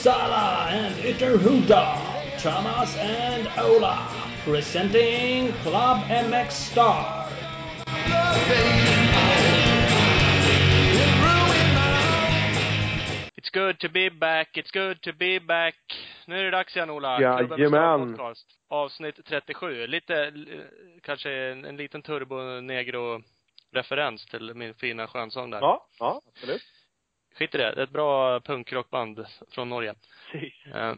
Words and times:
Uppsala 0.00 0.66
and 0.70 0.94
Ytterhuda, 1.04 2.38
Thomas 2.38 2.96
and 2.96 3.46
Ola, 3.58 4.08
presenting 4.44 5.52
Club 5.62 5.98
MX 6.08 6.50
Star. 6.52 7.28
It's 13.36 13.50
good 13.50 13.78
to 13.80 13.90
be 13.90 14.08
back, 14.08 14.48
it's 14.54 14.70
good 14.70 15.02
to 15.02 15.12
be 15.12 15.38
back. 15.38 15.74
Nu 16.26 16.38
är 16.38 16.44
det 16.44 16.50
dags 16.50 16.76
igen 16.76 16.90
Ola. 16.90 17.20
Jajamän. 17.20 17.68
Star 17.68 18.06
Podcast. 18.06 18.46
Avsnitt 18.68 19.26
37. 19.26 19.86
Lite, 19.86 20.24
eh, 20.24 20.32
kanske 21.02 21.30
en, 21.30 21.64
en 21.64 21.76
liten 21.76 22.02
turbo 22.02 22.60
negro 22.60 23.22
referens 23.72 24.26
till 24.26 24.54
min 24.54 24.74
fina 24.74 25.06
skönsång 25.06 25.50
där. 25.50 25.60
Ja, 25.60 25.86
ja, 25.98 26.22
absolut. 26.28 26.62
Skit 27.34 27.54
i 27.54 27.58
det. 27.58 27.72
Det 27.74 27.80
är 27.80 27.84
ett 27.84 27.90
bra 27.90 28.40
punkrockband 28.40 29.26
från 29.54 29.68
Norge. 29.68 29.94
Eh, 30.74 30.94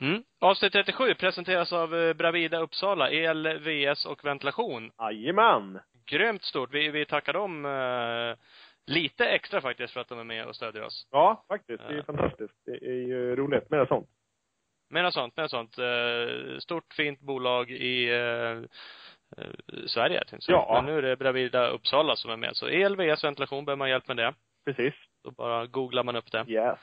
Mm. 0.00 0.22
Avsnitt 0.40 0.72
37 0.72 1.14
presenteras 1.14 1.72
av 1.72 1.94
eh, 1.94 2.12
Bravida 2.14 2.58
Uppsala, 2.58 3.10
el, 3.10 3.58
VS 3.58 4.06
och 4.06 4.24
ventilation. 4.24 4.90
Jajamän. 4.98 5.80
Grymt 6.06 6.42
stort. 6.42 6.74
Vi, 6.74 6.88
vi 6.88 7.04
tackar 7.06 7.32
dem 7.32 7.64
eh, 7.64 8.36
lite 8.94 9.26
extra 9.28 9.60
faktiskt 9.60 9.92
för 9.92 10.00
att 10.00 10.08
de 10.08 10.18
är 10.18 10.24
med 10.24 10.46
och 10.46 10.56
stödjer 10.56 10.82
oss. 10.84 11.06
Ja, 11.10 11.44
faktiskt. 11.48 11.82
Det 11.88 11.94
är 11.94 11.96
Ja. 11.96 12.02
fantastiskt. 12.04 12.54
Det 12.64 12.72
är 12.86 13.06
ju 13.08 13.36
roligt 13.36 13.70
med 13.70 13.88
sånt. 13.88 14.08
Mera 14.90 15.10
sånt, 15.12 15.36
mera 15.36 15.48
sånt. 15.48 15.78
Eh, 15.78 16.58
stort 16.58 16.94
fint 16.94 17.20
bolag 17.20 17.70
i 17.70 18.08
eh, 18.10 18.58
eh, 19.38 19.50
Sverige, 19.86 20.24
tänkte 20.24 20.52
jag. 20.52 20.60
Ja. 20.68 20.82
Men 20.82 20.84
nu 20.92 20.98
är 20.98 21.02
det 21.02 21.16
Bravida 21.16 21.68
Uppsala 21.68 22.16
som 22.16 22.30
är 22.30 22.36
med. 22.36 22.56
Så 22.56 22.68
el, 22.68 22.96
VS, 22.96 23.24
ventilation, 23.24 23.64
behöver 23.64 23.78
man 23.78 23.90
hjälp 23.90 24.08
med 24.08 24.16
det. 24.16 24.34
Precis. 24.64 24.94
Då 25.24 25.30
bara 25.30 25.66
googlar 25.66 26.04
man 26.04 26.16
upp 26.16 26.32
det. 26.32 26.44
Yes. 26.48 26.78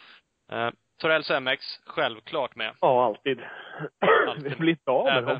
Eh, 0.52 0.70
Torells 1.02 1.30
MX, 1.30 1.66
självklart 1.86 2.56
med. 2.56 2.74
Ja, 2.82 3.06
alltid. 3.06 3.40
Alltid. 4.28 4.44
Vi 4.44 4.56
blir 4.56 4.70
inte 4.72 4.92
av 4.92 5.06
med 5.06 5.18
Även- 5.18 5.30
dem. 5.30 5.40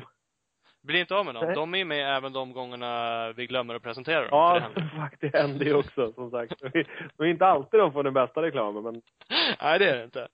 Blir 0.82 1.00
inte 1.00 1.14
av 1.14 1.24
med 1.26 1.34
dem. 1.34 1.44
Nej. 1.46 1.54
De 1.54 1.74
är 1.74 1.84
med 1.84 2.16
även 2.16 2.32
de 2.32 2.52
gångerna 2.52 3.32
vi 3.32 3.46
glömmer 3.46 3.74
att 3.74 3.82
presentera 3.82 4.20
dem. 4.20 4.28
Ja, 4.30 4.54
det 4.54 4.60
händer. 4.80 5.08
fuck, 5.10 5.20
det 5.20 5.38
händer 5.38 5.66
ju 5.66 5.74
också, 5.74 6.12
som 6.12 6.30
sagt. 6.30 6.52
Vi- 6.74 6.84
Det 7.16 7.24
är 7.24 7.26
inte 7.26 7.46
alltid 7.46 7.80
de 7.80 7.92
får 7.92 8.02
den 8.02 8.14
bästa 8.14 8.42
reklamen, 8.42 8.82
men 8.82 8.94
Nej, 9.62 9.78
det 9.78 9.90
är 9.90 9.96
det 9.96 10.04
inte. 10.04 10.28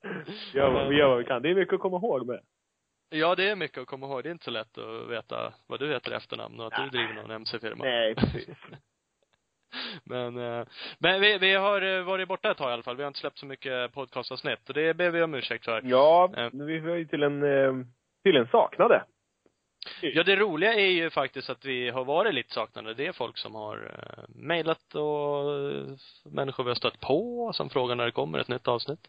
vi 0.52 0.58
gör, 0.58 0.70
vad- 0.70 0.88
vi 0.88 0.96
gör 0.96 1.08
vad 1.08 1.18
vi 1.18 1.24
kan. 1.24 1.42
Det 1.42 1.50
är 1.50 1.54
mycket 1.54 1.74
att 1.74 1.80
komma 1.80 1.96
ihåg 1.96 2.26
med. 2.26 2.40
Ja, 3.08 3.34
det 3.34 3.48
är 3.48 3.56
mycket 3.56 3.78
att 3.78 3.86
komma 3.86 4.06
ihåg. 4.06 4.22
Det 4.22 4.28
är 4.28 4.32
inte 4.32 4.44
så 4.44 4.50
lätt 4.50 4.78
att 4.78 5.08
veta 5.10 5.52
vad 5.66 5.80
du 5.80 5.88
heter 5.92 6.12
i 6.12 6.14
efternamn 6.14 6.60
och 6.60 6.66
att 6.66 6.82
du 6.84 6.88
driver 6.98 7.14
någon 7.14 7.30
MC-firma. 7.30 7.84
Nej, 7.84 8.14
precis. 8.14 8.48
Men, 10.04 10.38
eh, 10.38 10.66
men 10.98 11.20
vi, 11.20 11.38
vi 11.38 11.54
har 11.54 11.82
eh, 11.82 12.02
varit 12.02 12.28
borta 12.28 12.50
ett 12.50 12.58
tag 12.58 12.70
i 12.70 12.72
alla 12.72 12.82
fall. 12.82 12.96
Vi 12.96 13.02
har 13.02 13.08
inte 13.08 13.20
släppt 13.20 13.38
så 13.38 13.46
mycket 13.46 13.92
podcastavsnitt 13.92 14.68
och 14.68 14.74
det 14.74 14.94
ber 14.94 15.10
vi 15.10 15.22
om 15.22 15.34
ursäkt 15.34 15.64
för. 15.64 15.80
Ja, 15.84 16.30
Eh. 16.36 16.48
vi 16.52 16.78
var 16.78 16.94
ju 16.94 17.04
till 17.04 17.22
en, 17.22 17.40
till 18.24 18.36
en 18.36 18.46
saknade. 18.46 19.02
Ja, 20.00 20.22
det 20.22 20.36
roliga 20.36 20.74
är 20.74 20.90
ju 20.90 21.10
faktiskt 21.10 21.50
att 21.50 21.64
vi 21.64 21.90
har 21.90 22.04
varit 22.04 22.34
lite 22.34 22.54
saknade. 22.54 22.94
Det 22.94 23.06
är 23.06 23.12
folk 23.12 23.38
som 23.38 23.54
har 23.54 23.90
mejlat 24.28 24.94
och 24.94 25.44
människor 26.32 26.64
vi 26.64 26.70
har 26.70 26.74
stött 26.74 27.00
på 27.00 27.50
som 27.54 27.70
frågar 27.70 27.94
när 27.94 28.04
det 28.04 28.10
kommer 28.10 28.38
ett 28.38 28.48
nytt 28.48 28.68
avsnitt. 28.68 29.08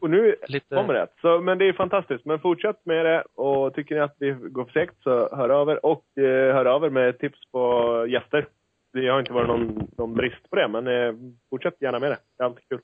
Och 0.00 0.10
nu 0.10 0.36
lite... 0.48 0.74
kommer 0.74 0.94
det. 0.94 1.06
Så, 1.20 1.40
men 1.40 1.58
det 1.58 1.68
är 1.68 1.72
fantastiskt. 1.72 2.24
Men 2.24 2.40
fortsätt 2.40 2.86
med 2.86 3.04
det 3.06 3.24
och 3.34 3.74
tycker 3.74 3.94
ni 3.94 4.00
att 4.00 4.16
vi 4.18 4.30
går 4.30 4.64
för 4.64 4.72
segt 4.72 5.02
så 5.02 5.36
hör 5.36 5.48
över 5.48 5.86
och 5.86 6.04
eh, 6.18 6.54
hör 6.54 6.66
över 6.66 6.90
med 6.90 7.18
tips 7.18 7.38
på 7.52 8.06
gäster. 8.08 8.48
Det 8.92 9.08
har 9.08 9.20
inte 9.20 9.32
varit 9.32 9.48
någon, 9.48 9.88
någon 9.98 10.14
brist 10.14 10.50
på 10.50 10.56
det, 10.56 10.68
men 10.68 10.86
eh, 10.86 11.14
fortsätt 11.50 11.74
gärna 11.80 11.98
med 11.98 12.10
det. 12.10 12.18
Det 12.38 12.42
är 12.42 12.46
alltid 12.46 12.68
kul. 12.68 12.80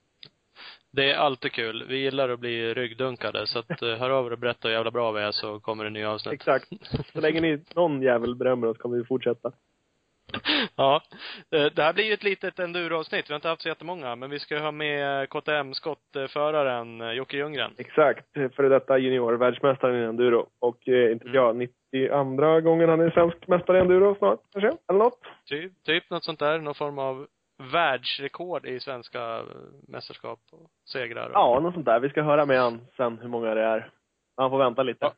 Det 0.93 1.11
är 1.11 1.17
alltid 1.17 1.53
kul. 1.53 1.85
Vi 1.89 1.97
gillar 1.97 2.29
att 2.29 2.41
bli 2.41 2.75
ryggdunkade, 2.75 3.47
så 3.47 3.59
att 3.59 3.83
eh, 3.83 3.89
hör 3.89 4.11
över 4.11 4.33
och 4.33 4.39
berätta 4.39 4.69
hur 4.69 4.75
jävla 4.75 4.91
bra 4.91 5.13
vi 5.13 5.23
är 5.23 5.33
så 5.33 5.61
kommer 5.61 5.85
det 5.85 5.91
nya 5.91 6.11
avsnitt. 6.11 6.33
Exakt. 6.35 6.69
Så 7.13 7.21
länge 7.21 7.41
ni, 7.41 7.65
någon 7.75 8.03
jävel 8.03 8.35
berömmer 8.35 8.67
oss 8.67 8.79
kommer 8.79 8.97
vi 8.97 9.05
fortsätta. 9.05 9.53
ja. 10.77 11.03
Eh, 11.51 11.67
Det 11.75 11.83
här 11.83 11.93
blir 11.93 12.05
ju 12.05 12.13
ett 12.13 12.23
litet 12.23 12.59
enduroavsnitt. 12.59 13.31
Vi 13.31 13.33
har 13.33 13.37
inte 13.37 13.49
haft 13.49 13.63
så 13.63 13.69
jättemånga, 13.69 14.17
men 14.17 14.31
vi 14.31 14.39
ska 14.39 14.59
ha 14.59 14.71
med 14.71 15.29
KTM-skottföraren 15.29 17.01
eh, 17.01 17.13
Jocke 17.13 17.37
Ljunggren. 17.37 17.75
Exakt. 17.79 18.27
Före 18.57 18.69
detta 18.69 18.99
junior-världsmästaren 18.99 20.03
i 20.03 20.05
enduro. 20.05 20.47
Och 20.61 20.89
eh, 20.89 21.13
inte 21.13 21.25
vet 21.25 21.35
jag, 21.35 21.57
92 21.57 22.61
gången 22.61 22.89
han 22.89 23.01
är 23.01 23.11
svensk 23.11 23.49
mästare 23.49 23.79
i 23.79 23.81
enduro 23.81 24.15
snart, 24.15 24.41
kanske? 24.53 24.79
Eller 24.89 24.99
något. 24.99 25.21
Typ, 25.47 25.73
typ 25.85 26.11
något 26.11 26.25
sånt 26.25 26.39
där. 26.39 26.59
Någon 26.59 26.75
form 26.75 26.99
av 26.99 27.27
världsrekord 27.73 28.67
i 28.67 28.81
svenska 28.81 29.37
eh, 29.39 29.45
mästerskap 29.89 30.39
och 30.53 30.71
segrar. 30.93 31.27
Och... 31.27 31.35
Ja, 31.35 31.61
något 31.61 31.75
sånt 31.75 31.87
där. 31.87 32.01
Vi 32.01 32.09
ska 32.09 32.23
höra 32.23 32.47
med 32.47 32.61
han 32.61 32.87
sen 32.97 33.19
hur 33.19 33.29
många 33.29 33.55
det 33.55 33.63
är. 33.63 33.91
Han 34.37 34.51
får 34.51 34.59
vänta 34.59 34.83
lite. 34.83 35.05
Ja. 35.05 35.13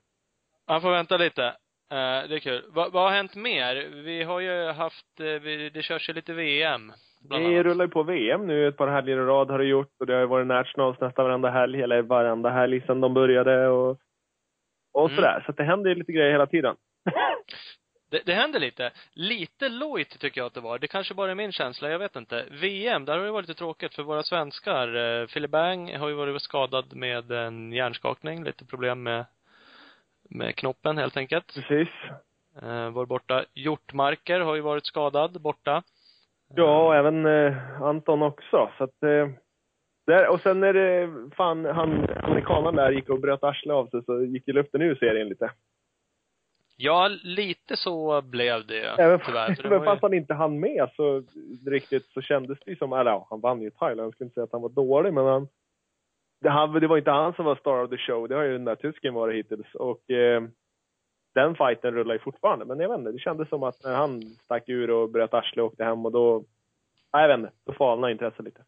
Han 0.67 0.81
får 0.81 0.91
vänta 0.91 1.17
lite. 1.17 1.57
Eh, 1.91 2.29
det 2.29 2.35
är 2.35 2.39
kul. 2.39 2.65
Va, 2.69 2.89
vad 2.93 3.03
har 3.03 3.11
hänt 3.11 3.35
mer? 3.35 3.89
Vi 4.05 4.23
har 4.23 4.41
ju 4.41 4.73
haft, 4.73 5.21
eh, 5.21 5.25
vi, 5.27 5.71
det 5.71 5.83
körs 5.83 6.09
ju 6.09 6.13
lite 6.13 6.33
VM. 6.33 6.93
Det 7.21 7.63
rullar 7.63 7.85
ju 7.85 7.91
på 7.91 8.03
VM 8.03 8.47
nu 8.47 8.69
ett 8.69 8.77
par 8.77 8.89
helger 8.89 9.17
i 9.17 9.21
rad 9.21 9.51
har 9.51 9.59
det 9.59 9.65
gjort 9.65 9.93
och 10.01 10.07
det 10.07 10.13
har 10.13 10.21
ju 10.21 10.27
varit 10.27 10.47
nationals 10.47 11.01
nästan 11.01 11.25
varenda 11.25 11.51
helg, 11.51 11.83
eller 11.83 12.03
varenda 12.03 12.51
helg 12.51 12.81
sedan 12.81 13.01
de 13.01 13.15
började 13.15 13.69
och, 13.69 13.99
och 14.93 15.11
Mm. 15.11 15.17
sådär. 15.17 15.43
Så 15.45 15.51
att 15.51 15.57
det 15.57 15.65
händer 15.65 15.91
ju 15.91 15.95
lite 15.97 16.13
grejer 16.13 16.31
hela 16.33 16.47
tiden. 16.47 16.77
Det, 18.11 18.23
det 18.27 18.35
händer 18.35 18.61
lite. 18.61 18.91
Lite 19.13 19.69
lojt 19.69 20.19
tycker 20.21 20.41
jag 20.41 20.47
att 20.47 20.55
det 20.55 20.61
var. 20.61 20.79
Det 20.79 20.89
kanske 20.89 21.15
bara 21.15 21.31
är 21.31 21.35
min 21.35 21.53
känsla, 21.53 21.91
jag 21.91 21.99
vet 21.99 22.17
inte. 22.17 22.45
VM, 22.51 23.05
där 23.05 23.19
har 23.19 23.25
det 23.25 23.31
varit 23.31 23.49
lite 23.49 23.59
tråkigt 23.59 23.95
för 23.95 24.03
våra 24.03 24.23
svenskar. 24.23 24.95
Eh, 24.95 25.27
Philip 25.27 25.51
Bang 25.51 25.97
har 25.97 26.09
ju 26.09 26.15
varit 26.15 26.43
skadad 26.43 26.97
med 26.97 27.31
en 27.33 27.73
hjärnskakning, 27.73 28.45
lite 28.45 28.65
problem 28.65 29.03
med, 29.03 29.25
med 30.31 30.57
knoppen 30.57 30.99
helt 30.99 31.17
enkelt. 31.17 31.55
Precis. 31.55 31.89
Eh, 32.63 32.91
var 32.91 33.07
borta. 33.07 33.45
Hjortmarker 33.55 34.41
har 34.41 34.55
ju 34.55 34.61
varit 34.61 34.87
skadad, 34.87 35.41
borta. 35.41 35.83
Ja, 36.55 36.87
och 36.87 36.95
även 36.95 37.27
eh, 37.27 37.83
Anton 37.83 38.23
också. 38.23 38.71
Så 38.79 38.85
att, 38.85 39.03
eh, 39.03 39.29
där, 40.07 40.29
och 40.29 40.41
sen 40.41 40.61
när 40.61 40.73
det, 40.73 41.11
fan, 41.37 41.65
han, 41.65 42.07
amerikanen 42.23 42.75
där 42.75 42.91
gick 42.91 43.09
och 43.09 43.21
bröt 43.21 43.45
arslet 43.45 43.75
av 43.75 43.87
sig 43.87 44.05
så 44.05 44.25
gick 44.25 44.49
ju 44.49 44.53
luften 44.55 44.83
ur 44.83 44.95
serien 44.95 45.29
lite. 45.29 45.51
Ja, 46.77 47.11
lite 47.23 47.77
så 47.77 48.23
blev 48.23 48.67
det 48.67 48.85
Även, 48.99 49.21
tyvärr. 49.27 49.55
För 49.55 49.65
även 49.65 49.85
fast 49.85 50.03
ju, 50.03 50.07
han 50.07 50.15
inte 50.15 50.35
hann 50.35 50.61
med 50.61 50.89
så 50.97 51.23
riktigt 51.67 52.07
så 52.07 52.21
kändes 52.21 52.59
det 52.65 52.71
ju 52.71 52.77
som, 52.77 52.93
eller 52.93 53.11
ja, 53.11 53.27
han 53.31 53.41
vann 53.41 53.63
ju 53.63 53.71
Thailand. 53.71 54.07
Jag 54.07 54.15
skulle 54.15 54.27
inte 54.27 54.35
säga 54.35 54.45
att 54.45 54.53
han 54.53 54.63
var 54.63 54.69
dålig, 54.69 55.13
men 55.13 55.25
han, 55.25 55.49
det, 56.47 56.51
han, 56.51 56.73
det 56.73 56.87
var 56.87 56.99
inte 56.99 57.11
han 57.11 57.35
som 57.35 57.45
var 57.45 57.57
star 57.57 57.85
of 57.85 57.91
the 57.91 57.99
show. 57.99 58.29
Det 58.29 58.35
har 58.35 58.43
ju 58.43 58.53
den 58.53 58.65
där 58.65 58.75
tysken 58.75 59.15
varit 59.15 59.37
hittills. 59.37 59.75
Och 59.75 60.11
eh, 60.11 60.43
den 61.35 61.55
fighten 61.55 61.95
rullar 61.95 62.15
ju 62.15 62.19
fortfarande. 62.19 62.65
Men 62.65 62.81
jag 62.81 62.89
vet 62.89 62.99
inte, 62.99 63.13
det 63.13 63.19
kändes 63.19 63.49
som 63.49 63.63
att 63.63 63.85
när 63.85 63.95
han 63.95 64.23
stack 64.23 64.69
ur 64.69 64.91
och 64.91 65.11
bröt 65.11 65.35
arslet 65.35 65.63
och 65.63 65.67
åkte 65.67 65.85
hem 65.85 66.07
och 66.07 66.13
då, 66.13 66.45
nej 67.13 67.23
jag 67.23 67.29
vet 67.29 67.39
inte, 67.39 67.53
då 67.67 67.73
falnade 67.73 68.13
intresset 68.13 68.45
lite. 68.45 68.65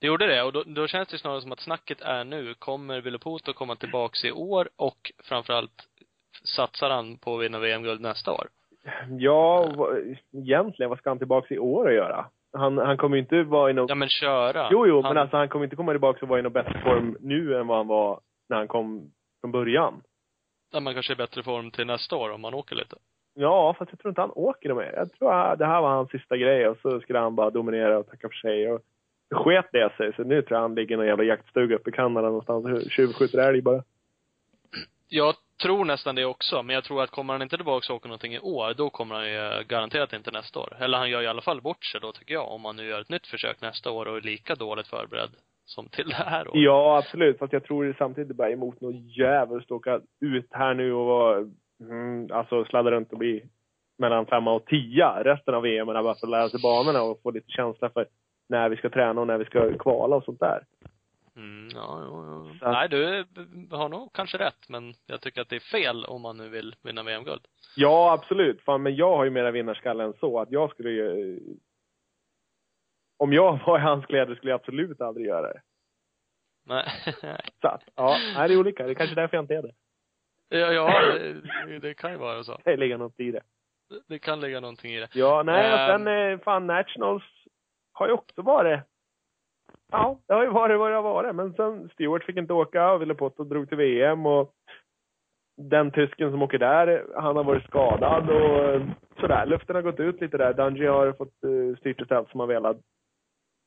det 0.00 0.06
gjorde 0.06 0.26
det. 0.26 0.42
Och 0.42 0.52
då, 0.52 0.62
då 0.66 0.86
känns 0.86 1.08
det 1.08 1.18
snarare 1.18 1.40
som 1.40 1.52
att 1.52 1.60
snacket 1.60 2.00
är 2.00 2.24
nu, 2.24 2.54
kommer 2.54 3.00
Vilopoto 3.00 3.52
komma 3.52 3.76
tillbaks 3.76 4.24
i 4.24 4.32
år 4.32 4.68
och 4.76 5.12
framförallt 5.24 5.88
satsar 6.56 6.90
han 6.90 7.18
på 7.18 7.36
att 7.36 7.44
vinna 7.44 7.58
VM-guld 7.58 8.00
nästa 8.00 8.32
år? 8.32 8.48
Ja, 9.18 9.72
egentligen, 10.32 10.90
vad 10.90 10.98
ska 10.98 11.10
han 11.10 11.18
tillbaka 11.18 11.54
i 11.54 11.58
år 11.58 11.88
att 11.88 11.94
göra? 11.94 12.26
Han, 12.54 12.78
han 12.78 12.96
kommer 12.96 13.16
ju 13.16 13.22
inte 13.22 13.42
vara 13.42 13.70
i 13.70 13.72
någon 13.72 13.86
Ja 13.88 13.94
men 13.94 14.08
köra. 14.08 14.68
Jo, 14.70 14.86
jo, 14.86 15.02
han, 15.02 15.14
men 15.14 15.22
alltså 15.22 15.36
han 15.36 15.48
kommer 15.48 15.64
inte 15.64 15.76
komma 15.76 15.92
tillbaka 15.92 16.18
och 16.22 16.28
vara 16.28 16.38
i 16.38 16.42
någon 16.42 16.52
bättre 16.52 16.80
form 16.80 17.16
nu 17.20 17.56
än 17.56 17.66
vad 17.66 17.76
han 17.76 17.86
var 17.86 18.20
när 18.48 18.56
han 18.56 18.68
kom 18.68 19.10
från 19.40 19.52
början. 19.52 20.02
Ja, 20.72 20.80
man 20.80 20.94
kanske 20.94 21.12
är 21.12 21.14
i 21.14 21.16
bättre 21.16 21.42
form 21.42 21.70
till 21.70 21.86
nästa 21.86 22.16
år 22.16 22.30
om 22.30 22.40
man 22.40 22.54
åker 22.54 22.76
lite. 22.76 22.96
Ja, 23.34 23.74
fast 23.78 23.90
jag 23.90 24.00
tror 24.00 24.10
inte 24.10 24.20
han 24.20 24.30
åker 24.34 24.74
mer. 24.74 24.92
Jag 24.96 25.12
tror 25.12 25.32
att 25.32 25.58
det 25.58 25.66
här 25.66 25.80
var 25.80 25.88
hans 25.88 26.10
sista 26.10 26.36
grej 26.36 26.68
och 26.68 26.78
så 26.82 27.00
skulle 27.00 27.18
han 27.18 27.34
bara 27.34 27.50
dominera 27.50 27.98
och 27.98 28.06
tacka 28.06 28.28
för 28.28 28.36
sig. 28.36 28.72
Och 28.72 28.80
sket 29.34 29.66
det 29.72 29.92
sig, 29.96 30.12
så 30.16 30.24
nu 30.24 30.42
tror 30.42 30.56
jag 30.56 30.62
han 30.62 30.74
ligger 30.74 30.94
i 30.94 30.96
någon 30.96 31.06
jävla 31.06 31.24
jaktstuga 31.24 31.76
uppe 31.76 31.90
i 31.90 31.92
Kanada 31.92 32.26
någonstans 32.26 32.64
och 32.64 32.90
tjuvskjuter 32.90 33.38
älg 33.38 33.62
bara. 33.62 33.82
Jag 35.08 35.34
tror 35.62 35.84
nästan 35.84 36.14
det 36.14 36.24
också, 36.24 36.62
men 36.62 36.74
jag 36.74 36.84
tror 36.84 37.02
att 37.02 37.10
kommer 37.10 37.34
han 37.34 37.42
inte 37.42 37.56
tillbaka 37.56 37.92
och 37.92 37.96
åker 37.96 38.08
någonting 38.08 38.34
i 38.34 38.40
år, 38.40 38.74
då 38.74 38.90
kommer 38.90 39.14
han 39.14 39.28
ju 39.28 39.64
garanterat 39.68 40.12
inte 40.12 40.30
nästa 40.30 40.60
år. 40.60 40.76
Eller 40.80 40.98
han 40.98 41.10
gör 41.10 41.22
i 41.22 41.26
alla 41.26 41.42
fall 41.42 41.60
bort 41.60 41.84
sig 41.84 42.00
då, 42.00 42.12
tycker 42.12 42.34
jag, 42.34 42.50
om 42.50 42.64
han 42.64 42.76
nu 42.76 42.88
gör 42.88 43.00
ett 43.00 43.08
nytt 43.08 43.26
försök 43.26 43.60
nästa 43.60 43.90
år 43.90 44.06
och 44.06 44.16
är 44.16 44.20
lika 44.20 44.54
dåligt 44.54 44.88
förberedd 44.88 45.30
som 45.64 45.88
till 45.88 46.08
det 46.08 46.14
här 46.14 46.48
året. 46.48 46.62
Ja, 46.62 46.98
absolut. 46.98 47.38
Fast 47.38 47.52
jag 47.52 47.64
tror 47.64 47.84
det 47.84 47.94
samtidigt 47.98 48.36
bara 48.36 48.50
emot 48.50 48.80
något 48.80 49.16
jävligt 49.18 49.64
att 49.64 49.70
åka 49.70 50.00
ut 50.20 50.48
här 50.50 50.74
nu 50.74 50.92
och 50.92 51.06
vara, 51.06 51.38
mm, 51.80 52.32
alltså 52.32 52.64
sladda 52.64 52.90
runt 52.90 53.12
och 53.12 53.18
bli 53.18 53.42
mellan 53.98 54.26
femma 54.26 54.52
och 54.52 54.66
tia 54.66 55.24
resten 55.24 55.54
av 55.54 55.62
VM, 55.62 55.86
bara 55.86 56.14
för 56.14 56.26
att 56.26 56.30
lära 56.30 56.48
sig 56.48 56.60
banorna 56.62 57.02
och 57.02 57.20
få 57.22 57.30
lite 57.30 57.50
känsla 57.50 57.90
för 57.90 58.06
när 58.48 58.68
vi 58.68 58.76
ska 58.76 58.90
träna 58.90 59.20
och 59.20 59.26
när 59.26 59.38
vi 59.38 59.44
ska 59.44 59.78
kvala 59.78 60.16
och 60.16 60.24
sånt 60.24 60.40
där. 60.40 60.62
Mm, 61.36 61.68
ja. 61.74 61.98
Så 62.60 62.64
att- 62.66 62.72
Nej, 62.72 62.88
du 62.88 63.24
har 63.70 63.88
nog 63.88 64.12
kanske 64.12 64.38
rätt, 64.38 64.68
men 64.68 64.94
jag 65.06 65.20
tycker 65.20 65.40
att 65.42 65.48
det 65.48 65.56
är 65.56 65.60
fel 65.60 66.04
om 66.04 66.22
man 66.22 66.36
nu 66.36 66.48
vill 66.48 66.76
vinna 66.82 67.02
VM-guld. 67.02 67.46
Ja, 67.76 68.12
absolut. 68.12 68.60
Fan, 68.62 68.82
men 68.82 68.96
jag 68.96 69.16
har 69.16 69.24
ju 69.24 69.30
mera 69.30 69.50
vinnarskalle 69.50 70.04
än 70.04 70.12
så. 70.20 70.40
Att 70.40 70.50
jag 70.50 70.70
skulle 70.70 70.90
ju... 70.90 71.40
Om 73.18 73.32
jag 73.32 73.60
var 73.66 73.78
i 73.78 73.82
hans 73.82 74.06
kläder 74.06 74.34
skulle 74.34 74.50
jag 74.52 74.60
absolut 74.60 75.00
aldrig 75.00 75.26
göra 75.26 75.52
det. 75.52 75.60
Nej. 76.66 76.88
Så 77.60 77.68
att, 77.68 77.82
ja, 77.94 78.16
nej, 78.36 78.48
det 78.48 78.54
är 78.54 78.58
olika. 78.58 78.84
Det 78.84 78.90
är 78.92 78.94
kanske 78.94 79.14
därför 79.16 79.36
jag 79.36 79.44
inte 79.44 79.54
är 79.54 79.62
det. 79.62 79.74
ja, 80.48 80.72
ja 80.72 81.12
det, 81.66 81.78
det 81.78 81.94
kan 81.94 82.10
ju 82.12 82.16
vara 82.18 82.44
så. 82.44 82.60
Det 82.64 82.76
ligger 82.76 82.98
något 82.98 83.20
i 83.20 83.30
det. 83.30 83.42
Det 84.08 84.18
kan 84.18 84.40
ligga 84.40 84.60
någonting 84.60 84.92
i 84.94 85.00
det. 85.00 85.08
Ja, 85.14 85.42
nej, 85.42 85.72
och 85.72 85.78
Ehm. 85.78 86.04
sen 86.04 86.32
eh, 86.32 86.38
fan 86.38 86.66
Nationals 86.66 87.22
har 87.92 88.06
ju 88.06 88.12
också 88.12 88.42
varit 88.42 88.80
Ja, 89.96 90.18
det 90.26 90.34
har 90.34 90.44
ju 90.44 90.50
varit 90.50 90.78
vad 90.78 90.90
det 90.90 90.96
har 90.96 91.02
varit. 91.02 91.34
Men 91.34 91.54
sen 91.54 91.88
Stewart 91.88 92.24
fick 92.24 92.36
inte 92.36 92.52
åka 92.52 92.92
och 92.92 93.02
ville 93.02 93.14
och 93.14 93.46
drog 93.46 93.68
till 93.68 93.78
VM 93.78 94.26
och 94.26 94.52
den 95.56 95.90
tysken 95.90 96.30
som 96.30 96.42
åker 96.42 96.58
där, 96.58 97.06
han 97.16 97.36
har 97.36 97.44
varit 97.44 97.64
skadad 97.64 98.30
och 98.30 98.80
sådär. 99.20 99.46
Luften 99.46 99.76
har 99.76 99.82
gått 99.82 100.00
ut 100.00 100.20
lite 100.20 100.36
där. 100.36 100.54
Dungey 100.54 100.88
har 100.88 101.12
fått 101.12 101.44
uh, 101.44 101.76
styrt 101.76 102.00
och 102.00 102.06
ställt 102.06 102.30
som 102.30 102.40
han 102.40 102.48
velat 102.48 102.76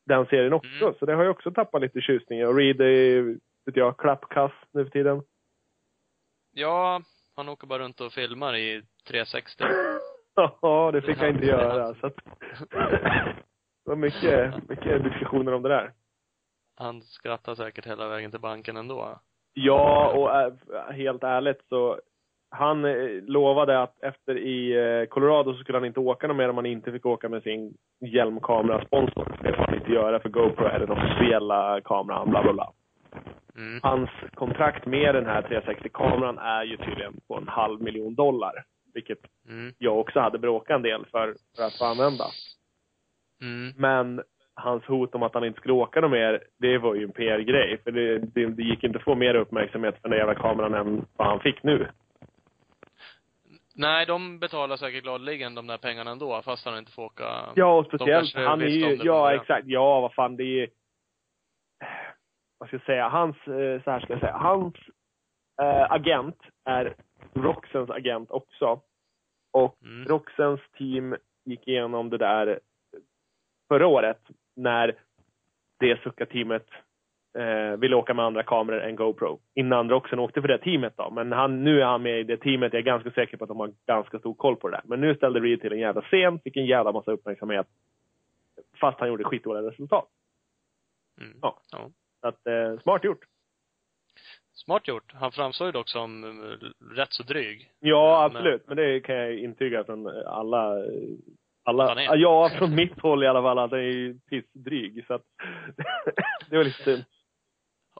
den 0.05 0.25
serien 0.25 0.53
också. 0.53 0.83
Mm. 0.85 0.93
Så 0.99 1.05
det 1.05 1.13
har 1.13 1.23
ju 1.23 1.29
också 1.29 1.51
tappat 1.51 1.81
lite 1.81 2.01
tjusning. 2.01 2.47
Och 2.47 2.55
Reed 2.55 2.81
är, 2.81 3.21
vet 3.65 3.75
jag, 3.75 3.97
klappkass 3.97 4.51
nu 4.73 4.83
för 4.83 4.91
tiden. 4.91 5.21
Ja, 6.51 7.01
han 7.35 7.49
åker 7.49 7.67
bara 7.67 7.79
runt 7.83 8.01
och 8.01 8.13
filmar 8.13 8.55
i 8.55 8.83
360. 9.07 9.63
Ja, 10.61 10.91
det 10.93 11.01
fick 11.01 11.21
jag 11.21 11.29
inte 11.29 11.51
han. 11.51 11.59
göra. 11.59 11.95
Så 11.95 12.07
att, 12.07 12.15
det 13.85 13.89
var 13.89 13.95
mycket, 13.95 14.69
mycket 14.69 15.03
diskussioner 15.03 15.53
om 15.53 15.61
det 15.61 15.69
där. 15.69 15.93
Han 16.77 17.01
skrattar 17.01 17.55
säkert 17.55 17.87
hela 17.87 18.07
vägen 18.07 18.31
till 18.31 18.39
banken 18.39 18.77
ändå. 18.77 19.19
Ja, 19.53 20.11
och 20.15 20.41
äh, 20.41 20.91
helt 20.91 21.23
ärligt 21.23 21.61
så 21.69 21.99
han 22.49 22.85
eh, 22.85 23.23
lovade 23.27 23.81
att 23.81 24.03
efter 24.03 24.37
i 24.37 24.71
eh, 24.71 25.05
Colorado 25.07 25.53
så 25.53 25.59
skulle 25.59 25.77
han 25.77 25.85
inte 25.85 25.99
åka 25.99 26.27
något 26.27 26.37
mer 26.37 26.49
om 26.49 26.55
han 26.55 26.65
inte 26.65 26.91
fick 26.91 27.05
åka 27.05 27.29
med 27.29 27.43
sin 27.43 27.77
hjälmkamerasponsor. 27.99 29.37
Det 29.43 29.53
får 29.53 29.63
han 29.63 29.75
inte 29.75 29.91
göra 29.91 30.19
för 30.19 30.29
GoPro 30.29 30.65
är 30.65 30.79
den 30.79 30.91
officiella 30.91 31.81
kameran, 31.81 32.29
bla 32.29 32.43
bla 32.43 32.53
bla. 32.53 32.73
Mm. 33.55 33.79
Hans 33.83 34.09
kontrakt 34.33 34.85
med 34.85 35.15
den 35.15 35.25
här 35.25 35.41
360-kameran 35.41 36.37
är 36.37 36.63
ju 36.63 36.77
tydligen 36.77 37.19
på 37.27 37.37
en 37.37 37.47
halv 37.47 37.81
miljon 37.81 38.15
dollar. 38.15 38.65
Vilket 38.93 39.19
Mm. 39.49 39.73
jag 39.77 39.99
också 39.99 40.19
hade 40.19 40.39
bråkat 40.39 40.75
en 40.75 40.81
del 40.81 41.05
för, 41.05 41.35
för 41.55 41.63
att 41.63 41.77
få 41.77 41.85
använda. 41.85 42.25
Mm. 43.41 43.73
Men 43.77 44.23
hans 44.57 44.85
hot 44.85 45.15
om 45.15 45.23
att 45.23 45.33
han 45.33 45.45
inte 45.45 45.59
skulle 45.59 45.73
åka 45.73 46.01
något 46.01 46.11
mer, 46.11 46.43
det 46.57 46.77
var 46.77 46.95
ju 46.95 47.03
en 47.03 47.11
PR-grej. 47.11 47.77
För 47.83 47.91
det, 47.91 48.19
det, 48.19 48.45
det 48.45 48.63
gick 48.63 48.83
inte 48.83 48.97
att 48.97 49.03
få 49.03 49.15
mer 49.15 49.35
uppmärksamhet 49.35 50.01
för 50.01 50.09
den 50.09 50.17
jävla 50.17 50.35
kameran 50.35 50.73
än 50.73 51.05
vad 51.15 51.27
han 51.27 51.39
fick 51.39 51.63
nu. 51.63 51.87
Nej, 53.75 54.05
de 54.05 54.39
betalar 54.39 54.77
säkert 54.77 55.03
gladeligen 55.03 55.55
de 55.55 55.67
där 55.67 55.77
pengarna 55.77 56.11
ändå, 56.11 56.41
fast 56.45 56.65
han 56.65 56.77
inte 56.77 56.91
får 56.91 57.03
åka. 57.03 57.23
Ja, 57.55 57.77
och 57.77 57.85
speciellt, 57.85 58.35
han 58.35 58.61
är 58.61 58.65
ju, 58.65 58.99
ja 59.03 59.33
exakt, 59.33 59.67
ja 59.67 60.01
vad 60.01 60.13
fan 60.13 60.35
det 60.35 60.43
är 60.43 60.69
vad 62.57 62.69
ska 62.69 62.75
jag 62.75 62.85
säga, 62.85 63.09
hans, 63.09 63.35
eh, 63.35 63.83
så 63.83 63.91
här 63.91 63.99
ska 63.99 64.13
jag 64.13 64.19
säga, 64.19 64.37
hans 64.37 64.75
eh, 65.61 65.91
agent 65.91 66.37
är 66.65 66.95
Roxens 67.33 67.89
agent 67.89 68.31
också. 68.31 68.81
Och 69.51 69.77
Mm. 69.81 70.07
Roxens 70.07 70.61
team 70.77 71.15
gick 71.45 71.67
igenom 71.67 72.09
det 72.09 72.17
där 72.17 72.59
förra 73.67 73.87
året 73.87 74.21
när 74.57 74.95
det 75.79 76.01
Succa-teamet 76.03 76.65
eh, 77.37 77.79
ville 77.79 77.95
åka 77.95 78.13
med 78.13 78.25
andra 78.25 78.43
kameror 78.43 78.81
än 78.81 78.95
GoPro. 78.95 79.39
Innan 79.53 79.89
Roxen 79.89 80.19
åkte 80.19 80.41
för 80.41 80.47
det 80.47 80.57
teamet 80.57 80.93
då. 80.97 81.09
Men 81.09 81.31
han, 81.31 81.63
nu 81.63 81.81
är 81.81 81.85
han 81.85 82.01
med 82.01 82.19
i 82.19 82.23
det 82.23 82.37
teamet. 82.37 82.73
Jag 82.73 82.79
är 82.79 82.83
ganska 82.83 83.11
säker 83.11 83.37
på 83.37 83.43
att 83.43 83.47
de 83.47 83.59
har 83.59 83.73
ganska 83.85 84.19
stor 84.19 84.33
koll 84.33 84.55
på 84.55 84.69
det 84.69 84.77
där. 84.77 84.83
Men 84.85 85.01
nu 85.01 85.15
ställde 85.15 85.39
Reed 85.39 85.61
till 85.61 85.73
en 85.73 85.79
jävla 85.79 86.01
scen, 86.01 86.39
fick 86.39 86.57
en 86.57 86.65
jävla 86.65 86.91
massa 86.91 87.11
uppmärksamhet. 87.11 87.67
Fast 88.79 88.99
han 88.99 89.09
gjorde 89.09 89.23
skitdåliga 89.23 89.69
resultat. 89.71 90.07
Mm. 91.21 91.37
Ja. 91.41 91.61
ja. 91.71 91.89
Så 92.21 92.27
att, 92.27 92.47
eh, 92.47 92.79
smart 92.79 93.03
gjort. 93.03 93.25
Smart 94.53 94.87
gjort. 94.87 95.13
Han 95.13 95.31
framstår 95.31 95.67
ju 95.67 95.71
dock 95.71 95.89
som 95.89 96.23
eh, 96.23 96.67
rätt 96.95 97.13
så 97.13 97.23
dryg. 97.23 97.71
Ja, 97.79 98.17
Men- 98.17 98.37
absolut. 98.37 98.67
Men 98.67 98.77
det 98.77 98.99
kan 98.99 99.15
jag 99.15 99.37
intyga 99.37 99.83
från 99.83 100.07
alla, 100.25 100.83
alla, 101.67 101.87
Han 101.87 102.19
ja, 102.19 102.49
från 102.57 102.75
mitt 102.75 103.01
håll 103.01 103.23
i 103.23 103.27
alla 103.27 103.41
fall, 103.41 103.59
att 103.59 103.71
den 103.71 103.79
är 103.79 104.13
pissdryg. 104.29 105.05
Så 105.07 105.13
att, 105.13 105.21
det 106.49 106.57
var 106.57 106.63
lite 106.63 106.83
synd. 106.83 107.03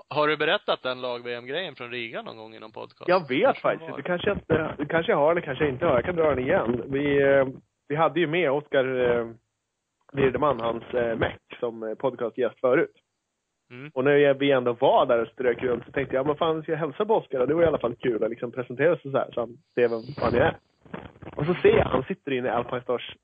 Har 0.09 0.27
du 0.27 0.37
berättat 0.37 0.83
den 0.83 1.01
lag-VM-grejen 1.01 1.75
från 1.75 1.91
Riga 1.91 2.21
någon 2.21 2.37
gång 2.37 2.55
i 2.55 2.59
någon 2.59 2.71
podcast? 2.71 3.07
Jag 3.07 3.27
vet 3.27 3.43
Kanske 3.43 3.61
faktiskt 3.61 3.89
inte. 3.89 4.01
Kanske, 4.01 4.29
jag 4.29 4.37
inte, 4.37 4.75
det 4.77 4.85
kanske 4.85 5.11
jag 5.11 5.19
har 5.19 5.31
eller 5.31 5.41
kanske 5.41 5.63
jag 5.63 5.73
inte 5.73 5.85
har. 5.85 5.93
Jag 5.93 6.05
kan 6.05 6.15
dra 6.15 6.29
den 6.29 6.39
igen. 6.39 6.83
Vi, 6.87 7.21
eh, 7.21 7.47
vi 7.87 7.95
hade 7.95 8.19
ju 8.19 8.27
med 8.27 8.51
Oskar 8.51 9.17
eh, 9.17 9.27
Wirdeman, 10.13 10.59
hans 10.59 10.83
eh, 10.93 11.17
Mac, 11.17 11.37
som 11.59 11.83
eh, 11.83 11.95
podcastgäst 11.95 12.59
förut. 12.59 12.95
Mm. 13.71 13.91
Och 13.93 14.03
när 14.03 14.33
vi 14.33 14.51
ändå 14.51 14.73
var 14.73 15.05
där 15.05 15.21
och 15.21 15.27
strök 15.27 15.63
runt 15.63 15.85
så 15.85 15.91
tänkte 15.91 16.15
jag, 16.15 16.25
men 16.25 16.35
fan 16.35 16.63
ska 16.63 16.71
jag 16.71 16.79
hälsa 16.79 17.05
på 17.05 17.15
Oskar? 17.15 17.47
Det 17.47 17.53
var 17.53 17.63
i 17.63 17.67
alla 17.67 17.79
fall 17.79 17.95
kul 17.95 18.23
att 18.23 18.29
liksom 18.29 18.51
presentera 18.51 18.97
sig 18.97 19.11
så 19.11 19.17
här 19.17 19.31
så 19.33 19.39
han 19.39 19.57
ser 19.75 19.87
vem 19.89 20.01
fan 20.01 20.33
jag 20.33 20.47
är. 20.47 20.57
Och 21.35 21.45
så 21.45 21.53
ser 21.53 21.77
jag, 21.77 21.85
han 21.85 22.03
sitter 22.03 22.31
inne 22.31 22.47
i 22.47 22.51
Alpine 22.51 22.81
Stars 22.81 23.15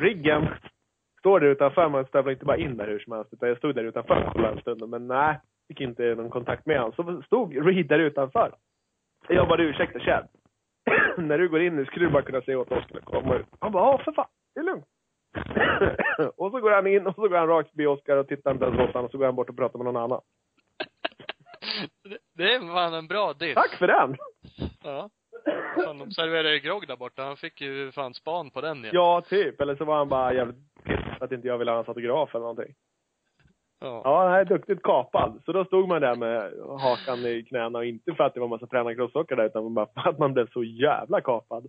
riggen. 0.00 0.48
Står 1.18 1.40
där 1.40 1.46
utanför, 1.46 1.88
man 1.88 2.06
stövlar 2.06 2.32
inte 2.32 2.44
bara 2.44 2.56
in 2.56 2.76
där 2.76 2.86
hur 2.86 2.98
som 2.98 3.12
helst. 3.12 3.32
Utan 3.32 3.48
jag 3.48 3.58
stod 3.58 3.74
där 3.74 3.84
utanför 3.84 4.24
och 4.26 4.32
kollade 4.32 4.54
en 4.54 4.60
stund. 4.60 4.88
Men 4.88 5.06
nej, 5.06 5.40
fick 5.68 5.80
inte 5.80 6.14
någon 6.14 6.30
kontakt 6.30 6.66
med 6.66 6.78
honom. 6.80 6.92
Så 6.92 7.22
stod 7.22 7.66
Reed 7.66 7.86
där 7.86 7.98
utanför. 7.98 8.54
Jag 9.28 9.48
bara, 9.48 9.62
ursäkta 9.62 9.98
Chad. 9.98 10.28
När 11.16 11.38
du 11.38 11.48
går 11.48 11.60
in 11.60 11.76
nu 11.76 11.84
skulle 11.84 12.06
du 12.06 12.12
bara 12.12 12.22
kunna 12.22 12.40
se 12.40 12.56
åt 12.56 12.72
Oskar 12.72 13.00
komma 13.00 13.34
ut. 13.34 13.46
Han 13.58 13.72
bara, 13.72 13.84
ja 13.84 13.98
för 14.04 14.12
fan, 14.12 14.28
det 14.54 14.60
är 14.60 14.64
lugnt. 14.64 14.86
och 16.36 16.50
så 16.50 16.60
går 16.60 16.70
han 16.70 16.86
in 16.86 17.06
och 17.06 17.14
så 17.14 17.28
går 17.28 17.36
han 17.36 17.48
rakt 17.48 17.70
förbi 17.70 17.86
Oskar 17.86 18.16
och 18.16 18.28
tittar 18.28 18.50
inte 18.50 18.64
ens 18.64 18.80
åt 18.80 18.92
honom 18.92 19.04
och 19.04 19.10
så 19.10 19.18
går 19.18 19.24
han 19.24 19.36
bort 19.36 19.50
och 19.50 19.56
pratar 19.56 19.78
med 19.78 19.84
någon 19.84 20.02
annan. 20.02 20.20
Det, 22.02 22.18
det 22.34 22.54
är 22.54 22.60
fan 22.60 22.94
en 22.94 23.08
bra 23.08 23.32
diss. 23.32 23.54
Tack 23.54 23.78
för 23.78 23.86
den! 23.86 24.16
Ja. 24.82 25.10
Fan, 25.84 25.98
de 25.98 26.10
serverar 26.10 26.48
ju 26.48 26.58
grogg 26.58 26.86
där 26.88 26.96
borta. 26.96 27.22
Han 27.22 27.36
fick 27.36 27.60
ju 27.60 27.92
fan 27.92 28.14
span 28.14 28.50
på 28.50 28.60
den 28.60 28.78
igen. 28.78 28.90
Ja, 28.94 29.22
typ. 29.28 29.60
Eller 29.60 29.76
så 29.76 29.84
var 29.84 29.96
han 29.96 30.08
bara 30.08 30.34
jävligt 30.34 30.56
för 31.18 31.24
att 31.24 31.32
inte 31.32 31.48
jag 31.48 31.58
ville 31.58 31.70
ha 31.70 31.76
hans 31.76 31.88
autograf 31.88 32.34
eller 32.34 32.42
någonting. 32.42 32.74
Ja. 33.80 34.00
Ja, 34.04 34.28
nej, 34.30 34.44
duktigt 34.44 34.82
kapad. 34.82 35.42
Så 35.44 35.52
då 35.52 35.64
stod 35.64 35.88
man 35.88 36.00
där 36.00 36.16
med 36.16 36.52
hakan 36.80 37.18
i 37.18 37.42
knäna 37.48 37.78
och 37.78 37.84
inte 37.84 38.14
för 38.14 38.24
att 38.24 38.34
det 38.34 38.40
var 38.40 38.48
massa 38.48 38.66
tränare 38.66 38.94
crossåkare 38.94 39.40
där 39.42 39.46
utan 39.46 39.74
bara 39.74 39.86
för 39.86 40.08
att 40.10 40.18
man 40.18 40.32
blev 40.32 40.50
så 40.50 40.64
jävla 40.64 41.20
kapad. 41.20 41.66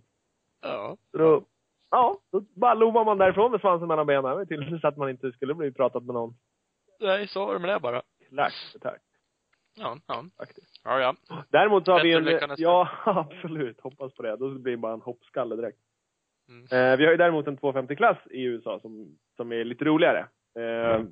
ja. 0.62 0.96
Så 1.10 1.18
då, 1.18 1.44
ja, 1.90 2.18
då 2.32 2.40
bara 2.40 2.74
lovar 2.74 3.04
man 3.04 3.18
därifrån 3.18 3.50
med 3.50 3.60
svansen 3.60 3.88
mellan 3.88 4.06
benen. 4.06 4.22
Det 4.22 4.36
var 4.36 4.44
till 4.44 4.80
så 4.80 4.88
att 4.88 4.96
man 4.96 5.10
inte 5.10 5.32
skulle 5.32 5.54
bli 5.54 5.72
pratat 5.72 6.02
med 6.04 6.14
någon. 6.14 6.34
Nej, 7.00 7.28
så 7.28 7.46
var 7.46 7.52
det 7.54 7.60
med 7.60 7.70
det 7.70 7.80
bara. 7.80 8.02
Tack, 8.36 8.54
tack. 8.80 9.00
Ja, 9.78 9.96
ja. 10.06 10.24
Faktiskt. 10.38 10.80
Ja, 10.84 11.00
ja. 11.00 11.14
Däremot 11.48 11.84
så 11.84 11.92
har 11.92 12.02
vi 12.02 12.14
Bättre 12.14 12.32
lycka 12.32 12.44
en... 12.44 12.54
Ja, 12.58 12.88
absolut. 13.04 13.80
Hoppas 13.80 14.14
på 14.14 14.22
det. 14.22 14.36
Då 14.36 14.50
blir 14.50 14.72
det 14.72 14.76
bara 14.76 14.92
en 14.92 15.00
hoppskalle 15.00 15.56
direkt. 15.56 15.78
Mm. 16.48 16.62
Eh, 16.62 16.98
vi 16.98 17.04
har 17.04 17.12
ju 17.12 17.16
däremot 17.16 17.46
en 17.46 17.58
250-klass 17.58 18.18
i 18.30 18.42
USA 18.42 18.80
som, 18.80 19.18
som 19.36 19.52
är 19.52 19.64
lite 19.64 19.84
roligare. 19.84 20.26
Eh, 20.56 21.02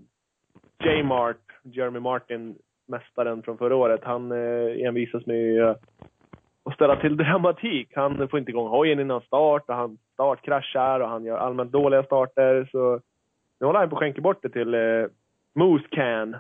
J. 0.84 1.02
Mart, 1.02 1.52
Jeremy 1.62 2.00
Martin, 2.00 2.58
mästaren 2.86 3.42
från 3.42 3.58
förra 3.58 3.76
året, 3.76 4.00
han 4.04 4.32
eh, 4.32 4.86
envisas 4.86 5.26
med 5.26 5.62
eh, 5.62 5.76
att 6.64 6.74
ställa 6.74 6.96
till 6.96 7.16
dramatik. 7.16 7.88
Han 7.94 8.28
får 8.28 8.38
inte 8.38 8.50
igång 8.50 8.68
hojen 8.68 9.00
innan 9.00 9.20
start 9.20 9.64
och 9.68 9.74
han 9.74 9.98
startkraschar 10.12 11.00
och 11.00 11.08
han 11.08 11.24
gör 11.24 11.38
allmänt 11.38 11.72
dåliga 11.72 12.02
starter. 12.02 12.68
Så 12.72 13.00
nu 13.60 13.66
håller 13.66 13.80
han 13.80 13.90
på 13.90 13.96
att 13.96 14.00
skänka 14.00 14.20
bort 14.20 14.42
det 14.42 14.48
till 14.48 14.74
eh, 14.74 15.06
Moose 15.54 15.86
Can. 15.90 16.36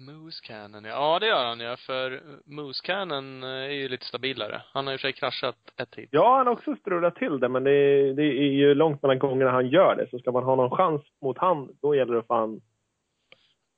Moose 0.00 0.40
Cannon, 0.46 0.84
ja. 0.84 0.90
Ja, 0.90 1.18
det 1.18 1.26
gör 1.26 1.44
han 1.44 1.60
ja. 1.60 1.76
För 1.76 2.22
Moose 2.44 2.86
Cannon 2.86 3.42
eh, 3.42 3.48
är 3.48 3.70
ju 3.70 3.88
lite 3.88 4.06
stabilare. 4.06 4.62
Han 4.72 4.86
har 4.86 4.94
och 4.94 5.00
för 5.00 5.08
sig 5.08 5.12
kraschat 5.12 5.56
ett 5.76 5.94
hit. 5.94 6.08
Ja, 6.12 6.36
han 6.36 6.46
har 6.46 6.52
också 6.52 6.76
strulat 6.76 7.16
till 7.16 7.40
det, 7.40 7.48
men 7.48 7.64
det 7.64 7.70
är, 7.70 8.14
det 8.14 8.22
är 8.22 8.52
ju 8.52 8.74
långt 8.74 9.02
mellan 9.02 9.18
gångerna 9.18 9.50
han 9.50 9.68
gör 9.68 9.96
det. 9.96 10.10
Så 10.10 10.18
ska 10.18 10.32
man 10.32 10.42
ha 10.42 10.56
någon 10.56 10.76
chans 10.76 11.02
mot 11.22 11.38
han, 11.38 11.68
då 11.82 11.94
gäller 11.94 12.12
det 12.12 12.18
att 12.18 12.26
fan 12.26 12.60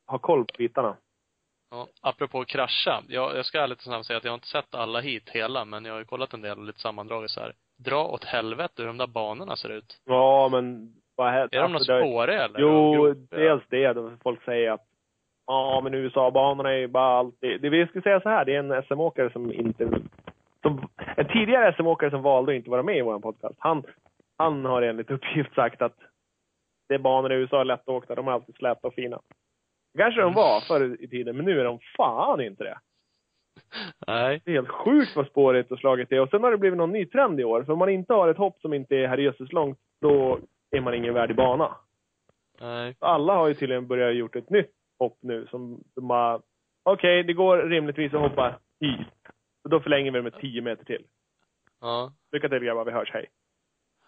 ha 0.06 0.18
koll 0.18 0.44
på 0.44 0.54
bitarna. 0.58 0.96
Ja, 1.70 1.88
apropå 2.00 2.44
krascha. 2.44 3.02
Jag, 3.08 3.36
jag 3.36 3.46
ska 3.46 3.60
ärligt 3.60 3.78
och 3.78 3.84
snabbt 3.84 4.06
säga 4.06 4.16
att 4.16 4.24
jag 4.24 4.30
har 4.30 4.34
inte 4.34 4.46
sett 4.46 4.74
alla 4.74 5.00
hit 5.00 5.30
hela, 5.30 5.64
men 5.64 5.84
jag 5.84 5.92
har 5.92 5.98
ju 5.98 6.04
kollat 6.04 6.34
en 6.34 6.42
del 6.42 6.58
och 6.58 6.64
lite 6.64 6.80
sammandraget 6.80 7.30
så 7.30 7.40
här. 7.40 7.54
Dra 7.78 8.04
åt 8.04 8.24
helvete 8.24 8.74
hur 8.76 8.86
de 8.86 8.98
där 8.98 9.06
banorna 9.06 9.56
ser 9.56 9.68
ut. 9.68 10.00
Ja, 10.04 10.48
men 10.52 10.92
vad 11.16 11.28
är 11.28 11.48
Är 11.52 11.62
de 11.62 11.72
något 11.72 11.84
spåriga 11.84 12.44
eller? 12.44 12.60
Jo, 12.60 13.14
dels 13.30 13.62
det. 13.68 14.16
Folk 14.22 14.44
säger 14.44 14.70
att 14.70 14.91
ja, 15.46 15.80
men 15.84 15.94
USA-banorna 15.94 16.70
är 16.72 16.78
ju 16.78 16.88
bara 16.88 17.18
alltid... 17.18 17.60
Det 17.60 17.70
vi 17.70 17.86
skulle 17.86 18.02
säga 18.02 18.20
så 18.20 18.28
här, 18.28 18.44
det 18.44 18.54
är 18.54 18.58
en 18.58 18.82
SM-åkare 18.82 19.32
som 19.32 19.52
inte... 19.52 19.88
Som, 20.62 20.88
en 21.16 21.28
tidigare 21.28 21.72
SM-åkare 21.72 22.10
som 22.10 22.22
valde 22.22 22.52
att 22.52 22.56
inte 22.56 22.70
vara 22.70 22.82
med 22.82 22.96
i 22.96 23.02
vår 23.02 23.18
podcast. 23.18 23.54
Han, 23.58 23.82
han 24.38 24.64
har 24.64 24.82
enligt 24.82 25.10
uppgift 25.10 25.54
sagt 25.54 25.82
att 25.82 25.96
det 26.88 26.94
är 26.94 26.98
banor 26.98 27.32
i 27.32 27.36
USA 27.36 27.60
är 27.60 27.64
lättåkta, 27.64 28.14
de 28.14 28.28
är 28.28 28.32
alltid 28.32 28.54
släta 28.54 28.88
och 28.88 28.94
fina. 28.94 29.20
kanske 29.98 30.20
de 30.20 30.32
var 30.32 30.60
förr 30.60 30.96
i 31.00 31.08
tiden, 31.08 31.36
men 31.36 31.44
nu 31.44 31.60
är 31.60 31.64
de 31.64 31.78
fan 31.96 32.40
inte 32.40 32.64
det. 32.64 32.78
Nej. 34.06 34.42
Det 34.44 34.50
är 34.50 34.54
helt 34.54 34.68
sjukt 34.68 35.16
vad 35.16 35.26
spårigt 35.26 35.72
och 35.72 35.78
slagit 35.78 36.12
är. 36.12 36.20
Och 36.20 36.28
sen 36.28 36.42
har 36.42 36.50
det 36.50 36.58
blivit 36.58 36.76
någon 36.76 36.92
ny 36.92 37.06
trend 37.06 37.40
i 37.40 37.44
år. 37.44 37.64
För 37.64 37.72
om 37.72 37.78
man 37.78 37.88
inte 37.88 38.14
har 38.14 38.28
ett 38.28 38.36
hopp 38.36 38.60
som 38.60 38.74
inte 38.74 38.96
är 38.96 39.08
herrejösses 39.08 39.52
långt, 39.52 39.78
då 40.00 40.38
är 40.70 40.80
man 40.80 40.94
ingen 40.94 41.14
värdig 41.14 41.36
bana. 41.36 41.76
Nej. 42.60 42.96
Alla 42.98 43.34
har 43.34 43.48
ju 43.48 43.54
tydligen 43.54 43.86
börjat 43.86 44.14
gjort 44.14 44.36
ett 44.36 44.50
nytt 44.50 44.70
hopp 45.02 45.18
nu 45.22 45.46
som 45.50 45.84
de 45.94 46.08
bara, 46.08 46.40
okej, 46.82 47.22
det 47.22 47.32
går 47.32 47.56
rimligtvis 47.58 48.14
att 48.14 48.20
hoppa 48.20 48.58
hit. 48.80 49.06
Så 49.62 49.68
då 49.68 49.80
förlänger 49.80 50.10
vi 50.12 50.18
det 50.18 50.22
med 50.22 50.40
10 50.40 50.62
meter 50.62 50.84
till. 50.84 51.04
Ja. 51.80 52.12
Lycka 52.32 52.48
till 52.48 52.58
grabbar, 52.58 52.84
vi 52.84 52.92
hörs, 52.92 53.10
hej. 53.12 53.26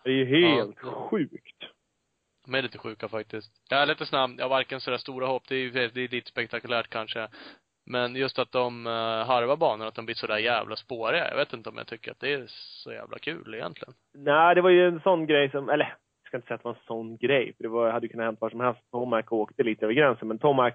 Det 0.04 0.10
är 0.10 0.14
ju 0.14 0.24
helt 0.24 0.76
Ja. 0.82 1.08
sjukt. 1.10 1.64
De 2.46 2.54
är 2.54 2.62
lite 2.62 2.78
sjuka 2.78 3.08
faktiskt. 3.08 3.52
Jag 3.70 3.82
är 3.82 3.86
lite 3.86 4.06
snabb, 4.06 4.30
jag 4.38 4.44
har 4.44 4.50
varken 4.50 4.80
sådär 4.80 4.98
stora 4.98 5.26
hopp, 5.26 5.48
det 5.48 5.54
är 5.54 5.58
ju 5.58 5.70
det 5.70 6.00
är 6.00 6.08
lite 6.08 6.30
spektakulärt 6.30 6.88
kanske. 6.88 7.28
Men 7.86 8.16
just 8.16 8.38
att 8.38 8.52
de 8.52 8.86
uh, 8.86 8.92
harvar 9.26 9.56
banan, 9.56 9.88
att 9.88 9.94
de 9.94 10.04
blir 10.04 10.14
sådär 10.14 10.38
jävla 10.38 10.76
spåriga. 10.76 11.28
Jag 11.30 11.36
vet 11.36 11.52
inte 11.52 11.68
om 11.68 11.76
jag 11.78 11.86
tycker 11.86 12.10
att 12.10 12.20
det 12.20 12.32
är 12.32 12.44
så 12.48 12.92
jävla 12.92 13.18
kul 13.18 13.54
egentligen. 13.54 13.94
Nej, 14.14 14.54
det 14.54 14.60
var 14.60 14.70
ju 14.70 14.86
en 14.88 15.00
sån 15.00 15.26
grej 15.26 15.50
som, 15.50 15.68
eller 15.68 15.96
ska 16.35 16.38
inte 16.38 16.47
säga 16.47 16.55
att 16.55 16.62
det 16.62 16.69
var 16.69 16.75
en 16.75 16.87
sån 16.87 17.17
grej, 17.17 17.55
för 17.57 17.62
det 17.62 17.69
var, 17.69 17.91
hade 17.91 18.07
ju 18.07 18.11
kunnat 18.11 18.26
hänt 18.26 18.41
var 18.41 18.50
som 18.50 18.61
helst. 18.61 18.81
Tomac 18.91 19.25
åkte 19.31 19.62
lite 19.62 19.85
över 19.85 19.95
gränsen, 19.95 20.29
men 20.29 20.38
Tomac 20.38 20.75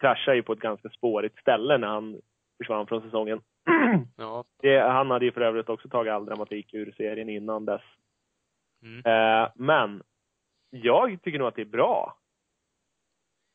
kraschade 0.00 0.36
ju 0.36 0.42
på 0.42 0.52
ett 0.52 0.60
ganska 0.60 0.88
spårigt 0.88 1.38
ställe 1.38 1.78
när 1.78 1.88
han 1.88 2.20
försvann 2.58 2.86
från 2.86 3.02
säsongen. 3.02 3.40
Ja. 4.16 4.44
det, 4.62 4.80
han 4.80 5.10
hade 5.10 5.24
ju 5.24 5.32
för 5.32 5.40
övrigt 5.40 5.68
också 5.68 5.88
tagit 5.88 6.12
all 6.12 6.24
dramatik 6.24 6.74
ur 6.74 6.92
serien 6.96 7.28
innan 7.28 7.64
dess. 7.64 7.82
Mm. 8.82 9.02
Eh, 9.04 9.48
men 9.54 10.02
jag 10.70 11.22
tycker 11.22 11.38
nog 11.38 11.48
att 11.48 11.54
det 11.54 11.62
är 11.62 11.66
bra. 11.66 12.16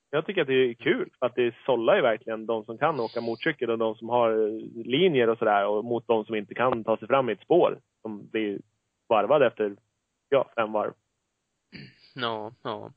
Jag 0.10 0.26
tycker 0.26 0.42
att 0.42 0.48
det 0.48 0.54
är 0.54 0.74
kul, 0.74 1.10
att 1.20 1.36
det 1.36 1.56
sållar 1.66 1.96
ju 1.96 2.02
verkligen 2.02 2.46
de 2.46 2.66
som 2.66 2.78
kan 2.78 3.00
åka 3.00 3.22
motorcykel 3.22 3.70
och 3.70 3.78
de 3.78 3.96
som 3.96 4.10
har 4.10 4.32
eh, 4.32 4.86
linjer 4.86 5.30
och 5.30 5.38
sådär 5.38 5.68
och 5.68 5.86
mot 5.86 6.08
de 6.08 6.26
som 6.26 6.36
inte 6.36 6.54
kan 6.54 6.84
ta 6.84 6.98
sig 6.98 7.08
fram 7.08 7.30
i 7.30 7.34
ett 7.34 7.42
spår 7.42 7.80
som 8.02 8.28
blir 8.28 8.60
varvade 9.08 9.48
efter, 9.48 9.76
ja, 10.30 10.50
fem 10.56 10.72
varv. 10.72 10.94
Ja, 12.16 12.52
ja. 12.64 12.92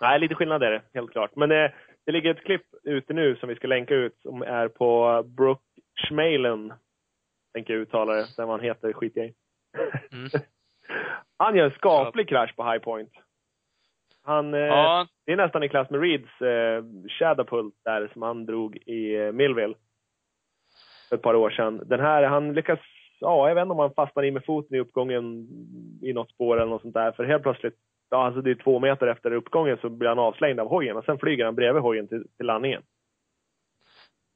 Nej, 0.00 0.20
lite 0.20 0.34
skillnad 0.34 0.62
är 0.62 0.70
det, 0.70 0.82
helt 0.94 1.10
klart. 1.10 1.36
Men 1.36 1.50
eh, 1.50 1.70
det 2.06 2.12
ligger 2.12 2.30
ett 2.30 2.44
klipp 2.44 2.66
ute 2.82 3.12
nu 3.12 3.36
som 3.36 3.48
vi 3.48 3.54
ska 3.54 3.66
länka 3.66 3.94
ut 3.94 4.18
som 4.22 4.42
är 4.42 4.68
på 4.68 5.22
Brooke 5.26 5.62
Schmalen. 6.08 6.72
Tänker 7.52 7.72
jag 7.72 7.82
uttala 7.82 8.12
det, 8.12 8.26
sen 8.26 8.48
vad 8.48 8.60
han 8.60 8.66
heter 8.66 8.92
skiter 8.92 9.20
jag 9.20 9.28
i. 9.28 9.34
Mm. 10.12 10.28
Han 11.36 11.56
gör 11.56 11.64
en 11.64 11.70
skaplig 11.70 12.28
krasch 12.28 12.56
på 12.56 12.70
High 12.70 12.84
Point. 12.84 13.12
Han, 14.22 14.54
eh, 14.54 14.60
Ja, 14.60 15.06
det 15.26 15.32
är 15.32 15.36
nästan 15.36 15.62
i 15.62 15.68
klass 15.68 15.90
med 15.90 16.00
Reeds 16.00 16.40
eh, 16.40 16.84
Shadowpult 17.08 17.74
där 17.84 18.10
som 18.12 18.22
han 18.22 18.46
drog 18.46 18.76
i 18.76 19.16
eh, 19.16 19.32
Millville. 19.32 19.74
För 21.08 21.16
ett 21.16 21.22
par 21.22 21.34
år 21.34 21.50
sedan. 21.50 21.82
Den 21.86 22.00
här, 22.00 22.22
han 22.22 22.52
lyckas, 22.52 22.78
ja 23.20 23.48
jag 23.48 23.54
vet 23.54 23.62
inte 23.62 23.72
om 23.72 23.78
han 23.78 23.94
fastnar 23.94 24.24
i 24.24 24.30
med 24.30 24.44
foten 24.44 24.76
i 24.76 24.80
uppgången 24.80 25.48
i 26.02 26.12
något 26.12 26.30
spår 26.30 26.56
eller 26.56 26.70
något 26.70 26.82
sånt 26.82 26.94
där. 26.94 27.12
För 27.12 27.24
helt 27.24 27.42
plötsligt, 27.42 27.76
ja 28.10 28.24
alltså 28.26 28.42
det 28.42 28.50
är 28.50 28.54
två 28.54 28.78
meter 28.78 29.06
efter 29.06 29.32
uppgången 29.32 29.78
så 29.80 29.88
blir 29.88 30.08
han 30.08 30.18
avslängd 30.18 30.60
av 30.60 30.68
hojen 30.68 30.96
och 30.96 31.04
sen 31.04 31.18
flyger 31.18 31.44
han 31.44 31.54
bredvid 31.54 31.82
hojen 31.82 32.08
till, 32.08 32.24
till 32.36 32.46
landningen. 32.46 32.82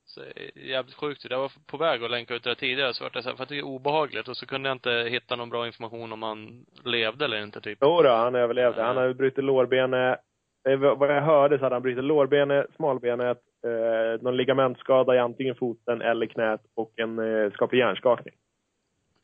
så, 0.06 0.20
eh, 0.20 0.66
jävligt 0.68 0.94
sjukt. 0.94 1.26
Jag 1.30 1.38
var 1.38 1.52
på 1.66 1.76
väg 1.76 2.04
att 2.04 2.10
länka 2.10 2.34
ut 2.34 2.42
det 2.42 2.50
där 2.50 2.54
tidigare, 2.54 2.94
så 2.94 3.04
vart 3.04 3.14
jag 3.14 3.24
så 3.24 3.30
här, 3.30 3.36
för 3.36 3.42
att 3.42 3.48
det 3.48 3.58
är 3.58 3.62
obehagligt 3.62 4.28
och 4.28 4.36
så 4.36 4.46
kunde 4.46 4.68
jag 4.68 4.76
inte 4.76 5.08
hitta 5.10 5.36
någon 5.36 5.50
bra 5.50 5.66
information 5.66 6.12
om 6.12 6.22
han 6.22 6.66
levde 6.84 7.24
eller 7.24 7.42
inte 7.42 7.60
typ. 7.60 7.78
Jo 7.80 8.02
då, 8.02 8.10
han 8.10 8.34
överlevde. 8.34 8.82
Han 8.82 8.96
har 8.96 9.12
brutit 9.12 9.44
lårbenet. 9.44 10.20
Eh, 10.68 10.76
vad 10.76 11.16
jag 11.16 11.22
hörde 11.22 11.58
så 11.58 11.64
hade 11.64 11.74
han 11.74 11.82
brutit 11.82 12.04
lårbenet, 12.04 12.66
smalbenet, 12.76 13.38
eh, 13.66 14.22
någon 14.22 14.36
ligamentskada 14.36 15.14
i 15.14 15.18
antingen 15.18 15.54
foten 15.54 16.02
eller 16.02 16.26
knät 16.26 16.60
och 16.74 16.92
en 16.96 17.18
eh, 17.18 17.52
skaplig 17.52 17.78
hjärnskakning. 17.78 18.34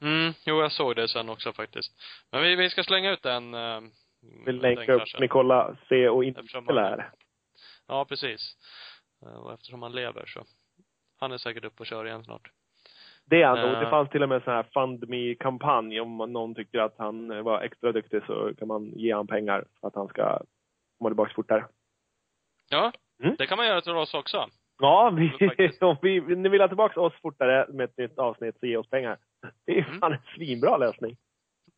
Mm, 0.03 0.33
jo 0.47 0.61
jag 0.61 0.73
såg 0.73 0.97
det 0.97 1.09
sen 1.09 1.29
också 1.29 1.53
faktiskt. 1.53 1.93
Men 2.33 2.43
vi, 2.43 2.57
vi 2.57 2.71
ska 2.71 2.85
slänga 2.85 3.11
ut 3.13 3.23
den, 3.23 3.55
eh, 3.55 3.81
Vill 4.47 4.57
länka 4.61 4.93
upp. 4.93 5.03
Nikola 5.21 5.77
C 5.89 6.09
och 6.09 6.25
inte 6.25 6.43
lär. 6.73 7.11
Ja, 7.89 8.05
precis. 8.05 8.57
Eh, 9.27 9.33
Och 9.35 9.53
eftersom 9.53 9.83
han 9.83 9.93
lever 9.93 10.27
så. 10.27 10.45
Han 11.21 11.33
är 11.33 11.39
säkert 11.39 11.65
uppe 11.65 11.81
och 11.83 11.87
kör 11.87 12.07
igen 12.07 12.25
snart. 12.25 12.51
Det 13.25 13.43
är 13.43 13.47
han 13.47 13.59
nog. 13.59 13.71
Eh. 13.73 13.81
Det 13.81 13.91
fanns 13.91 14.11
till 14.11 14.23
och 14.23 14.29
med 14.29 14.37
en 14.37 14.43
sån 14.45 14.53
här 14.55 14.63
Fund 14.73 15.09
Me-kampanj. 15.09 16.01
Om 16.01 16.17
någon 16.17 16.55
tycker 16.55 16.79
att 16.79 16.95
han 16.99 17.31
eh, 17.31 17.43
var 17.43 17.61
extra 17.61 17.93
duktig 17.93 18.23
så 18.27 18.55
kan 18.59 18.69
man 18.69 18.93
ge 18.97 19.15
han 19.15 19.27
pengar 19.27 19.65
för 19.81 19.89
att 19.89 19.95
han 19.95 20.09
ska 20.09 20.39
komma 20.99 21.11
tillbaka 21.11 21.33
fortare. 21.35 21.67
Ja, 22.69 22.93
Mm. 23.23 23.35
det 23.39 23.47
kan 23.47 23.57
man 23.57 23.67
göra 23.67 23.81
till 23.81 23.93
oss 23.93 24.15
också. 24.15 24.47
Ja, 24.79 25.11
vi, 25.11 25.33
om 25.81 25.97
vi, 26.03 26.21
ni 26.37 26.49
vill 26.49 26.61
ha 26.61 26.69
tillbaka 26.69 27.01
oss 27.01 27.13
fortare 27.23 27.67
med 27.69 27.85
ett 27.85 27.97
nytt 27.99 28.19
avsnitt 28.19 28.57
så 28.61 28.67
ge 28.67 28.77
oss 28.77 28.91
pengar. 28.91 29.19
Det 29.67 29.79
är 29.79 29.85
Mm. 29.89 30.01
fan 30.01 30.13
en 30.13 30.19
svinbra 30.37 30.77
lösning. 30.77 31.17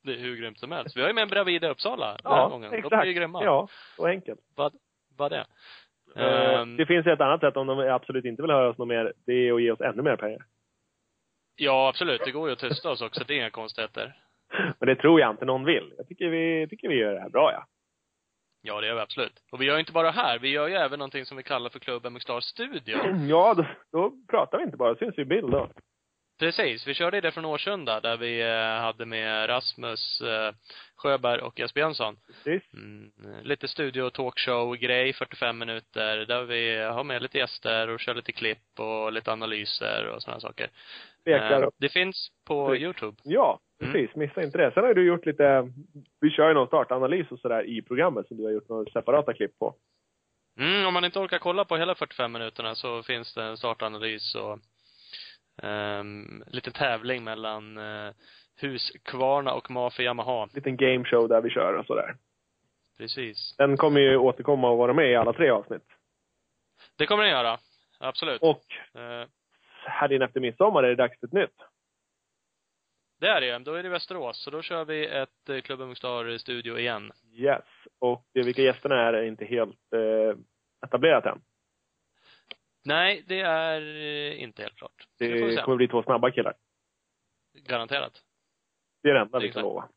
Det 0.05 0.13
är 0.13 0.17
hur 0.19 0.37
grymt 0.37 0.59
som 0.59 0.73
helst. 0.73 0.97
Vi 0.97 1.01
har 1.01 1.09
ju 1.09 1.15
med 1.15 1.23
en 1.23 1.29
Bravida 1.29 1.69
Uppsala 1.71 2.07
den 2.23 2.33
här 2.33 2.39
Ja, 2.41 2.49
gången. 2.49 2.71
De 2.71 2.77
exakt. 2.77 3.01
blir 3.01 3.13
ju 3.13 3.19
grymma. 3.19 3.45
Ja, 3.45 3.69
så 3.97 4.07
enkelt. 4.07 4.41
Vad, 4.57 4.73
vad 5.17 5.33
det? 5.33 5.47
Ehm, 6.17 6.77
Det 6.77 6.87
finns 6.87 7.07
ett 7.07 7.21
annat 7.21 7.41
sätt 7.41 7.57
om 7.57 7.67
de 7.67 7.79
absolut 7.79 8.25
inte 8.25 8.43
vill 8.43 8.51
höra 8.51 8.69
oss 8.69 8.79
något 8.79 8.89
mer. 8.89 9.13
Det 9.27 9.33
är 9.33 9.55
att 9.55 9.63
ge 9.63 9.71
oss 9.73 9.81
ännu 9.81 10.03
mer 10.03 10.17
pengar. 10.17 10.43
Ja, 11.57 11.89
absolut. 11.89 12.23
Det 12.25 12.31
går 12.31 12.49
ju 12.49 12.53
att 12.53 12.59
tysta 12.59 12.91
oss 12.91 13.03
också. 13.03 13.25
Det 13.27 13.35
är 13.35 13.39
inga 13.39 13.51
konstigheter. 13.51 14.17
Men 14.79 14.87
det 14.89 14.97
tror 14.97 15.21
jag 15.21 15.31
inte 15.31 15.45
någon 15.45 15.65
vill. 15.65 15.95
Jag 15.97 16.09
tycker 16.09 16.29
vi, 16.29 16.67
tycker 16.71 16.89
vi 16.89 16.95
gör 16.95 17.15
det 17.15 17.21
här 17.21 17.29
bra, 17.31 17.53
ja. 17.53 17.65
Ja, 18.65 18.81
det 18.81 18.87
gör 18.87 18.95
vi 18.95 19.01
absolut. 19.01 19.33
Och 19.53 19.61
vi 19.61 19.65
gör 19.67 19.79
inte 19.79 19.93
bara 19.93 20.11
här. 20.11 20.39
Vi 20.39 20.49
gör 20.49 20.69
ju 20.69 20.75
även 20.75 20.99
någonting 20.99 21.25
som 21.27 21.37
vi 21.37 21.43
kallar 21.43 21.71
för 21.71 21.79
Club 21.79 22.07
MX 22.13 22.23
Star 22.23 22.41
Studio. 22.41 22.97
Ja, 23.29 23.55
då, 23.55 23.67
då 23.93 24.13
pratar 24.31 24.59
vi 24.59 24.65
inte 24.65 24.77
bara. 24.77 24.95
syns 24.97 25.19
vi 25.19 25.23
i 25.23 25.25
bild 25.25 25.51
då. 25.51 25.69
Precis. 26.47 26.87
Vi 26.87 26.95
körde 26.95 27.21
det 27.21 27.31
från 27.33 27.45
Årsunda 27.45 28.01
där 28.01 28.17
vi 28.17 28.41
eh, 28.43 28.83
hade 28.83 29.07
med 29.07 29.49
Rasmus 29.49 30.21
eh, 30.21 30.55
Sjöberg 30.97 31.41
och 31.41 31.59
Jesper 31.61 31.81
Jönsson. 31.81 32.17
Precis. 32.27 32.75
Mm, 32.75 33.11
lite 33.43 33.69
studio 33.69 34.11
talkshow-grej, 34.11 35.13
45 35.13 35.59
minuter, 35.59 36.17
där 36.17 36.43
vi 36.43 36.77
har 36.83 37.05
med 37.05 37.23
lite 37.23 37.39
gäster 37.39 37.89
och 37.89 38.01
kör 38.01 38.15
lite 38.15 38.33
klipp 38.33 38.79
och 38.79 39.13
lite 39.13 39.33
analyser 39.33 40.07
och 40.07 40.23
sådana 40.23 40.41
saker. 40.41 40.69
Eh, 41.27 41.69
det 41.79 41.89
finns 41.89 42.29
på 42.47 42.67
Precis. 42.69 42.83
Youtube. 42.83 43.17
Ja, 43.25 43.61
Mm. 43.83 43.93
precis. 43.93 44.17
Missa 44.17 44.43
inte 44.43 44.59
det. 44.59 44.71
Sen 44.75 44.85
har 44.85 44.95
du 44.95 45.07
gjort 45.07 45.27
lite, 45.27 45.73
vi 46.21 46.31
kör 46.31 46.49
ju 46.49 46.55
någon 46.55 46.67
startanalys 46.67 47.31
och 47.31 47.39
sådär 47.39 47.65
i 47.67 47.83
programmet 47.83 48.29
som 48.29 48.37
du 48.37 48.45
har 48.45 48.51
gjort 48.51 48.69
några 48.69 48.91
separata 48.93 49.33
klipp 49.35 49.59
på. 49.59 49.75
Mm, 50.59 50.87
om 50.87 50.95
man 50.95 51.05
inte 51.05 51.19
orkar 51.19 51.39
kolla 51.39 51.65
på 51.65 51.77
hela 51.77 51.95
45 51.95 52.33
minuterna 52.33 52.75
så 52.75 53.03
finns 53.03 53.35
det 53.35 53.43
en 53.43 53.57
startanalys 53.57 54.35
och 54.35 54.59
ehm, 55.63 56.45
lite 56.47 56.71
tävling 56.71 57.25
mellan 57.25 57.79
uh, 57.79 58.13
Husqvarna 58.61 59.53
och 59.53 59.71
Mafi 59.71 60.03
Yamaha. 60.03 60.49
Liten 60.55 60.77
gameshow 60.77 61.29
där 61.29 61.41
vi 61.41 61.51
kör 61.51 61.75
och 61.75 61.87
sådär. 61.87 62.17
Precis. 62.99 63.55
Den 63.59 63.77
kommer 63.77 64.01
ju 64.01 64.17
återkomma 64.17 64.71
och 64.71 64.79
vara 64.79 64.93
med 64.93 65.11
i 65.11 65.17
alla 65.17 65.33
tre 65.33 65.51
avsnitt. 65.51 65.87
Det 66.99 67.07
kommer 67.07 67.23
den 67.23 67.33
göra. 67.33 67.59
Absolut. 68.01 68.43
Och 68.43 68.65
Eh, 68.95 69.29
här 69.85 70.13
inne 70.13 70.25
efter 70.25 70.41
midsommar 70.41 70.83
är 70.83 70.89
det 70.89 70.95
dags 70.95 71.21
för 71.21 71.27
ett 71.27 71.33
nytt. 71.33 71.57
det 73.21 73.29
är 73.29 73.41
det 73.41 73.59
Då 73.59 73.75
är 73.75 73.83
det 73.83 73.89
Västerås. 73.89 74.43
Så 74.45 74.51
då 74.51 74.63
kör 74.63 74.85
vi 74.85 75.07
ett 75.07 75.51
uh, 75.51 75.61
Club 75.61 75.81
MX 75.81 75.99
Star 75.99 76.39
studio 76.39 76.79
igen. 76.79 77.13
Yes. 77.33 77.65
Och 77.99 78.27
eh, 78.35 78.45
vilka 78.45 78.63
gästerna 78.63 79.09
är 79.09 79.13
är 79.13 79.23
inte 79.23 79.45
helt 79.45 79.93
eh, 79.93 80.39
etablerat 80.87 81.27
än. 81.27 81.41
Nej, 82.85 83.25
det 83.27 83.41
är 83.41 83.81
eh, 83.97 84.43
inte 84.43 84.63
helt 84.63 84.77
klart. 84.77 85.07
Det, 85.19 85.29
får 85.29 85.35
vi 85.35 85.51
Det 85.53 85.57
se. 85.57 85.63
kommer 85.63 85.77
bli 85.77 85.89
två 85.89 86.03
snabba 86.03 86.31
killar. 86.31 86.55
Garanterat. 87.67 88.13
Det 89.03 89.11
är 89.11 89.15
det 89.15 89.21
enda 89.21 89.39
vi 89.39 89.53
kan 89.53 89.63
lova. 89.63 89.89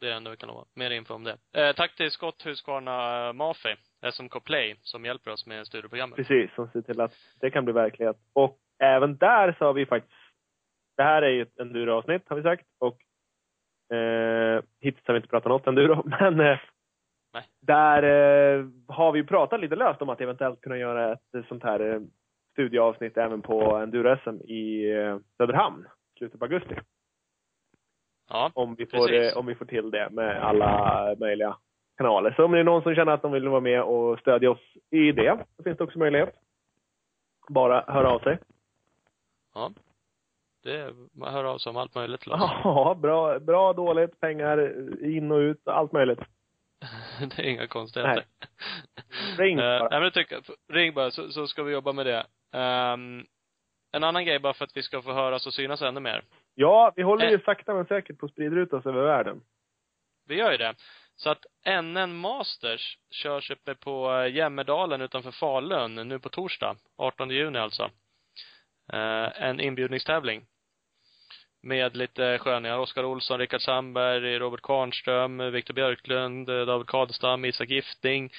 Det 0.00 0.06
är 0.06 0.10
det 0.10 0.16
enda 0.16 0.30
vi 0.30 0.36
kan 0.36 0.48
lova. 0.48 0.64
Mer 0.74 0.90
info 0.90 1.14
om 1.14 1.24
det. 1.24 1.38
Eh, 1.52 1.72
tack 1.76 1.96
till 1.96 2.10
Scott 2.10 2.46
Husqvarna 2.46 3.32
Mafi, 3.32 3.76
SMK 4.12 4.44
Play, 4.44 4.76
som 4.82 5.04
hjälper 5.04 5.30
oss 5.30 5.46
med 5.46 5.66
studioprogrammet. 5.66 6.16
Precis, 6.16 6.54
som 6.54 6.68
ser 6.70 6.82
till 6.82 7.00
att 7.00 7.12
det 7.40 7.50
kan 7.50 7.64
bli 7.64 7.72
verklighet. 7.74 8.16
Och 8.32 8.58
även 8.78 9.16
där 9.16 9.56
så 9.58 9.64
har 9.64 9.72
vi 9.72 9.86
faktiskt, 9.86 10.14
det 10.96 11.02
här 11.02 11.22
är 11.22 11.30
ju 11.30 11.42
ett 11.42 11.58
enduro-avsnitt 11.58 12.28
har 12.28 12.36
vi 12.36 12.42
sagt. 12.42 12.66
Och 12.78 12.98
eh, 13.96 14.62
hittills 14.80 15.06
har 15.06 15.14
vi 15.14 15.18
inte 15.18 15.28
pratat 15.28 15.48
något 15.48 15.66
enduro, 15.66 16.02
men 16.20 16.40
eh, 16.40 16.58
Nej. 17.36 17.44
där 17.60 18.02
eh, 18.02 18.66
har 18.88 19.12
vi 19.12 19.24
pratat 19.24 19.60
lite 19.60 19.76
löst 19.76 20.02
om 20.02 20.08
att 20.08 20.20
eventuellt 20.20 20.60
kunna 20.60 20.76
göra 20.76 21.12
ett 21.12 21.46
sånt 21.48 21.62
här 21.62 21.80
eh, 21.80 22.00
studieavsnitt 22.52 23.16
även 23.16 23.42
på 23.42 23.76
enduro-SM 23.76 24.40
i 24.44 24.92
eh, 24.92 25.18
Söderhamn, 25.36 25.86
slutet 26.18 26.38
på 26.38 26.44
augusti. 26.44 26.74
Ja. 28.28 28.50
Om 28.54 28.74
vi, 28.74 28.86
får, 28.86 29.12
eh, 29.12 29.36
om 29.36 29.46
vi 29.46 29.54
får 29.54 29.64
till 29.64 29.90
det 29.90 30.08
med 30.10 30.42
alla 30.42 31.14
möjliga 31.18 31.56
kanaler. 31.96 32.32
Så 32.36 32.44
om 32.44 32.52
det 32.52 32.58
är 32.58 32.64
någon 32.64 32.82
som 32.82 32.94
känner 32.94 33.12
att 33.12 33.22
de 33.22 33.32
vill 33.32 33.48
vara 33.48 33.60
med 33.60 33.82
och 33.82 34.18
stödja 34.18 34.50
oss 34.50 34.76
i 34.90 35.12
det, 35.12 35.44
så 35.56 35.62
finns 35.62 35.78
det 35.78 35.84
också 35.84 35.98
möjlighet. 35.98 36.34
Bara 37.48 37.84
höra 37.92 38.10
av 38.10 38.18
sig. 38.18 38.38
Ja. 39.54 39.70
Det, 40.62 40.94
man 41.12 41.34
hör 41.34 41.44
av 41.44 41.58
sig 41.58 41.70
om 41.70 41.76
allt 41.76 41.94
möjligt. 41.94 42.26
Ja, 42.26 42.98
bra, 43.02 43.38
bra, 43.38 43.72
dåligt, 43.72 44.20
pengar 44.20 44.72
in 45.04 45.32
och 45.32 45.38
ut, 45.38 45.68
allt 45.68 45.92
möjligt. 45.92 46.20
det 47.36 47.38
är 47.42 47.46
inga 47.46 47.66
konstigheter. 47.66 48.24
Ring 49.38 49.58
Eh, 49.58 49.64
bara. 49.78 49.88
nej 49.88 50.00
men 50.00 50.02
det 50.02 50.10
tycker 50.10 50.34
jag. 50.34 50.44
Ring 50.76 50.94
bara, 50.94 51.10
så, 51.10 51.28
så 51.28 51.46
ska 51.46 51.62
vi 51.62 51.72
jobba 51.72 51.92
med 51.92 52.06
det. 52.06 52.26
Ehm, 52.52 53.26
en 53.92 54.04
annan 54.04 54.24
grej 54.24 54.38
bara 54.38 54.54
för 54.54 54.64
att 54.64 54.76
vi 54.76 54.82
ska 54.82 55.02
få 55.02 55.12
höras 55.12 55.46
och 55.46 55.54
synas 55.54 55.82
ännu 55.82 56.00
mer. 56.00 56.24
Ja, 56.54 56.92
vi 56.96 57.02
håller 57.02 57.28
ju 57.28 57.34
Eh. 57.34 57.40
sakta 57.44 57.74
men 57.74 57.86
säkert 57.86 58.18
på 58.18 58.26
att 58.26 58.32
sprida 58.32 58.56
ut 58.56 58.72
oss 58.72 58.86
över 58.86 59.02
världen. 59.02 59.40
Vi 60.28 60.34
gör 60.34 60.50
ju 60.52 60.56
det. 60.56 60.74
Så 61.16 61.30
att 61.30 61.46
NN 61.82 62.16
Masters 62.16 62.98
körs 63.10 63.50
uppe 63.50 63.74
på 63.74 64.12
eh, 64.12 64.34
Jämmerdalen 64.34 65.00
utanför 65.00 65.30
Falun 65.30 65.94
nu 65.94 66.18
på 66.18 66.28
torsdag, 66.28 66.76
18 66.96 67.30
juni 67.30 67.58
alltså. 67.58 67.82
Eh, 68.92 69.42
en 69.42 69.60
inbjudningstävling. 69.60 70.46
Med 71.66 71.96
lite 71.96 72.38
sköningar. 72.38 72.78
Oskar 72.78 73.04
Olsson, 73.04 73.38
Rickard 73.38 73.60
Sandberg, 73.60 74.38
Robert 74.38 74.62
Kvarnström, 74.62 75.52
Viktor 75.52 75.74
Björklund, 75.74 76.48
eh, 76.48 76.66
David 76.66 76.86
Kadestam, 76.86 77.44
Isak 77.44 77.68
Gifting, 77.68 78.30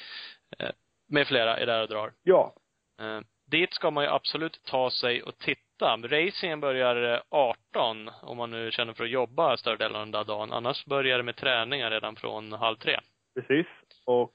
eh, 0.59 0.69
med 1.09 1.27
flera 1.27 1.57
är 1.57 1.65
där 1.65 1.81
och 1.81 1.89
drar. 1.89 2.11
Ja. 2.23 2.53
Eh, 3.01 3.19
dit 3.51 3.73
ska 3.73 3.91
man 3.91 4.03
ju 4.03 4.09
absolut 4.09 4.63
ta 4.65 4.91
sig 4.91 5.23
och 5.23 5.37
titta. 5.37 5.97
Racingen 5.97 6.59
börjar 6.59 7.13
eh, 7.13 7.19
18, 7.29 8.09
om 8.21 8.37
man 8.37 8.51
nu 8.51 8.71
känner 8.71 8.93
för 8.93 9.03
att 9.03 9.09
jobba 9.09 9.57
större 9.57 9.77
delen 9.77 9.95
av 9.95 10.01
den 10.01 10.11
där 10.11 10.23
dagen. 10.23 10.53
Annars 10.53 10.85
börjar 10.85 11.17
det 11.17 11.23
med 11.23 11.35
träningar 11.35 11.91
redan 11.91 12.15
från 12.15 12.51
halv 12.51 12.75
tre. 12.75 12.99
Precis. 13.35 13.67
Och 14.05 14.33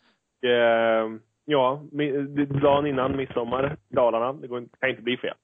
eh, 0.49 1.09
ja, 1.45 1.83
dagen 2.63 2.87
innan 2.87 3.17
midsommar, 3.17 3.77
Dalarna. 3.89 4.33
Det 4.33 4.47
går, 4.49 4.65
kan 4.81 4.91
inte 4.91 5.03
bli 5.03 5.17
fel. 5.17 5.35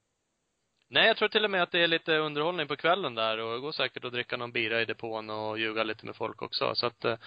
Nej, 0.91 1.07
jag 1.07 1.17
tror 1.17 1.27
till 1.29 1.45
och 1.45 1.51
med 1.51 1.63
att 1.63 1.71
det 1.71 1.83
är 1.83 1.87
lite 1.87 2.17
underhållning 2.17 2.67
på 2.67 2.75
kvällen 2.75 3.15
där 3.15 3.37
och 3.37 3.53
det 3.53 3.59
går 3.59 3.71
säkert 3.71 4.05
att 4.05 4.13
dricka 4.13 4.37
någon 4.37 4.51
bira 4.51 4.81
i 4.81 4.85
depån 4.85 5.29
och 5.29 5.59
ljuga 5.59 5.83
lite 5.83 6.05
med 6.05 6.15
folk 6.15 6.41
också. 6.41 6.75
Så 6.75 6.85
att, 6.85 7.05
eh, 7.05 7.17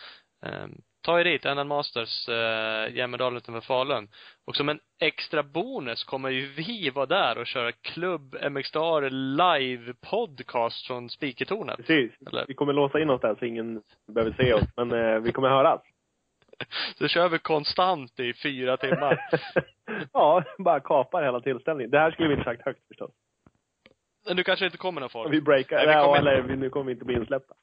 eh, 0.45 0.67
ta 1.03 1.21
er 1.21 1.25
dit, 1.25 1.45
NN 1.45 1.69
Masters, 1.69 2.29
eh, 2.29 2.97
Jämmerdalen 2.97 3.37
utanför 3.37 3.61
Falun. 3.61 4.09
Och 4.47 4.57
som 4.57 4.69
en 4.69 4.81
extra 5.01 5.43
bonus 5.43 6.05
kommer 6.05 6.31
ju 6.31 6.47
vi 6.47 6.91
vara 6.91 7.07
där 7.07 7.39
och 7.39 7.47
köra 7.47 7.73
Klubb 7.73 8.37
MX 8.51 8.69
Star 8.69 9.11
live 9.11 9.95
podcast 10.11 10.87
från 10.87 11.11
Spikertornet. 11.11 11.77
Precis. 11.77 12.13
Eller? 12.27 12.45
Vi 12.49 12.55
kommer 12.55 12.73
låsa 12.73 13.01
in 13.01 13.11
oss 13.11 13.21
där 13.21 13.37
så 13.39 13.45
ingen 13.45 13.83
behöver 14.15 14.33
se 14.33 14.53
oss. 14.53 14.65
Men 14.77 14.93
eh, 14.93 15.21
vi 15.21 15.33
kommer 15.33 15.49
höras. 15.49 15.81
Så 16.99 17.09
kör 17.09 17.29
vi 17.29 17.39
konstant 17.39 18.21
i 18.21 18.35
fyra 18.35 18.77
timmar. 18.77 19.19
ja, 20.13 20.45
bara 20.59 20.81
kapar 20.81 21.23
hela 21.23 21.41
tillställningen. 21.41 21.91
Det 21.91 21.99
här 21.99 22.11
skulle 22.11 22.29
vi 22.29 22.35
inte 22.35 22.45
sagt 22.45 22.65
högt 22.65 22.89
förstås. 22.89 23.11
Men 24.27 24.37
du 24.37 24.45
kanske 24.45 24.65
inte 24.67 24.79
kommer 24.79 25.01
någon 25.01 25.11
folk? 25.11 25.33
Vi 25.35 25.41
breakar, 25.41 25.77
Nej, 25.77 25.87
vi 25.87 25.93
ja, 25.93 26.05
kommer- 26.05 26.19
eller 26.19 26.43
vi, 26.43 26.57
nu 26.57 26.71
kommer 26.71 26.87
vi 26.87 26.93
inte 26.93 27.05
bli 27.05 27.15
insläppta. 27.15 27.55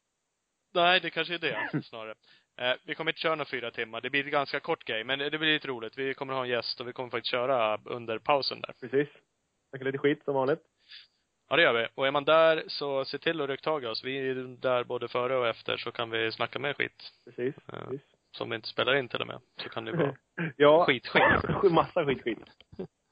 Nej, 0.73 0.99
det 0.99 1.09
kanske 1.09 1.33
är 1.33 1.39
det 1.39 1.83
snarare. 1.83 2.15
Eh, 2.61 2.73
vi 2.85 2.95
kommer 2.95 3.11
inte 3.11 3.21
köra 3.21 3.35
några 3.35 3.49
fyra 3.49 3.71
timmar. 3.71 4.01
Det 4.01 4.09
blir 4.09 4.25
ett 4.25 4.31
ganska 4.31 4.59
kort 4.59 4.83
grej, 4.83 5.03
men 5.03 5.19
det 5.19 5.29
blir 5.37 5.53
lite 5.53 5.67
roligt. 5.67 5.97
Vi 5.97 6.13
kommer 6.13 6.33
ha 6.33 6.43
en 6.43 6.49
gäst 6.49 6.81
och 6.81 6.87
vi 6.87 6.93
kommer 6.93 7.09
faktiskt 7.09 7.31
köra 7.31 7.77
under 7.85 8.19
pausen 8.19 8.61
där. 8.61 8.73
Precis. 8.81 9.07
Snacka 9.69 9.85
lite 9.85 9.97
skit 9.97 10.23
som 10.25 10.33
vanligt. 10.35 10.59
Ja, 11.49 11.55
det 11.55 11.61
gör 11.61 11.73
vi. 11.73 11.87
Och 11.95 12.07
är 12.07 12.11
man 12.11 12.25
där, 12.25 12.63
så 12.67 13.05
se 13.05 13.17
till 13.17 13.41
att 13.41 13.49
rycka 13.49 13.61
tag 13.63 13.83
i 13.83 13.87
oss. 13.87 14.03
Vi 14.03 14.29
är 14.29 14.35
där 14.61 14.83
både 14.83 15.07
före 15.07 15.37
och 15.37 15.47
efter, 15.47 15.77
så 15.77 15.91
kan 15.91 16.09
vi 16.09 16.31
snacka 16.31 16.59
med 16.59 16.75
skit. 16.77 17.11
Precis. 17.25 17.55
Ja. 17.65 17.73
Precis. 17.73 18.01
Som 18.37 18.49
vi 18.49 18.55
inte 18.55 18.67
spelar 18.67 18.95
in 18.95 19.07
till 19.07 19.21
och 19.21 19.27
med. 19.27 19.39
Så 19.63 19.69
kan 19.69 19.85
det 19.85 19.91
vara 19.91 20.15
ja. 20.57 20.85
skit, 20.85 21.07
skit. 21.07 21.23
Massa 21.71 22.05
skit, 22.05 22.23
skit. 22.23 22.39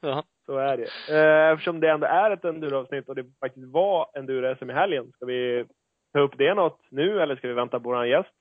Ja. 0.01 0.23
Så 0.45 0.57
är 0.57 0.77
det. 0.77 1.15
Eh, 1.17 1.51
Eftersom 1.53 1.79
det 1.79 1.89
ändå 1.89 2.07
är 2.07 2.31
ett 2.31 2.45
enduroavsnitt 2.45 3.09
och 3.09 3.15
det 3.15 3.25
faktiskt 3.39 3.67
var 3.67 4.07
enduro-SM 4.13 4.69
i 4.69 4.73
helgen, 4.73 5.11
ska 5.15 5.25
vi 5.25 5.65
ta 6.13 6.19
upp 6.19 6.37
det 6.37 6.53
något 6.53 6.79
nu 6.89 7.21
eller 7.21 7.35
ska 7.35 7.47
vi 7.47 7.53
vänta 7.53 7.79
på 7.79 7.89
våran 7.89 8.09
gäst? 8.09 8.33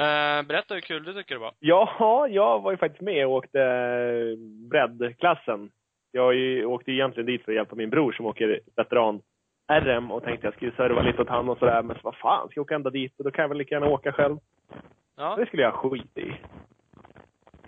Eh, 0.00 0.46
berätta 0.46 0.74
hur 0.74 0.80
kul 0.80 1.04
du 1.04 1.12
tycker 1.14 1.34
det 1.34 1.40
var. 1.40 1.52
Ja, 1.58 2.26
jag 2.30 2.60
var 2.62 2.70
ju 2.70 2.76
faktiskt 2.76 3.00
med 3.02 3.26
och 3.26 3.32
åkte 3.32 3.60
eh, 3.62 4.38
breddklassen. 4.70 5.70
Jag 6.12 6.34
ju- 6.34 6.64
åkte 6.64 6.92
egentligen 6.92 7.26
dit 7.26 7.44
för 7.44 7.52
att 7.52 7.56
hjälpa 7.56 7.74
min 7.76 7.90
bror 7.90 8.12
som 8.12 8.26
åker 8.26 8.60
veteran 8.76 9.20
RM 9.72 10.10
och 10.10 10.22
tänkte 10.24 10.46
jag 10.46 10.54
skulle 10.54 10.72
serva 10.76 11.02
lite 11.02 11.22
åt 11.22 11.28
han 11.28 11.48
och 11.48 11.58
sådär. 11.58 11.82
Men 11.82 11.96
så 11.96 12.00
vad 12.02 12.16
fan, 12.16 12.48
ska 12.48 12.58
jag 12.58 12.62
åka 12.62 12.74
ända 12.74 12.90
dit 12.90 13.18
och 13.18 13.24
då 13.24 13.30
kan 13.30 13.42
jag 13.42 13.48
väl 13.48 13.58
lika 13.58 13.74
gärna 13.74 13.86
åka 13.86 14.12
själv. 14.12 14.36
Ja. 15.16 15.36
Det 15.36 15.46
skulle 15.46 15.62
jag 15.62 15.74
skita 15.74 16.20
i. 16.20 16.34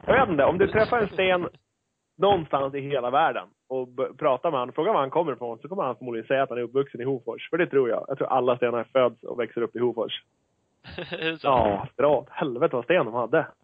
Jag 0.07 0.21
vet 0.21 0.29
inte, 0.29 0.45
om 0.45 0.59
du 0.59 0.67
träffar 0.69 0.99
en 0.99 1.09
sten 1.09 1.49
någonstans 2.17 2.75
i 2.75 2.81
hela 2.81 3.11
världen 3.11 3.49
och 3.69 3.89
pratar 4.19 4.51
med 4.51 4.61
honom, 4.61 4.73
frågar 4.73 4.93
var 4.93 5.01
han 5.01 5.11
kommer 5.11 5.33
ifrån, 5.33 5.59
så 5.59 5.69
kommer 5.69 5.83
han 5.83 5.97
förmodligen 5.97 6.27
säga 6.27 6.43
att 6.43 6.49
han 6.49 6.59
är 6.59 6.63
uppvuxen 6.63 7.01
i 7.01 7.05
Hofors. 7.05 7.51
För 7.51 7.59
det 7.59 7.67
tror 7.67 7.89
jag. 7.89 8.05
Jag 8.09 8.19
tror 8.19 8.29
alla 8.29 8.57
stenar 8.57 8.85
föds 8.93 9.23
och 9.23 9.41
växer 9.41 9.61
upp 9.61 9.77
i 9.77 9.79
Hofors. 9.79 10.23
så? 11.41 11.43
Ja, 11.43 11.89
dra 11.97 12.17
åt 12.17 12.31
helvete 12.31 12.77
vad 12.77 12.85
sten 12.85 13.05
de 13.05 13.15
hade. 13.15 13.47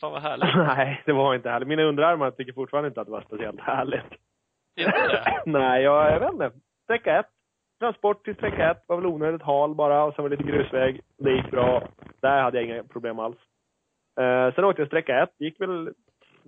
Fan 0.00 0.12
vad 0.12 0.22
härligt. 0.22 0.56
Nej, 0.76 1.02
det 1.06 1.12
var 1.12 1.34
inte 1.34 1.50
härligt. 1.50 1.68
Mina 1.68 1.82
underarmar 1.82 2.30
tycker 2.30 2.52
fortfarande 2.52 2.88
inte 2.88 3.00
att 3.00 3.06
det 3.06 3.12
var 3.12 3.24
speciellt 3.26 3.60
härligt. 3.60 4.04
Inte 4.76 4.90
det? 4.90 5.42
Nej, 5.46 5.82
jag, 5.82 6.12
jag 6.12 6.20
vet 6.20 6.32
inte. 6.32 6.50
Sträcka 6.84 7.18
ett. 7.18 7.26
Transport 7.78 8.24
till 8.24 8.34
sträcka 8.34 8.70
ett 8.70 8.84
var 8.86 8.96
väl 8.96 9.06
onödigt 9.06 9.42
hal 9.42 9.74
bara 9.74 10.04
och 10.04 10.14
sen 10.14 10.22
var 10.22 10.28
det 10.28 10.36
lite 10.36 10.50
grusväg. 10.50 11.00
Det 11.18 11.32
gick 11.32 11.50
bra. 11.50 11.82
Där 12.20 12.42
hade 12.42 12.60
jag 12.60 12.66
inga 12.66 12.84
problem 12.84 13.18
alls. 13.18 13.36
Eh, 14.20 14.54
sen 14.54 14.64
åkte 14.64 14.82
jag 14.82 14.88
sträcka 14.88 15.22
ett. 15.22 15.34
Gick 15.38 15.60
väl 15.60 15.94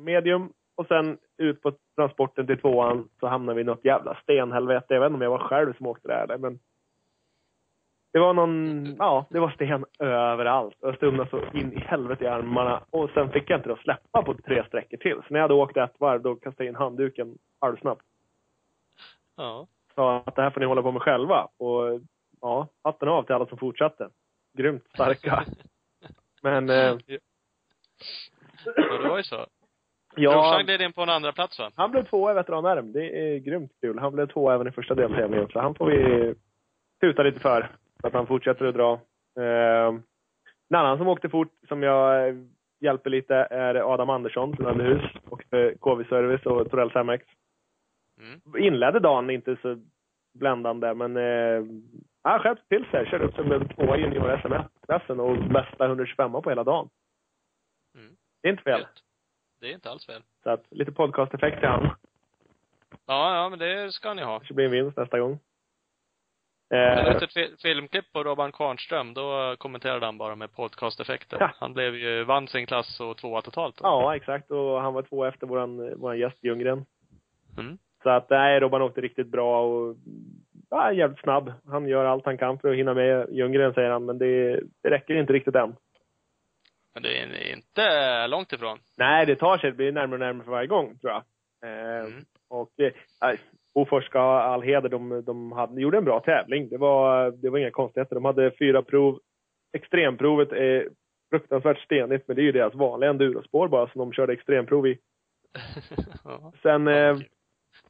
medium. 0.05 0.53
Och 0.75 0.87
sen 0.87 1.19
ut 1.38 1.62
på 1.62 1.73
transporten 1.97 2.47
till 2.47 2.61
tvåan 2.61 3.09
så 3.21 3.27
hamnade 3.27 3.57
vi 3.57 3.61
i 3.61 3.65
något 3.65 3.85
jävla 3.85 4.15
stenhelvete. 4.23 4.95
Jag 4.95 5.01
vet 5.01 5.07
inte 5.07 5.15
om 5.15 5.23
jag 5.23 5.31
var 5.31 5.49
själv 5.49 5.77
som 5.77 5.87
åkte 5.87 6.09
där 6.09 6.38
men 6.38 6.59
det 8.12 8.19
var 8.19 8.35
någon, 8.35 8.85
ja, 8.99 9.27
det 9.31 9.41
var 9.41 9.51
sten 9.51 9.85
överallt. 9.99 10.83
Och 10.83 10.88
jag 10.88 10.97
stumnade 10.97 11.31
så 11.31 11.59
in 11.59 11.73
i 11.73 11.79
helvete 11.79 12.25
i 12.25 12.27
armarna. 12.27 12.85
Och 12.91 13.11
sen 13.11 13.31
fick 13.31 13.51
jag 13.51 13.59
inte 13.59 13.69
då 13.69 13.77
släppa 13.77 14.23
på 14.23 14.35
tre 14.35 14.65
sträckor 14.67 14.97
till. 14.97 15.17
Så 15.17 15.27
när 15.29 15.38
jag 15.38 15.45
hade 15.45 15.55
åkt 15.55 15.77
ett 15.77 16.01
varv, 16.01 16.23
då 16.23 16.35
kastade 16.35 16.65
jag 16.65 16.73
in 16.73 16.77
handduken 16.77 17.38
halvsnabbt. 17.61 18.03
Ja. 19.37 19.67
Sa 19.95 20.23
att 20.27 20.37
det 20.37 20.43
här 20.43 20.51
får 20.51 20.61
ni 20.61 20.67
hålla 20.67 20.83
på 20.83 20.93
med 20.93 21.03
själva. 21.03 21.49
Och 21.57 22.01
ja, 22.41 22.69
hatten 22.85 23.09
av 23.09 23.23
till 23.23 23.35
alla 23.35 23.47
som 23.47 23.59
fortsatte. 23.59 24.09
Grymt 24.59 24.85
starka. 24.95 25.45
Men, 26.43 26.71
eh, 26.71 26.97
Ja, 28.65 28.99
det 29.03 29.09
var 29.09 29.17
ju 29.17 29.23
så. 29.23 29.47
Ja, 30.14 30.33
Brorsan 30.33 30.64
gled 30.64 30.81
in 30.81 30.92
på 30.92 31.03
en 31.03 31.09
andra 31.09 31.33
plats 31.33 31.59
va? 31.59 31.70
han 31.75 31.90
blev 31.90 32.05
tvåa 32.05 32.31
i 32.31 32.35
veteran-RM. 32.35 32.92
Det 32.92 33.35
är 33.35 33.38
grymt 33.38 33.72
kul. 33.81 33.98
Han 33.98 34.12
blev 34.12 34.27
tvåa 34.27 34.55
även 34.55 34.66
i 34.66 34.70
första 34.70 34.94
deltävlingen. 34.94 35.48
Så 35.48 35.61
han 35.61 35.75
får 35.75 35.87
vi 35.87 36.35
tuta 37.01 37.22
lite 37.22 37.40
för. 37.40 37.70
Så 38.01 38.07
att 38.07 38.12
han 38.12 38.27
fortsätter 38.27 38.64
att 38.64 38.75
dra. 38.75 38.92
Eh, 39.40 39.88
en 40.68 40.77
annan 40.77 40.98
som 40.98 41.09
åkte 41.09 41.29
fort, 41.29 41.53
som 41.68 41.83
jag 41.83 42.29
eh, 42.29 42.35
hjälper 42.81 43.11
lite, 43.11 43.35
är 43.35 43.75
Adam 43.75 44.11
Andersson 44.11 44.57
från 44.57 44.66
Annehus. 44.66 45.03
Åkte 45.31 45.75
KV-service 45.81 46.46
och 46.46 46.70
Torell 46.70 46.90
Samex. 46.90 47.25
Mm. 48.20 48.64
Inledde 48.66 49.01
dagen 49.01 49.31
inte 49.31 49.57
så 49.62 49.79
bländande, 50.38 50.94
men 50.94 51.16
eh, 51.16 51.64
han 52.22 52.40
skärpte 52.40 52.68
till 52.68 52.85
sig. 52.90 53.07
Körde 53.07 53.25
upp 53.25 53.35
sig 53.35 53.44
med 53.44 53.77
tvåa 53.77 53.96
i 53.96 54.01
junior-SM-klassen 54.01 55.20
och 55.20 55.37
bästa 55.37 55.87
125 55.87 56.33
på 56.33 56.51
hela 56.51 56.64
dagen. 56.64 56.88
Mm. 57.98 58.16
Det 58.42 58.48
är 58.48 58.53
inte 58.53 58.62
fel. 58.62 58.81
Gött. 58.81 59.03
Det 59.62 59.70
är 59.70 59.75
inte 59.75 59.90
alls 59.90 60.07
fel. 60.07 60.22
Så 60.42 60.51
att 60.51 60.64
lite 60.70 60.92
podcast-effekt 60.92 61.59
till 61.59 61.68
han. 61.68 61.90
Ja, 63.07 63.35
ja, 63.35 63.48
men 63.48 63.59
det 63.59 63.92
ska 63.92 64.14
ni 64.14 64.22
ha. 64.22 64.38
kanske 64.38 64.55
blir 64.55 64.64
en 64.64 64.70
vinst 64.70 64.96
nästa 64.96 65.18
gång. 65.20 65.38
Jag 66.68 66.98
Eh, 66.98 67.05
läste 67.05 67.25
ett 67.25 67.33
fi- 67.33 67.57
filmklipp 67.62 68.12
på 68.12 68.22
Robban 68.25 68.53
Kvarnström, 68.53 69.14
då 69.14 69.57
kommenterade 69.59 70.07
han 70.07 70.18
bara 70.18 70.35
med 70.35 70.53
podcasteffekter. 70.53 71.37
Ja. 71.40 71.51
Han 71.61 71.75
blev 71.75 71.94
ju, 71.96 72.25
vann 72.25 72.48
sin 72.48 72.66
klass 72.66 73.01
och 73.01 73.16
tvåa 73.16 73.42
totalt. 73.42 73.77
då. 73.77 73.85
ja, 73.85 74.16
exakt. 74.16 74.51
Och 74.51 74.81
han 74.81 74.94
var 74.94 75.03
två 75.03 75.25
efter 75.25 75.46
våran, 75.46 75.98
våran 76.01 76.18
gäst 76.18 76.38
Ljunggren. 76.44 76.85
Mm. 77.59 77.79
Så 78.03 78.11
att, 78.11 78.31
nej, 78.31 78.61
Robban 78.61 78.83
åkte 78.83 79.01
riktigt 79.01 79.27
bra 79.29 79.62
och 79.64 79.96
ja, 80.70 80.92
jävligt 80.92 81.20
snabb. 81.20 81.53
Han 81.66 81.88
gör 81.88 82.05
allt 82.05 82.25
han 82.25 82.38
kan 82.38 82.59
för 82.59 82.70
att 82.70 82.77
hinna 82.77 82.94
med 82.94 83.29
Ljunggren, 83.35 83.75
säger 83.75 83.90
han, 83.90 84.05
men 84.05 84.18
det, 84.18 84.61
det 84.83 84.90
räcker 84.90 85.14
inte 85.14 85.33
riktigt 85.33 85.55
än. 85.57 85.77
Men 86.95 87.03
det 87.03 87.19
är 87.19 87.53
inte 87.53 88.27
långt 88.27 88.53
ifrån. 88.53 88.79
Nej, 88.99 89.27
det 89.27 89.37
tar 89.37 89.59
sig. 89.59 89.71
Det 89.71 89.77
blir 89.77 89.93
närmare 89.93 90.15
och 90.15 90.21
närmare 90.21 90.45
för 90.45 90.53
varje 90.53 90.67
gång, 90.67 90.99
tror 90.99 91.13
jag. 91.13 91.23
Eh, 91.65 92.05
Mm. 92.05 92.25
Och 92.49 92.81
eh, 92.81 93.39
Bofors 93.75 94.05
ska 94.05 94.19
ha 94.19 94.43
all 94.43 94.63
heder. 94.63 94.89
De, 94.89 95.25
de 95.25 95.53
hade, 95.53 95.81
gjorde 95.81 95.99
en 95.99 96.05
bra 96.05 96.21
tävling. 96.21 96.69
Det 96.69 96.79
var, 96.79 97.31
det 97.31 97.51
var 97.51 97.59
inga 97.59 97.71
konstigheter. 97.71 98.15
De 98.15 98.25
hade 98.25 98.51
fyra 98.59 98.83
prov. 98.83 99.19
Extremprovet 99.73 100.53
är 100.53 100.89
fruktansvärt 101.31 101.79
stenigt, 101.79 102.29
men 102.29 102.37
det 102.37 102.43
är 102.43 102.45
ju 102.45 102.53
deras 102.53 102.75
vanliga 102.75 103.11
endurospår 103.11 103.69
bara 103.69 103.89
som 103.89 103.99
de 103.99 104.13
körde 104.13 104.33
extremprov 104.33 104.87
i. 104.87 104.99
Sen 106.63 106.89
eh, 106.89 107.17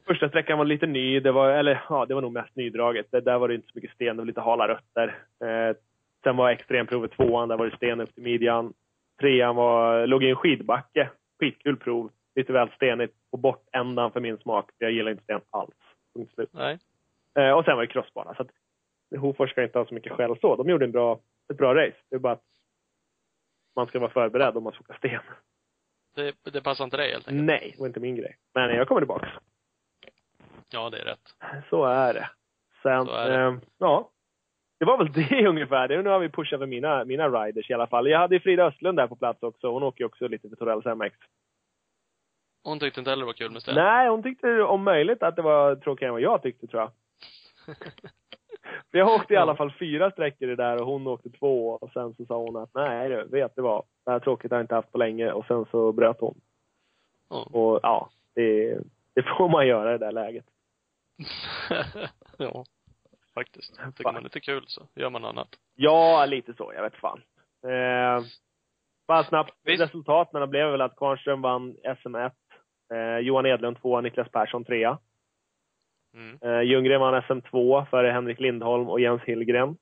första 0.07 0.29
sträckan 0.29 0.57
var 0.57 0.65
lite 0.65 0.85
ny. 0.87 1.19
Det 1.19 1.31
var, 1.31 1.49
eller 1.49 1.83
ja, 1.89 2.05
det 2.05 2.13
var 2.13 2.21
nog 2.21 2.31
mest 2.31 2.55
nydraget. 2.55 3.05
Det, 3.11 3.21
där 3.21 3.37
var 3.37 3.47
det 3.47 3.55
inte 3.55 3.67
så 3.67 3.73
mycket 3.75 3.91
sten, 3.91 4.15
det 4.15 4.21
var 4.21 4.27
lite 4.27 4.41
hala 4.41 4.67
rötter. 4.67 5.07
Eh, 5.43 5.75
sen 6.23 6.37
var 6.37 6.49
extremprovet 6.49 7.11
tvåan, 7.11 7.49
där 7.49 7.57
var 7.57 7.65
det 7.65 7.75
sten 7.75 8.01
upp 8.01 8.13
till 8.13 8.23
midjan. 8.23 8.73
Trean 9.19 9.55
var, 9.55 10.07
låg 10.07 10.23
i 10.23 10.29
en 10.29 10.35
skidbacke. 10.35 11.09
Skitkul 11.39 11.77
prov. 11.77 12.11
Lite 12.35 12.53
väl 12.53 12.69
stenigt 12.69 13.15
på 13.31 13.37
bortändan 13.37 14.11
för 14.11 14.19
min 14.19 14.37
smak. 14.37 14.71
Jag 14.77 14.91
gillar 14.91 15.11
inte 15.11 15.23
sten 15.23 15.41
alls. 15.49 15.75
Punkt 16.15 16.33
slut. 16.33 16.49
Nej. 16.53 16.79
Eh, 17.39 17.51
och 17.51 17.65
sen 17.65 17.75
var 17.75 17.81
det 17.81 17.87
crossbana. 17.93 18.35
Så 18.35 18.41
att 18.41 18.49
Hofors 19.19 19.51
ska 19.51 19.63
inte 19.63 19.77
ha 19.77 19.85
så 19.85 19.93
mycket 19.93 20.11
skäl 20.11 20.39
så. 20.41 20.55
De 20.55 20.69
gjorde 20.69 20.85
en 20.85 20.91
bra, 20.91 21.19
ett 21.51 21.57
bra 21.57 21.75
race. 21.75 21.97
Det 22.09 22.15
är 22.15 22.19
bara 22.19 22.33
att 22.33 22.43
man 23.75 23.87
ska 23.87 23.99
vara 23.99 24.11
förberedd 24.11 24.57
om 24.57 24.63
man 24.63 24.73
ska 24.73 24.81
åka 24.81 24.97
sten. 24.97 25.21
Det, 26.15 26.35
det 26.51 26.61
passar 26.61 26.83
inte 26.83 26.97
dig 26.97 27.11
helt 27.11 27.27
enkelt. 27.27 27.45
Nej, 27.45 27.71
det 27.73 27.79
var 27.79 27.87
inte 27.87 27.99
min 27.99 28.15
grej. 28.15 28.37
Men 28.53 28.75
jag 28.75 28.87
kommer 28.87 29.01
tillbaks. 29.01 29.27
Ja, 30.69 30.89
det 30.89 30.97
är 30.99 31.05
rätt. 31.05 31.35
Så 31.69 31.85
är 31.85 32.13
det. 32.13 32.29
Sen, 32.81 33.07
är 33.07 33.29
det. 33.29 33.43
Eh, 33.43 33.55
ja. 33.77 34.09
Det 34.83 34.87
var 34.87 34.97
väl 34.97 35.11
det 35.11 35.47
ungefär. 35.47 35.87
Det, 35.87 36.01
nu 36.01 36.09
har 36.09 36.19
vi 36.19 36.29
pushat 36.29 36.59
för 36.59 36.65
mina, 36.65 37.05
mina 37.05 37.29
riders 37.29 37.69
i 37.69 37.73
alla 37.73 37.87
fall. 37.87 38.07
Jag 38.07 38.19
hade 38.19 38.35
ju 38.35 38.41
Frida 38.41 38.65
Östlund 38.65 38.97
där 38.97 39.07
på 39.07 39.15
plats 39.15 39.43
också. 39.43 39.71
Hon 39.71 39.83
åker 39.83 40.01
ju 40.01 40.05
också 40.05 40.27
lite 40.27 40.49
för 40.49 40.55
Torells 40.55 40.85
MX. 40.85 41.15
Hon 42.63 42.79
tyckte 42.79 42.99
inte 42.99 43.09
heller 43.09 43.21
det 43.21 43.25
var 43.25 43.33
kul 43.33 43.51
med 43.51 43.61
ställ. 43.61 43.75
Nej, 43.75 44.09
hon 44.09 44.23
tyckte 44.23 44.63
om 44.63 44.83
möjligt 44.83 45.23
att 45.23 45.35
det 45.35 45.41
var 45.41 45.75
tråkigare 45.75 46.09
än 46.09 46.13
vad 46.13 46.21
jag 46.21 46.41
tyckte 46.41 46.67
tror 46.67 46.81
jag. 46.81 46.91
Jag 48.91 49.07
åkte 49.07 49.33
i 49.33 49.37
alla 49.37 49.55
fall 49.55 49.73
fyra 49.79 50.11
sträckor 50.11 50.47
i 50.47 50.55
det 50.55 50.63
där 50.63 50.81
och 50.81 50.87
hon 50.87 51.07
åkte 51.07 51.29
två. 51.29 51.69
Och 51.69 51.91
sen 51.91 52.13
så 52.15 52.25
sa 52.25 52.37
hon 52.37 52.55
att 52.55 52.69
nej 52.73 53.09
du, 53.09 53.23
vet 53.23 53.55
du 53.55 53.61
vad? 53.61 53.83
Det 54.05 54.11
här 54.11 54.19
tråkigt 54.19 54.51
har 54.51 54.57
jag 54.57 54.63
inte 54.63 54.75
haft 54.75 54.91
på 54.91 54.97
länge. 54.97 55.31
Och 55.31 55.45
sen 55.45 55.65
så 55.71 55.91
bröt 55.91 56.19
hon. 56.19 56.41
Ja. 57.29 57.47
Och 57.51 57.79
ja, 57.83 58.09
det, 58.35 58.77
det 59.13 59.23
får 59.37 59.49
man 59.49 59.67
göra 59.67 59.95
i 59.95 59.97
det 59.97 60.05
där 60.05 60.11
läget. 60.11 60.45
ja. 62.37 62.65
Faktiskt. 63.33 63.79
Tycker 63.95 64.11
man 64.11 64.23
inte 64.23 64.39
kul 64.39 64.63
så 64.67 64.87
gör 64.95 65.09
man 65.09 65.25
annat. 65.25 65.49
Ja, 65.75 66.25
lite 66.25 66.53
så. 66.53 66.73
Jag 66.75 66.83
vet 66.83 66.95
fan. 66.95 67.21
Eh, 67.67 68.23
bara 69.07 69.23
snabbt. 69.23 69.53
Visst. 69.63 69.83
Resultaten 69.83 70.49
blev 70.49 70.71
väl 70.71 70.81
att 70.81 70.97
Kvarnström 70.97 71.41
vann 71.41 71.75
SM1. 71.83 72.31
Eh, 72.93 73.17
Johan 73.17 73.45
Edlund 73.45 73.81
tvåa, 73.81 74.01
Niklas 74.01 74.29
Persson 74.29 74.63
trea. 74.63 74.97
Mm. 76.13 76.37
Eh, 76.41 76.61
Ljunggren 76.61 77.01
vann 77.01 77.21
SM2 77.21 77.85
före 77.85 78.11
Henrik 78.11 78.39
Lindholm 78.39 78.89
och 78.89 78.99
Jens 78.99 79.21
Hillgren. 79.21 79.77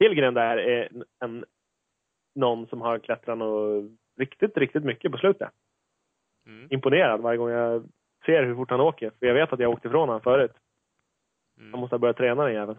Hillgren 0.00 0.34
där 0.34 0.56
är 0.56 0.88
en, 1.24 1.44
någon 2.34 2.66
som 2.66 2.80
har 2.80 2.98
klättrat 2.98 3.42
och 3.42 3.84
riktigt, 4.18 4.56
riktigt 4.56 4.84
mycket 4.84 5.12
på 5.12 5.18
slutet. 5.18 5.50
Mm. 6.46 6.68
Imponerad 6.70 7.20
varje 7.20 7.38
gång 7.38 7.50
jag 7.50 7.84
ser 8.26 8.44
hur 8.44 8.54
fort 8.54 8.70
han 8.70 8.80
åker. 8.80 9.10
För 9.18 9.26
jag 9.26 9.34
vet 9.34 9.52
att 9.52 9.60
jag 9.60 9.70
åkte 9.70 9.88
ifrån 9.88 10.08
honom 10.08 10.20
förut. 10.20 10.52
Han 11.62 11.68
Mm. 11.68 11.80
måste 11.80 11.94
ha 11.94 11.98
börjat 11.98 12.16
träna 12.16 12.44
den 12.44 12.54
jäveln. 12.54 12.78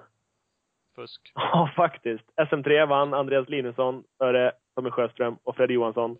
Fusk. 0.96 1.32
Ja, 1.36 1.72
faktiskt. 1.76 2.24
SM3 2.38 2.86
vann 2.88 3.14
Andreas 3.14 3.50
Linusson 3.50 4.04
före 4.18 4.52
Tommy 4.76 4.90
Sjöström 4.92 5.38
och 5.44 5.56
Freddy 5.56 5.74
Johansson. 5.74 6.18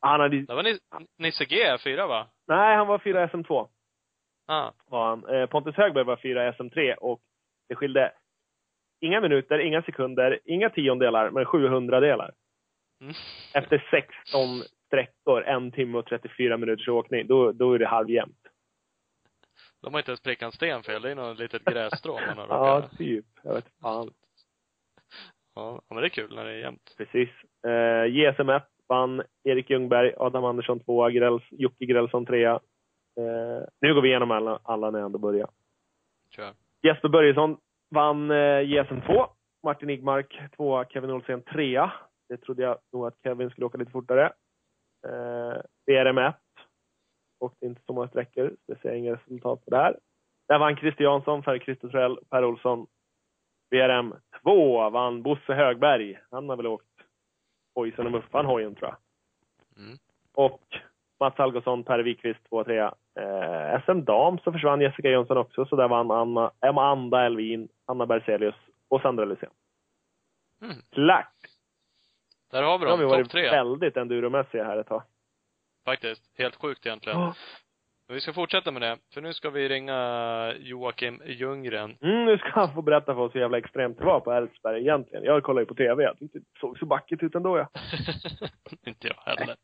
Han 0.00 0.20
hade... 0.20 0.42
Det 0.42 0.54
var 0.54 0.62
Ni- 0.62 0.78
Nisse 1.18 1.44
G, 1.44 1.78
fyra 1.84 2.06
va? 2.06 2.26
Nej, 2.48 2.76
han 2.76 2.86
var 2.86 2.98
fyra 2.98 3.26
SM2. 3.26 3.68
Ah. 4.46 4.70
Var 4.86 5.08
han. 5.08 5.26
Eh, 5.26 5.46
Pontus 5.46 5.74
Högberg 5.76 6.04
var 6.04 6.16
fyra 6.16 6.52
SM3 6.52 6.94
och 6.94 7.20
det 7.68 7.74
skilde 7.74 8.12
inga 9.00 9.20
minuter, 9.20 9.58
inga 9.58 9.82
sekunder, 9.82 10.38
inga 10.44 10.70
tiondelar, 10.70 11.30
men 11.30 11.44
700 11.44 12.00
delar. 12.00 12.32
Mm. 13.00 13.14
Efter 13.54 13.88
16 13.90 14.48
sträckor, 14.86 15.42
en 15.42 15.72
timme 15.72 15.98
och 15.98 16.06
34 16.06 16.56
minuters 16.56 16.88
åkning, 16.88 17.26
då, 17.26 17.52
då 17.52 17.72
är 17.74 17.78
det 17.78 17.86
halvjämnt. 17.86 18.41
De 19.82 19.94
har 19.94 20.00
inte 20.00 20.10
ens 20.10 20.22
prickat 20.22 20.46
en 20.46 20.52
sten 20.52 20.82
fel. 20.82 21.02
Det 21.02 21.10
är 21.10 21.14
något 21.14 21.38
litet 21.38 21.64
grässtrå 21.64 22.18
man 22.26 22.38
har 22.38 22.46
Ja, 22.48 22.76
råkat. 22.76 22.98
typ. 22.98 23.26
Jag 23.42 23.54
vet 23.54 23.68
fan. 23.82 24.10
Ja, 25.54 25.80
men 25.88 25.98
det 25.98 26.06
är 26.06 26.08
kul 26.08 26.34
när 26.34 26.44
det 26.44 26.50
är 26.50 26.56
jämnt. 26.58 26.94
Precis. 26.96 27.28
Eh, 27.66 28.04
JSM1 28.04 28.62
vann 28.88 29.22
Erik 29.44 29.70
Ljungberg, 29.70 30.14
Adam 30.16 30.44
Andersson 30.44 30.80
tvåa, 30.80 31.10
Grälls, 31.10 31.42
Jocke 31.50 31.84
Grälsson 31.86 32.26
trea. 32.26 32.52
Eh, 33.20 33.62
nu 33.80 33.94
går 33.94 34.02
vi 34.02 34.08
igenom 34.08 34.30
alla, 34.30 34.58
alla 34.62 34.90
när 34.90 34.98
jag 34.98 35.06
ändå 35.06 35.18
börjar. 35.18 35.48
Kör. 36.30 36.52
Jesper 36.82 37.08
Börjesson 37.08 37.56
vann 37.90 38.30
eh, 38.30 38.60
JSM 38.60 39.00
2. 39.06 39.26
Martin 39.62 39.90
Igmark 39.90 40.40
tvåa, 40.56 40.84
Kevin 40.84 41.10
Olsen 41.10 41.42
trea. 41.42 41.92
Det 42.28 42.36
trodde 42.36 42.62
jag 42.62 42.78
nog 42.92 43.06
att 43.06 43.18
Kevin 43.22 43.50
skulle 43.50 43.66
åka 43.66 43.78
lite 43.78 43.90
fortare. 43.92 44.24
Eh, 45.06 45.60
BRM 45.86 46.18
1. 46.18 46.34
Åkte 47.42 47.66
inte 47.66 47.80
så 47.86 47.92
många 47.92 48.08
sträckor, 48.08 48.48
så 48.48 48.72
det 48.72 48.80
ser 48.80 48.88
jag 48.88 48.98
inga 48.98 49.14
resultat 49.14 49.64
på 49.64 49.70
där. 49.70 49.98
Där 50.48 50.58
vann 50.58 50.76
Christer 50.76 51.04
Jansson 51.04 51.42
Torell 51.42 52.18
och 52.18 52.30
Per 52.30 52.44
Olsson. 52.44 52.86
BRM 53.70 54.14
2 54.42 54.90
vann 54.90 55.22
Bosse 55.22 55.54
Högberg. 55.54 56.18
Han 56.30 56.48
har 56.48 56.56
väl 56.56 56.66
åkt 56.66 56.86
Hojsen 57.74 58.06
och 58.06 58.12
Muffan 58.12 58.46
hojen 58.46 58.74
tror 58.74 58.90
jag. 58.90 58.96
Mm. 59.84 59.98
Och 60.34 60.62
Mats 61.20 61.40
Algotsson, 61.40 61.84
Per 61.84 61.98
Wikqvist, 61.98 62.40
2 62.48 62.64
3 62.64 62.78
eh, 62.78 63.82
SM 63.84 64.04
dam 64.04 64.38
så 64.38 64.52
försvann 64.52 64.80
Jessica 64.80 65.10
Jönsson 65.10 65.36
också, 65.36 65.66
så 65.66 65.76
där 65.76 65.88
vann 65.88 66.10
Anna, 66.10 66.50
Amanda 66.60 67.26
Elvin, 67.26 67.68
Anna 67.86 68.06
Berzelius 68.06 68.54
och 68.88 69.00
Sandra 69.00 69.24
Lysén. 69.24 69.50
Mm. 70.62 70.76
Klart! 70.90 71.26
Där 72.50 72.62
har 72.62 72.78
vi 72.78 72.84
Nu 72.84 72.90
har 72.90 72.96
vi 72.96 73.04
dem. 73.04 73.10
Topp 73.10 73.18
varit 73.18 73.30
tre. 73.30 73.50
väldigt 73.50 73.96
enduromässiga 73.96 74.64
här 74.64 74.78
ett 74.78 74.86
tag. 74.86 75.02
Faktiskt. 75.84 76.38
Helt 76.38 76.56
sjukt 76.56 76.86
egentligen. 76.86 77.32
Men 78.12 78.14
vi 78.14 78.20
ska 78.20 78.32
fortsätta 78.32 78.70
med 78.70 78.82
det. 78.82 78.98
För 79.14 79.20
nu 79.20 79.32
ska 79.32 79.50
vi 79.50 79.68
ringa 79.68 80.54
Joakim 80.58 81.22
Ljunggren. 81.24 81.98
Mm, 82.00 82.24
nu 82.24 82.38
ska 82.38 82.48
han 82.50 82.74
få 82.74 82.82
berätta 82.82 83.14
för 83.14 83.20
oss 83.20 83.34
hur 83.34 83.40
jävla 83.40 83.58
extremt 83.58 83.98
det 83.98 84.04
var 84.04 84.20
på 84.20 84.32
Älvsberg 84.32 84.80
egentligen. 84.80 85.24
Jag 85.24 85.42
kollade 85.42 85.62
ju 85.62 85.66
på 85.66 85.74
TV, 85.74 86.02
jag 86.02 86.16
det 86.20 86.42
såg 86.60 86.78
så 86.78 86.86
backigt 86.86 87.22
ut 87.22 87.34
ändå 87.34 87.58
ja. 87.58 87.68
inte 88.86 89.08
jag 89.08 89.14
heller. 89.14 89.56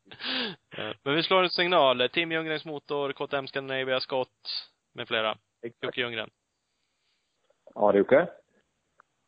Men 1.03 1.15
vi 1.15 1.23
slår 1.23 1.43
en 1.43 1.49
signal. 1.49 2.09
Team 2.09 2.31
Ljunggrens 2.31 2.65
motor, 2.65 3.11
KTM 3.11 3.47
Scandinavia, 3.47 3.99
Scott 3.99 4.69
med 4.95 5.07
flera. 5.07 5.37
Exakt. 5.63 5.83
Jocke 5.83 6.01
Ljunggren. 6.01 6.29
Ja, 7.75 7.91
det 7.91 7.97
är 7.97 8.03
okej. 8.03 8.27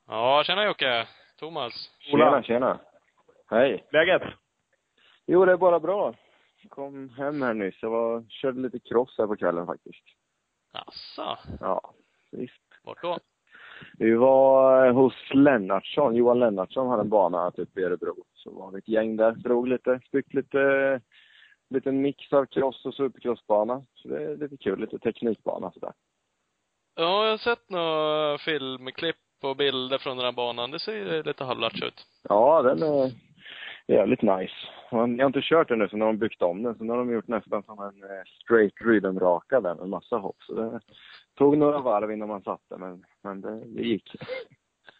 Ja, 0.08 0.44
tjena 0.46 0.66
Jocke. 0.66 1.08
Thomas. 1.40 1.74
Ola. 2.14 2.26
Tjena, 2.26 2.44
tjena. 2.44 2.80
Hej. 3.50 3.86
Läget? 3.92 4.22
Jo, 5.26 5.46
det 5.46 5.52
är 5.52 5.58
bara 5.58 5.80
bra. 5.80 6.14
Kom 6.70 7.10
hem 7.10 7.42
här 7.42 7.54
nyss. 7.54 7.76
Jag 7.82 7.90
var, 7.90 8.26
körde 8.30 8.62
lite 8.62 8.80
cross 8.80 9.16
här 9.18 9.28
på 9.28 9.36
kvällen 9.36 9.66
faktiskt. 9.66 10.04
Asså. 10.72 11.38
Ja, 11.60 11.94
visst. 12.32 12.62
Vart 12.84 13.02
då? 13.02 13.20
Vi 13.98 14.14
var 14.14 14.92
hos 14.92 15.14
Lennartsson. 15.34 16.16
Johan 16.16 16.40
Lennartsson 16.40 16.90
hade 16.90 17.02
en 17.02 17.10
bana 17.10 17.52
typ 17.52 17.78
i 17.78 17.84
Örebro. 17.84 18.16
Så 18.34 18.52
var 18.52 18.72
vi 18.72 18.78
ett 18.78 18.88
gäng 18.88 19.18
där. 19.18 19.32
Drog 19.32 19.68
lite, 19.68 20.00
byggt 20.12 20.34
lite, 20.34 21.02
liten 21.70 22.02
mix 22.02 22.34
av 22.34 22.46
cross 22.46 22.86
och 22.86 22.94
supercrossbana. 22.94 23.86
Så 23.94 24.08
det 24.08 24.24
är 24.24 24.38
lite 24.38 24.58
kul. 24.58 24.80
Lite 24.80 25.00
teknikbana 25.00 25.72
sådär. 25.72 25.94
Ja, 26.96 27.24
jag 27.24 27.32
har 27.32 27.38
sett 27.38 27.70
några 27.70 28.38
filmklipp 28.38 29.16
och 29.44 29.56
bilder 29.56 29.98
från 29.98 30.18
den 30.18 30.26
här 30.26 30.32
banan. 30.32 30.72
Det 30.72 30.80
ser 30.80 31.24
lite 31.24 31.44
halvlatch 31.44 31.84
ut. 31.84 32.06
Ja, 32.24 32.62
den 32.62 32.84
är 32.84 33.12
jävligt 33.88 34.22
nice. 34.22 34.54
Man- 34.92 35.18
Jag 35.18 35.24
har 35.24 35.30
inte 35.30 35.42
kört 35.44 35.68
den 35.68 35.80
nu, 35.80 35.90
så 35.90 35.98
nu 35.98 36.06
har 36.06 36.12
de 36.14 36.18
byggt 36.20 36.42
om 36.42 36.64
den. 36.64 36.76
Så 36.78 36.84
nu 36.84 36.92
har 36.92 36.98
de 36.98 37.14
gjort 37.14 37.28
nästan 37.28 37.64
som 37.64 37.80
en 37.80 38.04
eh, 38.04 38.24
straight 38.44 38.74
rhythm-raka 38.82 39.62
där 39.62 39.76
med 39.76 39.90
massa 39.90 40.16
hopp. 40.18 40.44
Så 40.44 40.54
det 40.54 40.80
tog 41.38 41.58
några 41.58 41.80
varv 41.80 42.12
innan 42.12 42.28
man 42.30 42.42
satte, 42.44 42.78
men, 42.78 43.04
men 43.24 43.42
det, 43.42 43.66
det 43.66 43.82
gick. 43.84 44.16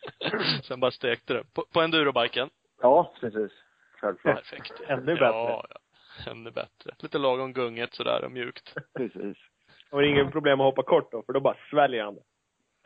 Sen 0.64 0.80
bara 0.80 0.92
stekte 0.92 1.34
det. 1.34 1.44
På, 1.54 1.66
på 1.74 1.82
endurobiken. 1.82 2.50
Ja, 2.82 3.14
precis. 3.20 3.52
Självklart. 4.02 4.36
Perfekt. 4.36 4.74
Ännu 4.88 5.12
Ja, 5.12 5.18
bättre. 5.20 5.26
ja. 5.30 5.66
Ännu 6.32 6.52
bättre. 6.52 6.92
Lite 7.00 7.18
lagom 7.18 7.54
gunget 7.54 7.94
sådär 7.94 8.24
och 8.26 8.32
mjukt. 8.32 8.76
Precis. 8.98 9.38
Det 9.90 9.96
var 9.96 10.04
ingen 10.04 10.32
problem 10.32 10.60
att 10.62 10.66
hoppa 10.66 10.84
kort 10.84 11.12
då, 11.12 11.24
för 11.24 11.34
då 11.34 11.40
bara 11.40 11.56
sväljer 11.70 12.04
han 12.04 12.16
det. 12.16 12.22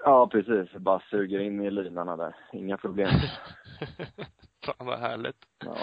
Ja, 0.04 0.28
precis. 0.28 0.72
Bara 0.72 1.00
suger 1.00 1.40
in 1.40 1.62
i 1.62 1.72
linarna 1.72 2.18
där. 2.18 2.36
Inga 2.54 2.78
problem. 2.78 3.10
Fan 4.66 4.88
vad 4.88 5.00
härligt. 5.00 5.36
Ja. 5.66 5.76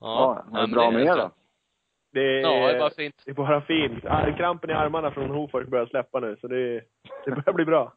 Ja, 0.00 0.44
Ja, 0.52 0.58
är 0.62 0.66
bra 0.66 0.90
med 0.90 1.02
er 1.02 1.16
då? 1.16 1.30
Det 2.12 2.20
är, 2.20 2.40
Ja, 2.40 2.72
det 2.72 2.78
var 2.78 2.90
fint. 2.90 3.22
det 3.24 3.30
är 3.30 3.34
bara 3.34 3.60
fint. 3.60 4.02
Krampen 4.36 4.70
i 4.70 4.72
armarna 4.72 5.10
från 5.10 5.30
Hofors 5.30 5.66
börjar 5.66 5.86
släppa 5.86 6.20
nu, 6.20 6.36
så 6.40 6.48
det, 6.48 6.84
det 7.24 7.30
börjar 7.30 7.52
bli 7.52 7.64
bra. 7.64 7.92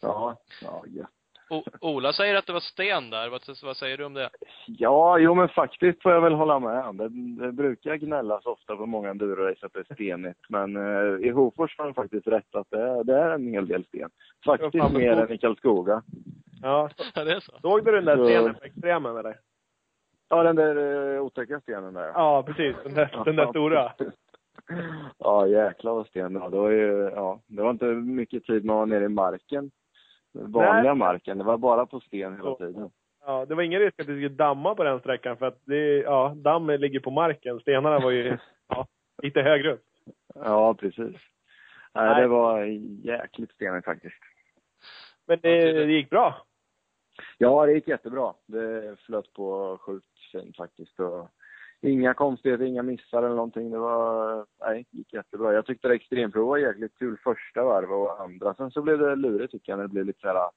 Ja, 0.00 0.36
ja, 0.62 0.84
ja. 0.86 1.06
O 1.52 1.62
Ola 1.80 2.12
säger 2.12 2.34
att 2.34 2.46
det 2.46 2.52
var 2.52 2.60
sten 2.60 3.10
där. 3.10 3.28
Vad, 3.28 3.40
vad 3.64 3.76
säger 3.76 3.98
du 3.98 4.04
om 4.04 4.14
det? 4.14 4.30
Ja, 4.66 5.18
jo 5.18 5.34
men 5.34 5.48
faktiskt 5.48 6.02
får 6.02 6.12
jag 6.12 6.20
väl 6.20 6.32
hålla 6.32 6.58
med. 6.58 6.94
Det, 6.94 7.08
det 7.46 7.52
brukar 7.52 7.96
gnällas 7.96 8.46
ofta 8.46 8.76
på 8.76 8.86
många 8.86 9.10
endurorace 9.10 9.66
att 9.66 9.72
det 9.72 9.80
är 9.90 9.94
stenigt. 9.94 10.40
Men 10.48 10.76
eh, 10.76 11.26
i 11.26 11.30
Hofors 11.30 11.78
har 11.78 11.84
de 11.84 11.94
faktiskt 11.94 12.26
rätt 12.26 12.54
att 12.54 12.70
det, 12.70 12.80
är- 12.82 13.04
det 13.04 13.16
är 13.16 13.30
en 13.30 13.46
hel 13.48 13.66
del 13.68 13.84
sten. 13.84 14.10
Ja, 14.44 14.52
Faktiskt 14.52 14.82
fan, 14.84 14.92
men 14.92 15.02
mer 15.02 15.12
än 15.12 15.32
i 15.32 15.38
Karlskoga. 15.38 16.02
Ja. 16.62 16.90
Ja, 17.14 17.24
det 17.24 17.32
är 17.32 17.40
så? 17.40 17.52
Såg 17.62 17.84
du 17.84 17.92
den 17.92 18.04
där 18.04 18.24
stenen 18.26 18.54
på 18.54 18.64
extremen 18.64 19.16
eller? 19.16 19.36
Ja, 20.28 20.42
den 20.42 20.56
där 20.56 20.76
eh, 21.16 21.22
otäcka 21.22 21.60
stenen 21.60 21.94
där. 21.94 22.06
Ja, 22.06 22.42
precis. 22.46 22.76
Den 22.84 22.94
där, 22.94 23.22
den 23.24 23.36
där 23.36 23.46
stora. 23.46 23.92
Ja, 25.18 25.46
jäklar 25.46 25.94
vad 25.94 26.06
sten 26.06 26.32
det 26.32 26.38
var. 26.40 26.50
Det 26.50 26.56
var 26.56 26.70
ju, 26.70 27.10
ja, 27.14 27.40
det 27.46 27.62
var 27.62 27.70
inte 27.70 27.84
mycket 27.84 28.44
tid 28.44 28.64
man 28.64 28.76
var 28.76 28.86
nere 28.86 29.04
i 29.04 29.08
marken. 29.08 29.70
Vanliga 30.32 30.94
Nej. 30.94 30.94
marken. 30.94 31.38
Det 31.38 31.44
var 31.44 31.58
bara 31.58 31.86
på 31.86 32.00
sten 32.00 32.36
hela 32.36 32.54
tiden. 32.54 32.90
Ja, 33.26 33.46
det 33.46 33.54
var 33.54 33.62
ingen 33.62 33.80
risk 33.80 34.00
att 34.00 34.06
det 34.06 34.12
skulle 34.12 34.28
damma 34.28 34.74
på 34.74 34.84
den 34.84 35.00
sträckan 35.00 35.36
för 35.36 35.46
att 35.46 35.60
det, 35.64 35.96
ja, 35.96 36.32
dammen 36.36 36.80
ligger 36.80 37.00
på 37.00 37.10
marken. 37.10 37.60
Stenarna 37.60 37.98
var 37.98 38.10
ju, 38.10 38.38
ja, 38.68 38.86
lite 39.22 39.42
högre 39.42 39.72
upp. 39.72 39.84
Ja, 40.34 40.74
precis. 40.74 41.16
Nej, 41.94 42.10
Nej. 42.10 42.22
det 42.22 42.28
var 42.28 42.64
jäkligt 43.04 43.52
stenigt 43.52 43.84
faktiskt. 43.84 44.22
Men 45.26 45.38
det, 45.42 45.72
det 45.72 45.92
gick 45.92 46.10
bra. 46.10 46.46
Ja, 47.38 47.66
det 47.66 47.72
gick 47.72 47.88
jättebra. 47.88 48.34
Det 48.46 48.96
flöt 49.00 49.32
på 49.32 49.78
sjukt 49.80 50.18
fint 50.32 50.56
faktiskt. 50.56 51.00
Och 51.00 51.28
inga 51.82 52.14
konstigheter, 52.14 52.64
inga 52.64 52.82
missar 52.82 53.18
eller 53.18 53.36
någonting. 53.36 53.70
Det 53.70 53.78
var, 53.78 54.46
nej, 54.60 54.86
gick 54.90 55.12
jättebra. 55.12 55.52
Jag 55.52 55.66
tyckte 55.66 55.88
det 55.88 55.94
extremprov 55.94 56.48
var 56.48 56.58
jäkligt 56.58 56.98
kul 56.98 57.16
första 57.24 57.64
varvet 57.64 57.90
och 57.90 58.20
andra. 58.20 58.54
Sen 58.54 58.70
så 58.70 58.82
blev 58.82 58.98
det 58.98 59.16
lurigt 59.16 59.52
tycker 59.52 59.72
jag 59.72 59.76
när 59.76 59.84
det 59.84 59.92
blev 59.92 60.06
lite 60.06 60.20
så 60.20 60.28
här 60.28 60.50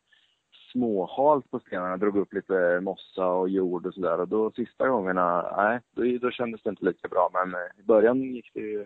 småhalt 0.71 1.51
på 1.51 1.59
stenarna. 1.59 1.97
Drog 1.97 2.17
upp 2.17 2.33
lite 2.33 2.79
mossa 2.81 3.27
och 3.27 3.49
jord 3.49 3.85
och 3.85 3.93
sådär. 3.93 4.19
Och 4.19 4.27
då 4.27 4.51
sista 4.51 4.87
gångerna, 4.87 5.53
nej, 5.57 5.79
då, 5.91 6.27
då 6.27 6.31
kändes 6.31 6.63
det 6.63 6.69
inte 6.69 6.85
lika 6.85 7.07
bra. 7.07 7.29
Men 7.33 7.53
eh, 7.53 7.79
i 7.79 7.83
början 7.83 8.21
gick 8.21 8.51
det 8.53 8.59
ju 8.59 8.85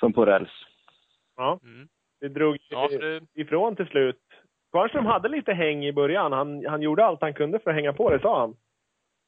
som 0.00 0.12
på 0.12 0.26
räls. 0.26 0.50
Ja. 1.36 1.60
Mm. 1.62 1.88
Det 2.20 2.28
drog 2.28 2.58
Ja, 2.68 2.88
för 2.92 2.98
det, 2.98 3.20
ifrån 3.34 3.76
till 3.76 3.86
slut. 3.86 4.20
Kvarnström 4.70 5.06
hade 5.06 5.28
lite 5.28 5.52
häng 5.52 5.84
i 5.84 5.92
början. 5.92 6.32
Han, 6.32 6.66
han 6.66 6.82
gjorde 6.82 7.04
allt 7.04 7.20
han 7.20 7.34
kunde 7.34 7.58
för 7.58 7.70
att 7.70 7.76
hänga 7.76 7.92
på 7.92 8.10
det, 8.10 8.20
sa 8.20 8.40
han. 8.40 8.56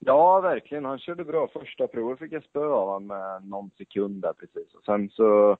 Ja, 0.06 0.40
verkligen. 0.40 0.84
Han 0.84 0.98
körde 0.98 1.24
bra. 1.24 1.48
Första 1.48 1.86
provet 1.86 2.18
fick 2.18 2.32
jag 2.32 2.44
spö 2.44 2.64
av 2.66 2.86
honom 2.86 3.06
med 3.06 3.48
någon 3.48 3.70
sekund 3.70 4.22
där 4.22 4.32
precis. 4.32 4.74
Och 4.74 4.84
sen 4.84 5.10
så 5.10 5.56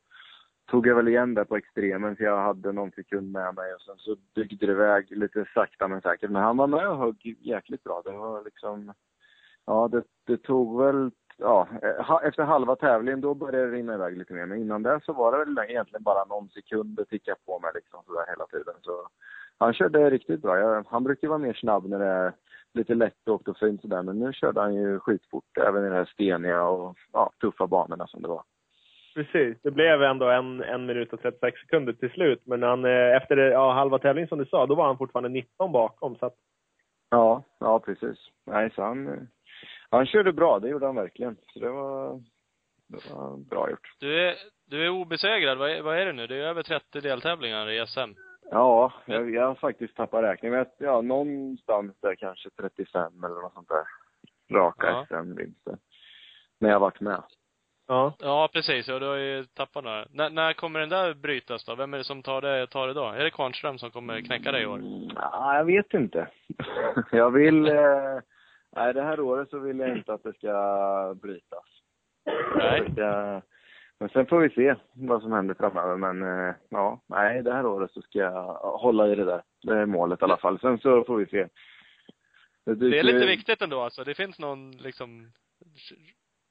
tog 0.71 0.87
jag 0.87 0.97
väl 0.97 1.09
igen 1.09 1.35
där 1.35 1.45
på 1.45 1.57
extremen 1.57 2.17
för 2.17 2.25
jag 2.25 2.43
hade 2.43 2.73
någon 2.73 2.91
sekund 2.91 3.33
med 3.33 3.55
mig 3.55 3.75
och 3.75 3.81
sen 3.81 3.97
så 3.99 4.17
byggde 4.35 4.67
det 4.67 4.73
iväg 4.73 5.07
lite 5.11 5.45
sakta 5.55 5.89
men 5.89 6.01
säkert. 6.01 6.31
Men 6.31 6.43
han 6.43 6.57
var 6.57 6.67
med 6.67 6.89
och 6.89 6.99
högg 6.99 7.37
jäkligt 7.41 7.85
bra. 7.85 8.03
Det 8.05 8.13
var 8.13 8.45
liksom, 8.45 8.93
ja 9.67 9.89
det, 9.89 10.03
det 10.27 10.37
tog 10.37 10.83
väl, 10.83 11.11
ja 11.37 11.69
eh, 11.83 12.29
efter 12.29 12.43
halva 12.43 12.77
tävlingen 12.77 13.21
då 13.21 13.35
började 13.35 13.67
det 13.67 13.77
rinna 13.77 13.95
iväg 13.95 14.19
lite 14.19 14.33
mer. 14.33 14.47
Men 14.47 14.59
innan 14.59 14.83
det 14.83 15.01
så 15.05 15.13
var 15.13 15.33
det 15.33 15.39
väl 15.39 15.71
egentligen 15.71 16.03
bara 16.03 16.25
någon 16.25 16.49
sekund 16.49 16.97
det 16.97 17.05
tickade 17.05 17.39
på 17.47 17.59
mig 17.59 17.71
liksom 17.75 18.03
sådär 18.07 18.25
hela 18.29 18.47
tiden. 18.47 18.75
Så 18.83 19.09
han 19.59 19.75
körde 19.75 20.11
riktigt 20.11 20.43
bra. 20.43 20.59
Jag, 20.59 20.87
han 20.89 21.05
brukar 21.05 21.29
vara 21.29 21.39
mer 21.39 21.55
snabb 21.55 21.89
när 21.89 21.99
det 21.99 22.07
är 22.07 22.33
lite 22.77 22.95
lättåkt 22.95 23.49
och 23.49 23.59
fint 23.59 23.81
sådär. 23.81 24.03
Men 24.03 24.19
nu 24.19 24.33
körde 24.33 24.61
han 24.61 24.75
ju 24.75 25.01
skitfort 25.01 25.59
även 25.67 25.85
i 25.85 25.89
de 25.89 25.95
här 25.95 26.05
steniga 26.05 26.63
och 26.63 26.97
ja, 27.13 27.31
tuffa 27.41 27.67
banorna 27.67 28.07
som 28.07 28.23
det 28.23 28.29
var. 28.29 28.43
Precis. 29.15 29.57
Det 29.63 29.71
blev 29.71 30.03
ändå 30.03 30.31
en, 30.31 30.63
en 30.63 30.87
minut 30.87 31.13
och 31.13 31.23
36 31.23 31.61
sekunder 31.61 31.93
till 31.93 32.11
slut. 32.11 32.43
Men 32.47 32.63
han, 32.63 32.85
eh, 32.85 33.17
efter 33.17 33.37
ja, 33.37 33.73
halva 33.73 33.99
tävlingen 33.99 34.29
som 34.29 34.39
du 34.39 34.47
sa, 34.47 34.67
då 34.67 34.75
var 34.75 34.87
han 34.87 34.99
fortfarande 34.99 35.29
19 35.29 35.73
bakom. 35.73 36.17
Så 36.17 36.27
att, 36.27 36.35
Ja, 37.11 37.43
ja 37.61 37.79
precis. 37.81 38.19
Nej, 38.47 38.71
så 38.75 38.83
han, 38.83 39.29
han 39.91 40.07
körde 40.07 40.33
bra, 40.33 40.59
det 40.59 40.69
gjorde 40.69 40.87
han 40.87 40.97
verkligen. 40.97 41.37
Så 41.53 41.59
det 41.59 41.71
var, 41.71 42.23
det 42.89 43.11
var 43.11 43.37
bra 43.37 43.71
gjort. 43.71 43.91
du 44.01 44.29
är, 44.29 44.35
du 44.67 44.85
är 44.85 44.89
obesegrad. 44.89 45.59
Vad 45.59 45.71
är, 45.71 45.83
vad 45.83 45.99
är 45.99 46.07
det 46.07 46.13
nu? 46.13 46.27
Det 46.27 46.37
är 46.37 46.49
över 46.49 46.63
30 46.63 47.01
deltävlingar 47.01 47.71
i 47.71 47.87
SM. 47.87 48.26
Ja, 48.51 48.93
jag, 49.07 49.31
jag 49.35 49.47
har 49.47 49.55
faktiskt 49.55 49.97
tappat 49.97 50.23
räkning. 50.23 50.51
Men 50.51 50.67
ja, 50.79 51.01
någonstans 51.01 52.01
där 52.01 52.15
kanske 52.15 52.51
35 52.51 53.25
eller 53.25 53.43
något 53.43 53.55
sånt 53.55 53.69
där. 53.69 53.85
Raka 54.59 54.87
Ja. 54.87 55.07
SM-vinster. 55.09 55.79
När 56.61 56.71
jag 56.71 56.81
varit 56.81 57.01
med. 57.01 57.23
ja. 57.87 58.13
Ja, 58.19 58.49
precis. 58.53 58.89
Ja, 58.89 58.99
du 58.99 59.07
har 59.07 59.17
ju 59.17 59.45
tappat 59.45 59.85
några. 59.85 60.07
När, 60.11 60.31
när 60.31 60.53
kommer 60.53 60.81
den 60.81 60.89
där 60.89 61.15
brytas 61.15 61.65
då? 61.65 61.75
Vem 61.75 61.95
är 61.95 61.99
det 61.99 62.05
som 62.05 62.23
tar 62.23 62.41
det, 62.41 62.67
tar 62.67 62.87
det 62.89 62.95
då? 62.95 63.05
Är 63.05 63.25
det 63.25 63.31
Kvarnström 63.31 63.79
som 63.79 63.91
kommer 63.91 64.21
knäcka 64.21 64.53
dig 64.53 64.63
i 64.63 64.67
år? 64.67 64.79
Mm, 64.79 65.09
Ja, 65.15 65.57
jag 65.57 65.65
vet 65.65 65.95
inte. 65.95 66.29
jag 67.13 67.31
vill... 67.31 67.69
Eh, 67.69 68.19
nej, 68.77 68.95
det 68.95 69.03
här 69.03 69.21
året 69.21 69.51
så 69.51 69.59
vill 69.59 69.79
jag 69.79 69.97
inte 69.97 70.15
att 70.15 70.23
det 70.23 70.33
ska 70.35 71.15
brytas. 71.23 71.65
Nej. 72.57 72.83
Jag, 72.97 73.43
men 74.01 74.09
sen 74.09 74.27
får 74.27 74.41
vi 74.41 74.51
se 74.51 74.75
vad 74.93 75.23
som 75.23 75.33
händer 75.33 75.55
framöver. 75.55 75.97
Men 75.97 76.23
eh, 76.49 76.55
ja, 76.69 77.01
nej, 77.07 77.43
det 77.43 77.53
här 77.53 77.67
året 77.67 77.91
så 77.91 78.03
ska 78.03 78.19
jag 78.19 78.55
hålla 78.55 79.09
i 79.09 79.15
det 79.15 79.25
där. 79.25 79.43
Det 79.63 79.75
är 79.79 79.87
målet 79.87 80.21
i 80.21 80.25
alla 80.25 80.37
fall. 80.37 80.59
Sen 80.61 80.79
så 80.79 81.05
får 81.05 81.17
vi 81.17 81.27
se. 81.27 81.47
Det 82.65 82.71
är 82.71 82.75
dyker- 82.75 83.03
lite 83.03 83.27
viktigt 83.27 83.63
ändå 83.63 83.81
alltså. 83.81 84.05
Det 84.05 84.15
finns 84.15 84.39
någon 84.39 84.71
liksom, 84.71 85.33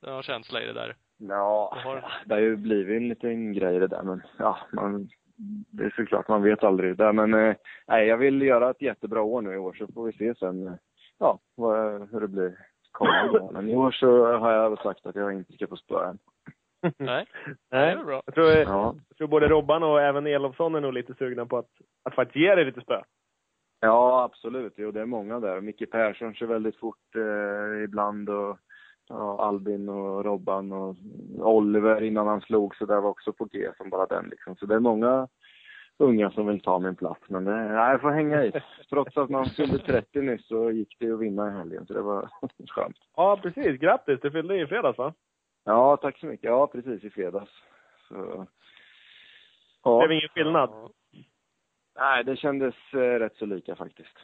ja, 0.06 0.22
känsla 0.22 0.62
i 0.62 0.66
det 0.66 0.74
där. 0.74 0.96
Ja, 1.18 1.78
har- 1.84 2.06
det 2.26 2.34
har 2.34 2.42
ju 2.42 2.56
blivit 2.56 2.98
en 3.02 3.08
liten 3.10 3.54
grej 3.54 3.80
det 3.80 3.88
där. 3.88 4.04
Men 4.04 4.22
ja, 4.40 4.58
man, 4.74 5.10
det 5.72 5.84
är 5.84 5.94
såklart, 5.96 6.28
man 6.28 6.44
vet 6.44 6.64
aldrig. 6.64 6.98
Där, 6.98 7.14
men 7.14 7.34
eh, 7.34 7.56
nej, 7.88 8.08
jag 8.08 8.18
vill 8.18 8.42
göra 8.42 8.70
ett 8.70 8.82
jättebra 8.82 9.22
år 9.22 9.42
nu 9.42 9.54
i 9.54 9.58
år 9.58 9.74
så 9.74 9.88
får 9.88 10.06
vi 10.06 10.14
se 10.14 10.36
sen 10.36 10.68
eh, 10.68 10.74
ja, 11.18 11.40
vad, 11.56 12.10
hur 12.12 12.20
det 12.20 12.28
blir 12.28 12.58
kommande 12.92 13.40
år. 13.40 13.52
Men 13.52 13.70
i 13.70 13.76
år 13.76 13.92
så 13.92 14.38
har 14.38 14.52
jag 14.52 14.82
sagt 14.82 15.06
att 15.06 15.16
jag 15.16 15.34
inte 15.34 15.54
ska 15.54 15.68
få 15.68 15.76
spö 15.76 16.06
än. 16.10 16.18
Nej. 16.98 17.26
Det 17.46 17.56
Nej. 17.72 17.94
är 17.94 18.04
bra. 18.04 18.22
Jag 18.26 18.36
tror, 18.36 18.48
Ja. 18.52 18.96
jag 19.10 19.18
tror 19.18 19.28
både 19.28 19.48
Robban 19.48 19.84
och 19.84 20.02
även 20.02 20.28
Elofsson 20.28 20.76
är 20.76 20.82
nog 20.82 20.94
lite 20.94 21.14
sugna 21.14 21.46
på 21.46 21.58
att, 21.58 21.70
att 22.04 22.16
faktiskt 22.16 22.36
ge 22.36 22.56
dig 22.56 22.66
lite 22.66 22.82
spö. 22.82 23.02
Ja, 23.80 24.24
absolut. 24.24 24.74
Jo, 24.78 24.92
det 24.92 25.02
är 25.02 25.06
många 25.06 25.40
där. 25.40 25.62
Micke 25.62 25.92
Persson 25.92 26.34
kör 26.34 26.46
väldigt 26.46 26.76
fort 26.80 27.16
eh, 27.16 27.84
ibland 27.84 28.30
och 28.30 28.58
ja, 29.10 29.42
Albin 29.48 29.90
och 29.90 30.26
Robban 30.26 30.72
och 30.72 30.96
Oliver 31.40 32.04
innan 32.04 32.28
han 32.28 32.42
slog 32.42 32.76
så 32.76 32.86
där 32.86 33.02
var 33.02 33.10
också 33.10 33.34
på 33.34 33.46
G 33.46 33.70
som 33.78 33.90
bara 33.90 34.06
den 34.06 34.26
liksom. 34.30 34.56
Så 34.56 34.66
det 34.66 34.76
är 34.76 34.80
många 34.80 35.28
unga 35.98 36.32
som 36.32 36.48
vill 36.48 36.62
ta 36.62 36.80
min 36.80 36.96
plats. 36.96 37.22
Men 37.28 37.46
det, 37.46 37.52
nej, 37.52 37.92
jag 37.92 38.02
får 38.02 38.10
hänga 38.12 38.44
i. 38.46 38.52
Trots 38.90 39.18
att 39.18 39.30
man 39.30 39.46
fyllde 39.46 39.78
30 39.80 40.22
nyss 40.22 40.48
så 40.48 40.72
gick 40.72 40.96
det 41.00 41.12
att 41.12 41.20
vinna 41.20 41.48
i 41.48 41.52
helgen 41.52 41.86
så 41.86 41.94
det 41.94 42.02
var 42.02 42.30
skönt. 42.68 42.98
Ja, 43.16 43.40
precis. 43.42 43.80
Grattis! 43.80 44.20
Du 44.22 44.32
fyllde 44.32 44.60
i 44.62 44.68
fredags, 44.68 44.98
va? 44.98 45.14
Ja, 45.66 45.98
tack 45.98 46.20
så 46.20 46.26
mycket. 46.26 46.44
Ja, 46.50 46.68
precis 46.68 47.04
i 47.04 47.10
fredags. 47.10 47.52
Så, 48.08 48.16
Det 48.16 48.48
ja. 49.84 50.00
blev 50.08 50.12
ingen 50.18 50.30
skillnad. 50.30 50.70
Ja, 50.70 50.90
Nej, 52.00 52.24
det 52.24 52.36
kändes 52.36 52.76
eh, 52.94 52.98
rätt 53.00 53.36
så 53.36 53.46
lika 53.46 53.76
faktiskt. 53.76 54.18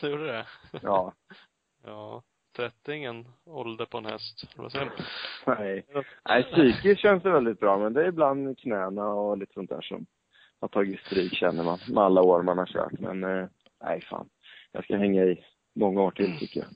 så 0.00 0.08
gjorde 0.08 0.26
det. 0.26 0.46
Ja. 0.82 1.12
Ja. 1.84 2.22
30 2.56 2.92
ingen 2.92 3.28
ålder 3.44 3.84
på 3.86 3.98
en 3.98 4.04
häst. 4.06 4.44
Nej. 5.46 5.86
Nej, 6.28 6.42
psykiskt 6.42 7.00
känns 7.00 7.22
det 7.22 7.30
väldigt 7.30 7.60
bra, 7.60 7.78
men 7.78 7.92
det 7.92 8.02
är 8.04 8.08
ibland 8.08 8.58
knäna 8.58 9.08
och 9.08 9.38
lite 9.38 9.52
sånt 9.52 9.70
där 9.70 9.80
som 9.80 10.06
har 10.60 10.68
tagit 10.68 11.00
stryk 11.00 11.34
känner 11.34 11.64
man, 11.64 11.78
med 11.88 12.04
alla 12.04 12.22
år 12.22 12.42
man 12.42 12.58
har 12.58 12.66
kört. 12.66 12.92
Men 13.00 13.24
eh, 13.24 13.46
nej 13.84 14.00
fan, 14.00 14.28
jag 14.72 14.84
ska 14.84 14.96
hänga 14.96 15.24
i 15.24 15.44
många 15.74 16.02
år 16.02 16.10
till 16.10 16.38
tycker 16.38 16.60
jag. 16.60 16.68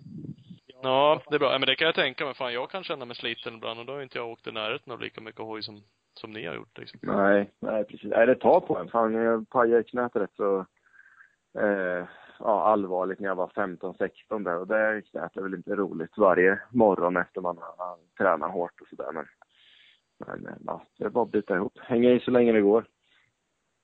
Ja, 0.83 1.21
det 1.29 1.35
är 1.35 1.39
bra. 1.39 1.53
Ja, 1.53 1.59
men 1.59 1.67
det 1.67 1.77
kan 1.77 1.87
jag 1.87 1.95
tänka 1.95 2.25
mig. 2.25 2.35
Fan, 2.35 2.53
jag 2.53 2.71
kan 2.71 2.85
känna 2.85 3.05
mig 3.05 3.17
sliten 3.17 3.55
ibland 3.55 3.81
och 3.81 3.87
då 3.87 3.93
har 3.93 4.03
inte 4.03 4.19
jag 4.19 4.29
åkt 4.29 4.47
i 4.47 4.53
närheten 4.53 4.93
av 4.93 5.01
lika 5.01 5.21
mycket 5.21 5.41
hoj 5.41 5.63
som, 5.63 5.83
som 6.15 6.31
ni 6.31 6.47
har 6.47 6.55
gjort 6.55 6.79
liksom. 6.79 7.01
Nej, 7.03 7.51
nej 7.61 7.85
precis. 7.85 8.11
Nej, 8.11 8.27
det 8.27 8.35
tar 8.35 8.61
på 8.61 8.79
en. 8.79 8.89
Fan, 8.89 9.15
jag 9.15 9.51
pajade 9.51 9.85
knät 9.85 10.17
rätt 10.17 10.35
så 10.37 10.67
eh, 11.59 12.07
ja, 12.39 12.63
allvarligt 12.63 13.21
när 13.21 13.29
jag 13.29 13.35
var 13.35 13.49
15-16 13.49 14.45
där 14.45 14.57
och 14.57 14.67
det 14.67 15.03
knät 15.11 15.37
är 15.37 15.43
väl 15.43 15.55
inte 15.55 15.75
roligt 15.75 16.19
varje 16.19 16.61
morgon 16.71 17.17
efter 17.17 17.41
man 17.41 17.59
har 17.59 17.97
tränat 18.19 18.53
hårt 18.53 18.81
och 18.81 18.89
sådär 18.89 19.13
men 19.13 19.27
men 20.19 20.59
ja, 20.67 20.83
det 20.99 21.05
är 21.05 21.09
bara 21.09 21.25
att 21.25 21.31
bita 21.31 21.57
ihop. 21.57 21.79
Hänga 21.79 22.11
i 22.11 22.21
så 22.21 22.31
länge 22.31 22.53
det 22.53 22.61
går. 22.61 22.85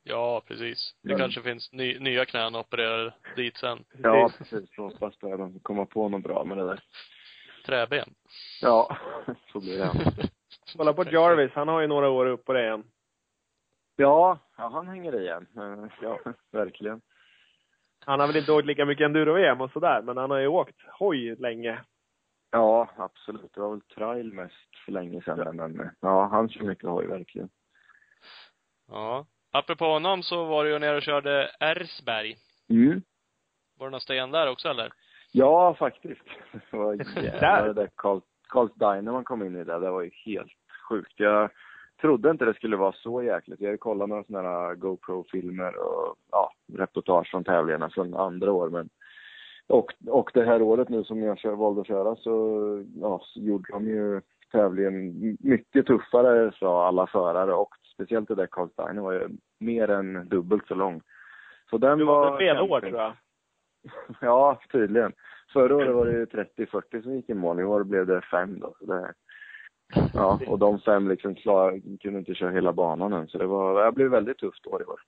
Ja, 0.04 0.42
precis. 0.46 0.94
Det 1.02 1.08
Mm. 1.08 1.18
kanske 1.20 1.42
finns 1.42 1.72
ny, 1.72 1.98
nya 1.98 2.24
knän 2.24 2.56
opererade 2.56 3.14
dit 3.36 3.56
sen. 3.56 3.84
Ja, 4.02 4.30
precis. 4.38 4.74
Så 4.74 4.82
hoppas 4.82 5.16
på 5.16 5.32
att 5.32 5.38
de 5.38 5.60
kommer 5.60 5.84
på 5.84 6.08
något 6.08 6.22
bra 6.22 6.44
med 6.44 6.56
det 6.58 6.66
där. 6.66 6.80
Träben. 7.66 8.14
Ja, 8.62 8.96
så 9.52 9.60
blir 9.60 9.78
det. 9.78 9.90
Kolla 10.76 10.92
på 10.92 11.04
Jarvis, 11.04 11.52
han 11.52 11.68
har 11.68 11.80
ju 11.80 11.86
några 11.86 12.08
år 12.10 12.26
upp 12.26 12.44
på 12.44 12.52
det 12.52 12.62
igen. 12.64 12.84
Ja, 13.96 14.38
ja 14.56 14.68
han 14.68 14.88
hänger 14.88 15.14
i 15.14 15.22
igen. 15.22 15.46
Ja, 16.02 16.18
verkligen. 16.52 17.00
Han 18.04 18.20
har 18.20 18.26
väl 18.26 18.36
inte 18.36 18.52
åkt 18.52 18.66
lika 18.66 18.84
mycket 18.84 19.04
enduro-VM 19.04 19.60
och 19.60 19.70
sådär, 19.70 20.02
men 20.02 20.16
han 20.16 20.30
har 20.30 20.38
ju 20.38 20.46
åkt 20.46 20.76
hoj 20.98 21.36
länge. 21.36 21.80
Ja, 22.50 22.88
absolut. 22.96 23.54
Det 23.54 23.60
var 23.60 23.70
väl 23.70 23.80
trail 23.80 24.32
mest 24.32 24.76
för 24.84 24.92
länge 24.92 25.22
sedan, 25.22 25.56
men 25.56 25.90
ja, 26.00 26.26
han 26.26 26.48
kör 26.48 26.64
mycket 26.64 26.88
hoj, 26.90 27.06
verkligen. 27.06 27.48
Ja. 28.88 29.26
Apropå 29.54 29.84
honom 29.84 30.22
så 30.22 30.44
var 30.44 30.64
du 30.64 30.70
ju 30.70 30.78
nere 30.78 30.96
och 30.96 31.02
körde 31.02 31.50
Ersberg. 31.60 32.36
Mm. 32.70 33.02
Var 33.78 33.86
det 33.86 33.90
någon 33.90 34.00
sten 34.00 34.30
där 34.30 34.50
också 34.50 34.68
eller? 34.68 34.92
Ja, 35.32 35.74
faktiskt. 35.74 36.22
Det 36.70 36.76
var 36.76 36.94
jävlar 36.94 37.66
det 37.66 37.72
där 37.72 37.90
Carls 38.48 38.74
Diner 38.74 39.12
man 39.12 39.24
kom 39.24 39.42
in 39.42 39.56
i 39.56 39.64
där. 39.64 39.80
Det 39.80 39.90
var 39.90 40.02
ju 40.02 40.10
helt 40.24 40.52
sjukt. 40.88 41.12
Jag 41.16 41.50
trodde 42.00 42.30
inte 42.30 42.44
det 42.44 42.54
skulle 42.54 42.76
vara 42.76 42.92
så 42.92 43.22
jäkligt. 43.22 43.60
Jag 43.60 43.68
har 43.68 43.72
ju 43.72 43.78
kollat 43.78 44.08
några 44.08 44.24
sådana 44.24 44.48
här 44.48 44.74
GoPro-filmer 44.74 45.76
och 45.76 46.16
ja, 46.30 46.52
reportage 46.72 47.30
från 47.30 47.44
tävlingarna 47.44 47.90
från 47.90 48.14
andra 48.14 48.52
år. 48.52 48.70
Men, 48.70 48.88
och, 49.66 49.92
och 50.06 50.30
det 50.34 50.44
här 50.44 50.62
året 50.62 50.88
nu 50.88 51.04
som 51.04 51.22
jag 51.22 51.38
kör, 51.38 51.52
valde 51.52 51.80
att 51.80 51.86
köra 51.86 52.16
så, 52.16 52.84
ja, 53.00 53.20
så 53.24 53.40
gjorde 53.40 53.72
de 53.72 53.86
ju 53.86 54.20
tävlingen 54.52 55.36
mycket 55.40 55.86
tuffare 55.86 56.52
sa 56.58 56.86
alla 56.86 57.06
förare 57.06 57.54
och 57.54 57.74
speciellt 57.94 58.28
det 58.28 58.34
där 58.34 58.46
Carl 58.46 58.68
Steiner 58.70 59.02
var 59.02 59.12
ju 59.12 59.28
mer 59.58 59.90
än 59.90 60.28
dubbelt 60.28 60.66
så 60.66 60.74
lång. 60.74 61.02
Så 61.70 61.78
den 61.78 61.98
Du 61.98 62.04
var 62.04 62.38
fel 62.38 62.58
år 62.58 62.80
tror 62.80 63.00
jag. 63.00 63.12
Ja, 64.20 64.60
tydligen. 64.72 65.12
Förra 65.52 65.76
året 65.76 65.94
var 65.94 66.06
det 66.06 66.12
ju 66.12 66.24
30-40 66.24 67.02
som 67.02 67.14
gick 67.14 67.30
i 67.30 67.34
mål. 67.34 67.60
I 67.60 67.64
år 67.64 67.84
blev 67.84 68.06
det 68.06 68.20
fem 68.20 68.60
då. 68.60 68.74
Så 68.78 68.86
det, 68.86 69.14
ja, 70.14 70.40
och 70.46 70.58
de 70.58 70.80
fem 70.80 71.08
liksom 71.08 71.34
klar, 71.34 71.98
kunde 72.00 72.18
inte 72.18 72.34
köra 72.34 72.50
hela 72.50 72.72
banan 72.72 73.12
än. 73.12 73.28
Så 73.28 73.38
det 73.38 73.46
var, 73.46 73.84
det 73.84 73.92
blev 73.92 74.10
väldigt 74.10 74.38
tufft 74.38 74.66
år 74.66 74.82
i 74.82 74.84
år. 74.84 75.00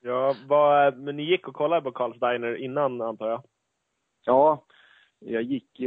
Ja, 0.00 0.34
vad, 0.46 0.98
men 0.98 1.16
ni 1.16 1.22
gick 1.22 1.48
och 1.48 1.54
kollade 1.54 1.82
på 1.82 1.92
Carl 1.92 2.16
Steiner 2.16 2.54
innan 2.54 3.00
antar 3.00 3.28
jag? 3.28 3.42
Ja, 4.24 4.64
jag 5.20 5.42
gick 5.42 5.80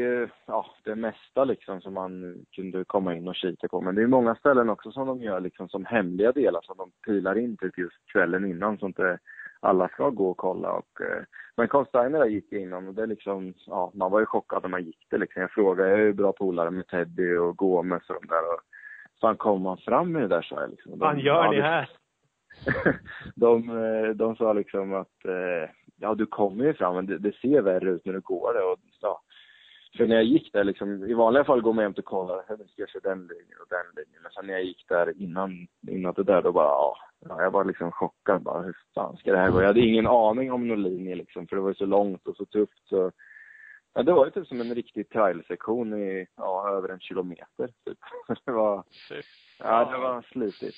ja, 0.46 0.66
det 0.84 0.96
mesta 0.96 1.44
liksom 1.44 1.82
som 1.82 1.94
man 1.94 2.46
kunde 2.56 2.86
komma 2.86 3.16
in 3.16 3.28
och 3.28 3.36
kika 3.36 3.68
på. 3.68 3.82
Men 3.82 3.96
det 3.96 4.02
är 4.02 4.08
många 4.08 4.36
ställen 4.36 4.70
också 4.70 4.92
som 4.92 5.08
de 5.08 5.22
gör 5.22 5.40
liksom 5.40 5.70
som 5.70 5.86
hemliga 5.86 6.32
delar 6.32 6.62
som 6.62 6.78
de 6.78 6.92
pilar 7.06 7.38
in 7.38 7.58
till 7.58 7.72
just 7.78 8.06
kvällen 8.12 8.46
innan 8.46 8.78
så 8.78 8.86
inte 8.86 9.20
alla 9.60 9.88
ska 9.88 10.10
gå 10.10 10.30
och 10.30 10.38
kolla. 10.38 10.72
Och, 10.72 11.02
eh, 11.02 11.24
men 11.58 11.68
Carl 11.68 11.86
Steiner 11.86 12.20
där 12.20 12.26
gick 12.26 12.46
jag 12.50 12.62
innan 12.62 12.88
och 12.88 12.94
det 12.94 13.06
liksom, 13.06 13.54
ja, 13.68 13.92
man 13.94 14.12
var 14.12 14.20
ju 14.20 14.26
chockad 14.26 14.64
när 14.64 14.70
man 14.70 14.84
gick 14.84 15.08
det 15.10 15.18
liksom. 15.18 15.42
Jag 15.42 15.52
frågade, 15.52 15.90
jag 15.90 16.00
är 16.00 16.04
ju 16.04 16.14
bra 16.14 16.32
polare 16.32 16.72
med 16.72 16.88
Teddy 16.88 17.36
och 17.36 17.58
Gomes 17.58 18.10
och 18.10 18.16
de 18.22 18.28
där. 18.28 18.54
Och, 18.54 18.60
fan 19.22 19.38
kommer 19.38 19.60
man 19.60 19.78
fram 19.78 20.12
med 20.12 20.22
det 20.22 20.28
där, 20.28 20.42
sa 20.42 20.62
jag 20.62 20.70
liksom. 20.70 21.00
Vad 21.00 21.20
gör 21.20 21.50
ni 21.50 21.62
här? 21.62 21.90
de, 23.36 23.70
eh, 23.70 24.10
de 24.10 24.36
sa 24.36 24.54
liksom 24.54 24.94
att, 24.94 25.26
eh, 25.26 25.70
ja 26.04 26.16
du 26.16 26.26
kommer 26.26 26.66
ju 26.66 26.74
fram 26.74 26.96
men 26.96 27.06
det, 27.06 27.18
det 27.18 27.36
ser 27.36 27.62
värre 27.62 27.90
ut 27.90 28.06
när 28.06 28.14
du 28.14 28.22
går 28.22 28.54
det. 28.54 28.64
Och, 28.64 28.80
ja, 29.02 29.22
för 29.98 30.08
när 30.08 30.16
jag 30.16 30.26
gick 30.26 30.54
där 30.54 30.64
liksom, 30.64 31.04
i 31.04 31.14
vanliga 31.14 31.44
fall 31.44 31.62
går 31.62 31.74
man 31.74 31.84
hem 31.84 31.94
och 31.98 32.06
kollar, 32.06 32.44
hur 32.48 32.58
ska 32.58 32.82
jag 32.82 32.90
köra 32.90 33.10
den 33.10 33.20
linjen 33.20 33.60
och 33.62 33.68
den 33.70 33.96
linjen. 33.96 34.22
Men 34.24 34.32
sen 34.32 34.48
när 34.48 34.54
jag 34.54 34.64
gick 34.64 34.86
där 34.88 35.22
innan, 35.22 35.68
innan 35.88 36.14
det 36.14 36.24
där, 36.24 36.42
då 36.42 36.52
bara, 36.52 36.66
ja, 36.66 36.98
jag 37.42 37.52
var 37.52 37.66
liksom 37.66 37.92
chockad 37.92 38.42
bara, 38.42 38.62
hur 38.62 38.76
fan 38.96 39.18
ska 39.18 39.32
det 39.32 39.38
här 39.38 39.52
gå? 39.52 39.62
Jag 39.62 39.68
hade 39.68 39.80
ingen 39.80 40.08
aning 40.08 40.52
om 40.52 40.68
någon 40.68 40.84
linje 40.84 41.16
liksom, 41.16 41.48
för 41.48 41.56
det 41.56 41.62
var 41.62 41.74
så 41.74 41.86
långt 41.86 42.28
och 42.28 42.36
så 42.36 42.46
tufft 42.46 42.88
så. 42.88 43.12
Ja, 43.94 44.04
det 44.04 44.14
var 44.14 44.26
ju 44.26 44.32
typ 44.32 44.48
som 44.48 44.62
en 44.62 44.76
riktig 44.76 45.10
trailsektion 45.10 45.94
i, 45.94 46.28
ja, 46.36 46.70
över 46.70 46.90
en 46.90 47.00
kilometer 47.00 47.68
typ. 47.86 47.98
Det 48.46 48.52
var, 48.52 48.84
ja, 49.60 49.92
det 49.92 49.98
var 49.98 50.22
slitigt. 50.22 50.78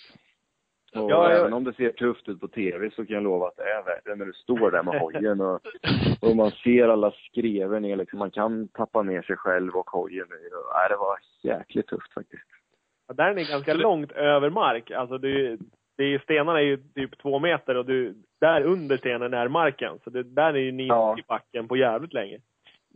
Och 0.95 1.12
Ja, 1.12 1.29
jag- 1.31 1.39
även 1.39 1.53
om 1.53 1.63
det 1.63 1.73
ser 1.73 1.89
tufft 1.91 2.29
ut 2.29 2.39
på 2.39 2.47
tv 2.47 2.89
så 2.91 3.05
kan 3.05 3.13
jag 3.13 3.23
lova 3.23 3.47
att 3.47 3.55
det 3.58 3.63
är 3.63 3.84
värre 3.84 4.15
när 4.15 4.25
du 4.25 4.34
står 4.34 4.71
där 4.71 4.84
med 4.84 4.99
hojen 4.99 5.41
och, 5.41 5.62
och 6.21 6.36
man 6.36 6.51
ser 6.51 6.88
alla 6.88 7.12
skrever 7.12 7.79
ner 7.79 7.95
liksom. 7.95 8.19
Man 8.19 8.31
kan 8.31 8.67
tappa 8.67 9.01
ner 9.01 9.21
sig 9.21 9.36
själv 9.38 9.75
och 9.75 9.89
hojen 9.89 10.25
i. 10.27 10.49
Nej, 10.73 10.89
det 10.89 10.95
var 10.97 11.17
jäkligt 11.43 11.88
tufft 11.88 12.13
faktiskt. 12.13 12.43
Ja, 13.08 13.13
där 13.13 13.25
är 13.29 13.34
ni 13.34 13.43
ganska 13.43 13.73
långt 13.73 14.12
över 14.12 14.49
mark. 14.49 14.91
Alltså 14.91 15.17
det, 15.17 15.58
det 15.97 16.03
är 16.03 16.08
ju, 16.08 16.19
stenarna 16.19 16.60
är 16.60 16.63
ju 16.63 16.77
typ 16.77 17.17
två 17.21 17.39
meter 17.39 17.77
och 17.77 17.86
du, 17.86 18.15
där 18.41 18.62
under 18.62 18.97
stenen 18.97 19.34
är 19.34 19.47
marken. 19.47 19.99
Så 20.03 20.10
det, 20.10 20.23
där 20.23 20.53
är 20.53 20.58
ju 20.60 20.71
ni 20.71 20.88
Ja. 20.88 21.15
i 21.19 21.23
backen 21.27 21.67
på 21.67 21.77
jävligt 21.77 22.13
länge. 22.13 22.38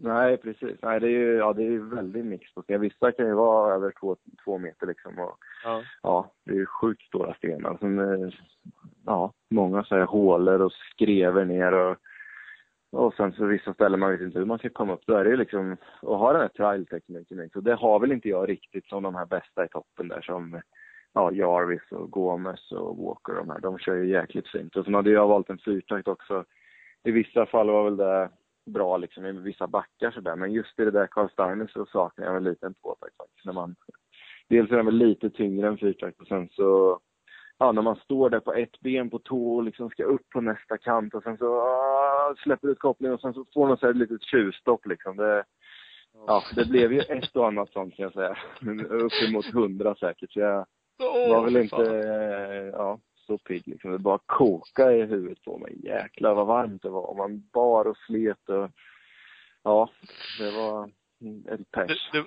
Nej, 0.01 0.37
precis. 0.37 0.77
Nej, 0.81 0.99
det 0.99 1.07
är 1.07 1.09
ju, 1.09 1.33
ja, 1.35 1.53
det 1.53 1.63
är 1.63 1.95
väldigt 1.95 2.25
mix 2.25 2.53
på 2.53 2.61
sten. 2.61 2.81
Vissa 2.81 3.11
kan 3.11 3.25
ju 3.25 3.33
vara 3.33 3.75
över 3.75 3.93
två, 3.99 4.15
två 4.43 4.57
meter 4.57 4.87
liksom. 4.87 5.19
Och, 5.19 5.37
Ja. 5.63 5.83
ja, 6.01 6.31
det 6.45 6.51
är 6.51 6.55
ju 6.55 6.65
sjukt 6.65 7.01
stora 7.01 7.33
stenar. 7.33 7.77
Som, 7.77 7.99
eh, 7.99 8.29
ja, 9.05 9.33
många 9.49 9.83
så 9.83 9.95
här 9.95 10.05
hålor 10.05 10.61
och 10.61 10.71
skrever 10.71 11.45
ner 11.45 11.73
och, 11.73 11.97
och 12.91 13.13
sen 13.13 13.33
så 13.33 13.45
vissa 13.45 13.73
ställen 13.73 13.99
man 13.99 14.11
vet 14.11 14.21
inte 14.21 14.39
hur 14.39 14.45
man 14.45 14.57
ska 14.57 14.69
komma 14.69 14.93
upp. 14.93 15.05
Då 15.05 15.13
är 15.13 15.23
det 15.23 15.29
ju 15.29 15.37
liksom, 15.37 15.77
och 16.01 16.17
ha 16.17 16.31
den 16.33 16.41
här 16.41 16.47
trial-tekniken. 16.49 17.49
Så 17.53 17.59
det 17.61 17.73
har 17.75 17.99
väl 17.99 18.11
inte 18.11 18.29
jag 18.29 18.49
riktigt 18.49 18.85
som 18.87 19.03
de 19.03 19.15
här 19.15 19.25
bästa 19.25 19.65
i 19.65 19.69
toppen 19.69 20.07
där 20.07 20.21
som 20.21 20.61
ja, 21.13 21.31
Jarvis 21.31 21.91
och 21.91 22.11
Gomes 22.11 22.71
och 22.71 22.97
Walker 22.97 23.31
och 23.37 23.45
de 23.45 23.49
här. 23.49 23.59
De 23.59 23.79
kör 23.79 23.95
ju 23.95 24.09
jäkligt 24.09 24.47
fint. 24.47 24.75
Och 24.75 24.85
sen 24.85 24.93
hade 24.93 25.09
jag 25.11 25.27
valt 25.27 25.49
en 25.49 25.57
fyrtakt 25.57 26.07
också. 26.07 26.45
I 27.03 27.11
vissa 27.11 27.45
fall 27.45 27.69
var 27.69 27.83
väl 27.83 27.97
det 27.97 28.29
bra 28.69 28.97
liksom 28.97 29.25
i 29.25 29.31
vissa 29.31 29.67
backar 29.67 30.11
sådär. 30.11 30.35
Men 30.35 30.51
just 30.51 30.79
i 30.79 30.85
det 30.85 30.91
där 30.91 31.07
Carl 31.07 31.29
Steiner 31.29 31.67
så 31.67 31.85
saknar 31.85 32.25
jag 32.25 32.33
väl 32.33 32.43
lite 32.43 32.65
en 32.65 32.73
tvåtakt 32.73 33.17
faktiskt. 33.17 33.45
När 33.45 33.53
man, 33.53 33.75
dels 34.49 34.71
är 34.71 34.75
den 34.75 34.85
väl 34.85 34.95
lite 34.95 35.29
tyngre 35.29 35.67
än 35.67 35.77
fyrtakt 35.77 36.21
och 36.21 36.27
sen 36.27 36.49
så, 36.49 36.99
ja 37.57 37.71
när 37.71 37.81
man 37.81 37.95
står 37.95 38.29
där 38.29 38.39
på 38.39 38.53
ett 38.53 38.79
ben 38.79 39.09
på 39.09 39.19
tå 39.19 39.55
och 39.55 39.63
liksom 39.63 39.89
ska 39.89 40.03
upp 40.03 40.29
på 40.29 40.41
nästa 40.41 40.77
kant 40.77 41.13
och 41.13 41.23
sen 41.23 41.37
så 41.37 41.59
ah, 41.61 42.35
släpper 42.43 42.67
ut 42.67 42.79
kopplingen 42.79 43.13
och 43.13 43.21
sen 43.21 43.33
så 43.33 43.45
får 43.53 43.67
man 43.67 43.77
så 43.77 43.85
här 43.85 43.91
ett 43.91 43.97
litet 43.97 44.23
tjuvstopp 44.23 44.85
liksom. 44.85 45.17
Det, 45.17 45.43
ja, 46.27 46.43
det 46.55 46.69
blev 46.69 46.93
ju 46.93 46.99
ett 46.99 47.35
och 47.35 47.47
annat 47.47 47.69
sånt 47.69 47.95
kan 47.95 48.03
jag 48.03 48.13
säga. 48.13 48.37
Uppemot 48.89 49.53
hundra 49.53 49.95
säkert. 49.95 50.31
Så 50.31 50.39
jag 50.39 50.65
Åh, 51.01 51.29
var 51.29 51.43
väl 51.43 51.57
inte, 51.57 51.75
fan. 51.75 52.67
ja, 52.73 52.99
så 53.29 53.37
pigg 53.37 53.67
liksom. 53.67 53.91
Det 53.91 53.99
bara 53.99 54.19
koka 54.25 54.91
i 54.91 55.01
huvudet 55.05 55.43
på 55.45 55.57
mig. 55.57 55.79
Jäklar 55.83 56.33
vad 56.35 56.47
varmt 56.47 56.81
det 56.81 56.89
var. 56.89 57.15
Man 57.15 57.49
bar 57.53 57.85
och 57.87 57.97
slet 57.97 58.49
och, 58.49 58.69
ja, 59.63 59.89
det 60.39 60.51
var 60.51 60.83
en 61.19 61.43
Det, 61.43 61.71
pers. 61.71 62.09
det, 62.11 62.25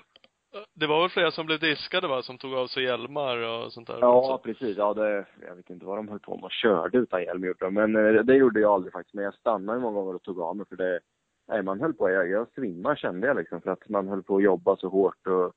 det 0.75 0.87
var 0.87 1.01
väl 1.01 1.11
flera 1.11 1.31
som 1.31 1.47
blev 1.47 1.59
diskade 1.61 2.09
va, 2.09 2.23
som 2.23 2.39
tog 2.39 2.55
av 2.55 2.67
sig 2.67 2.83
hjälmar 2.85 3.37
och 3.37 3.73
sånt 3.73 3.87
där? 3.87 3.99
Ja, 4.01 4.41
precis. 4.45 4.77
Ja, 4.77 4.95
det, 4.95 5.27
jag 5.49 5.55
vet 5.57 5.71
inte 5.71 5.87
vad 5.87 5.99
de 5.99 6.09
höll 6.09 6.21
på 6.21 6.35
med 6.35 6.45
och 6.45 6.53
körde 6.53 6.99
utan 6.99 7.23
hjälm 7.23 7.45
gjorde 7.45 7.65
de. 7.65 7.75
Men 7.75 7.97
eh, 7.97 8.23
det 8.23 8.35
gjorde 8.35 8.61
jag 8.61 8.73
aldrig 8.73 8.93
faktiskt. 8.93 9.15
Men 9.15 9.25
jag 9.25 9.35
stannade 9.35 9.81
många 9.81 10.01
gånger 10.01 10.15
och 10.15 10.23
tog 10.23 10.41
av 10.41 10.57
mig 10.57 10.67
för 10.69 10.77
det, 10.77 11.01
nej 11.49 11.63
man 11.63 11.81
höll 11.81 11.95
på, 11.95 12.11
jag, 12.11 12.29
jag 12.31 12.47
svimmade 12.55 12.97
kände 12.97 13.27
jag 13.27 13.37
liksom 13.37 13.61
för 13.61 13.71
att 13.71 13.89
man 13.89 14.09
höll 14.09 14.23
på 14.23 14.37
att 14.37 14.43
jobba 14.43 14.77
så 14.77 14.89
hårt 14.89 15.27
och, 15.27 15.53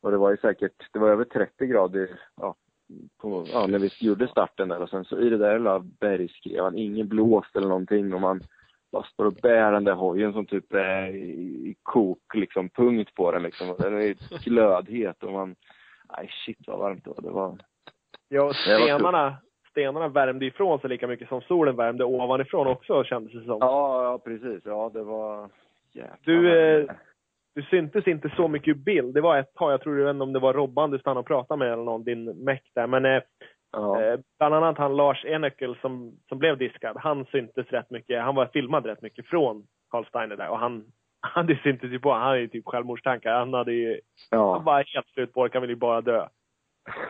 och 0.00 0.10
det 0.10 0.16
var 0.16 0.30
ju 0.30 0.36
säkert, 0.36 0.92
det 0.92 0.98
var 0.98 1.08
över 1.10 1.24
30 1.24 1.66
grader, 1.66 2.20
ja, 2.36 2.54
på, 3.20 3.44
ja, 3.52 3.66
när 3.66 3.78
vi 3.78 3.90
gjorde 4.00 4.28
starten 4.28 4.68
där 4.68 4.82
och 4.82 4.90
sen 4.90 5.04
så 5.04 5.20
i 5.20 5.28
det 5.28 5.38
där 5.38 5.58
lilla 5.58 5.78
bergskrevan, 5.78 6.78
ingen 6.78 7.08
blåst 7.08 7.56
eller 7.56 7.68
någonting 7.68 8.14
och 8.14 8.20
man 8.20 8.40
bara 8.92 9.02
står 9.02 9.24
och 9.24 9.38
bär 9.42 9.72
den 9.72 9.84
där 9.84 9.94
hojen 9.94 10.32
som 10.32 10.46
typ 10.46 10.74
är 10.74 11.06
i, 11.06 11.30
i 11.68 11.76
kok 11.82 12.34
liksom, 12.34 12.68
punkt 12.68 13.14
på 13.14 13.32
den 13.32 13.42
liksom. 13.42 13.70
Och 13.70 13.78
den 13.78 14.02
är 14.02 14.44
glödhet 14.44 15.22
och 15.22 15.32
man, 15.32 15.56
nej 16.16 16.30
shit 16.44 16.58
vad 16.66 16.78
varmt 16.78 17.04
det 17.04 17.10
var. 17.10 17.22
Det 17.22 17.30
var 17.30 17.58
Ja, 18.28 18.52
stenarna, 18.52 19.36
stenarna 19.70 20.08
värmde 20.08 20.46
ifrån 20.46 20.80
sig 20.80 20.90
lika 20.90 21.06
mycket 21.06 21.28
som 21.28 21.40
solen 21.40 21.76
värmde 21.76 22.04
ovanifrån 22.04 22.66
också 22.66 23.04
kändes 23.04 23.32
det 23.32 23.44
som. 23.44 23.58
Ja, 23.60 24.04
ja 24.04 24.18
precis. 24.18 24.62
Ja, 24.64 24.90
det 24.94 25.02
var 25.02 25.50
jävlar. 25.92 26.18
Du, 26.24 26.58
eh, 26.58 26.90
Du 27.58 27.64
syntes 27.64 28.06
inte 28.06 28.32
så 28.36 28.48
mycket 28.48 28.76
i 28.76 28.80
bild. 28.80 29.14
Det 29.14 29.20
var 29.20 29.38
ett 29.38 29.54
tag, 29.54 29.72
jag 29.72 29.80
tror 29.80 29.98
jag 29.98 30.10
inte 30.10 30.22
om 30.22 30.32
det 30.32 30.38
var 30.38 30.54
Robban 30.54 30.90
du 30.90 30.98
stannade 30.98 31.20
och 31.20 31.26
pratade 31.26 31.58
med 31.58 31.72
eller 31.72 31.82
någon, 31.82 32.04
din 32.04 32.44
meck 32.44 32.62
där. 32.74 32.86
Men 32.86 33.04
eh, 33.04 33.22
ja. 33.72 34.02
eh, 34.02 34.20
bland 34.38 34.54
annat 34.54 34.78
han 34.78 34.96
Lars 34.96 35.24
Enekel 35.24 35.76
som, 35.80 36.12
som 36.28 36.38
blev 36.38 36.58
diskad, 36.58 36.96
han 36.96 37.24
syntes 37.24 37.66
rätt 37.66 37.90
mycket. 37.90 38.22
Han 38.22 38.34
var 38.34 38.46
filmad 38.46 38.86
rätt 38.86 39.02
mycket 39.02 39.26
från 39.26 39.66
Carl 39.90 40.06
Steiner 40.06 40.36
där 40.36 40.48
och 40.48 40.58
han, 40.58 40.84
han 41.20 41.46
det 41.46 41.62
syntes 41.62 41.90
ju 41.90 42.00
på 42.00 42.12
Han 42.12 42.22
hade 42.22 42.40
ju 42.40 42.48
typ 42.48 42.66
självmordstankar. 42.66 43.38
Han 43.38 43.54
hade 43.54 43.72
ju, 43.72 44.00
han 44.30 44.40
ja. 44.40 44.58
var 44.58 44.84
helt 44.94 45.08
slut 45.08 45.32
på 45.32 45.48
han 45.52 45.60
ville 45.60 45.72
ju 45.72 45.78
bara 45.78 46.00
dö. 46.00 46.28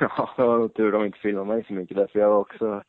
Ja, 0.00 0.30
det 0.37 0.42
var 0.42 0.68
tur 0.68 0.92
de 0.92 1.04
inte 1.04 1.18
filmade 1.18 1.46
mig 1.46 1.64
så 1.66 1.72
mycket 1.72 1.96
där, 1.96 2.06
för 2.06 2.18
jag 2.18 2.28
var 2.28 2.38
också 2.38 2.82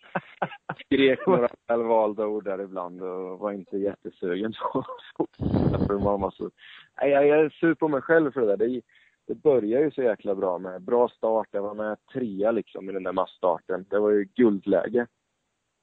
skrek 0.86 1.28
några 1.28 1.48
välvalda 1.68 2.26
ord 2.26 2.44
där 2.44 2.62
ibland 2.62 3.02
och 3.02 3.40
var 3.40 3.52
inte 3.52 3.78
jättesugen 3.78 4.54
på 4.74 4.80
att 6.26 6.34
så. 6.34 6.50
Nej, 7.02 7.12
jag, 7.12 7.28
jag 7.28 7.40
är 7.40 7.50
sur 7.50 7.74
på 7.74 7.88
mig 7.88 8.02
själv 8.02 8.32
för 8.32 8.42
det 8.42 8.48
där. 8.48 8.58
Det, 8.58 8.82
det 9.28 9.36
började 9.36 9.86
ju 9.86 9.92
så 9.92 10.02
jäkla 10.02 10.36
bra 10.36 10.58
med 10.58 10.82
bra 10.82 11.10
start. 11.10 11.48
Jag 11.52 11.62
var 11.62 11.74
med 11.74 11.98
trea 12.14 12.52
liksom 12.52 12.90
i 12.90 12.94
den 12.94 13.04
där 13.04 13.14
massstarten. 13.14 13.86
Det 13.90 14.00
var 14.00 14.10
ju 14.10 14.24
guldläge. 14.36 15.08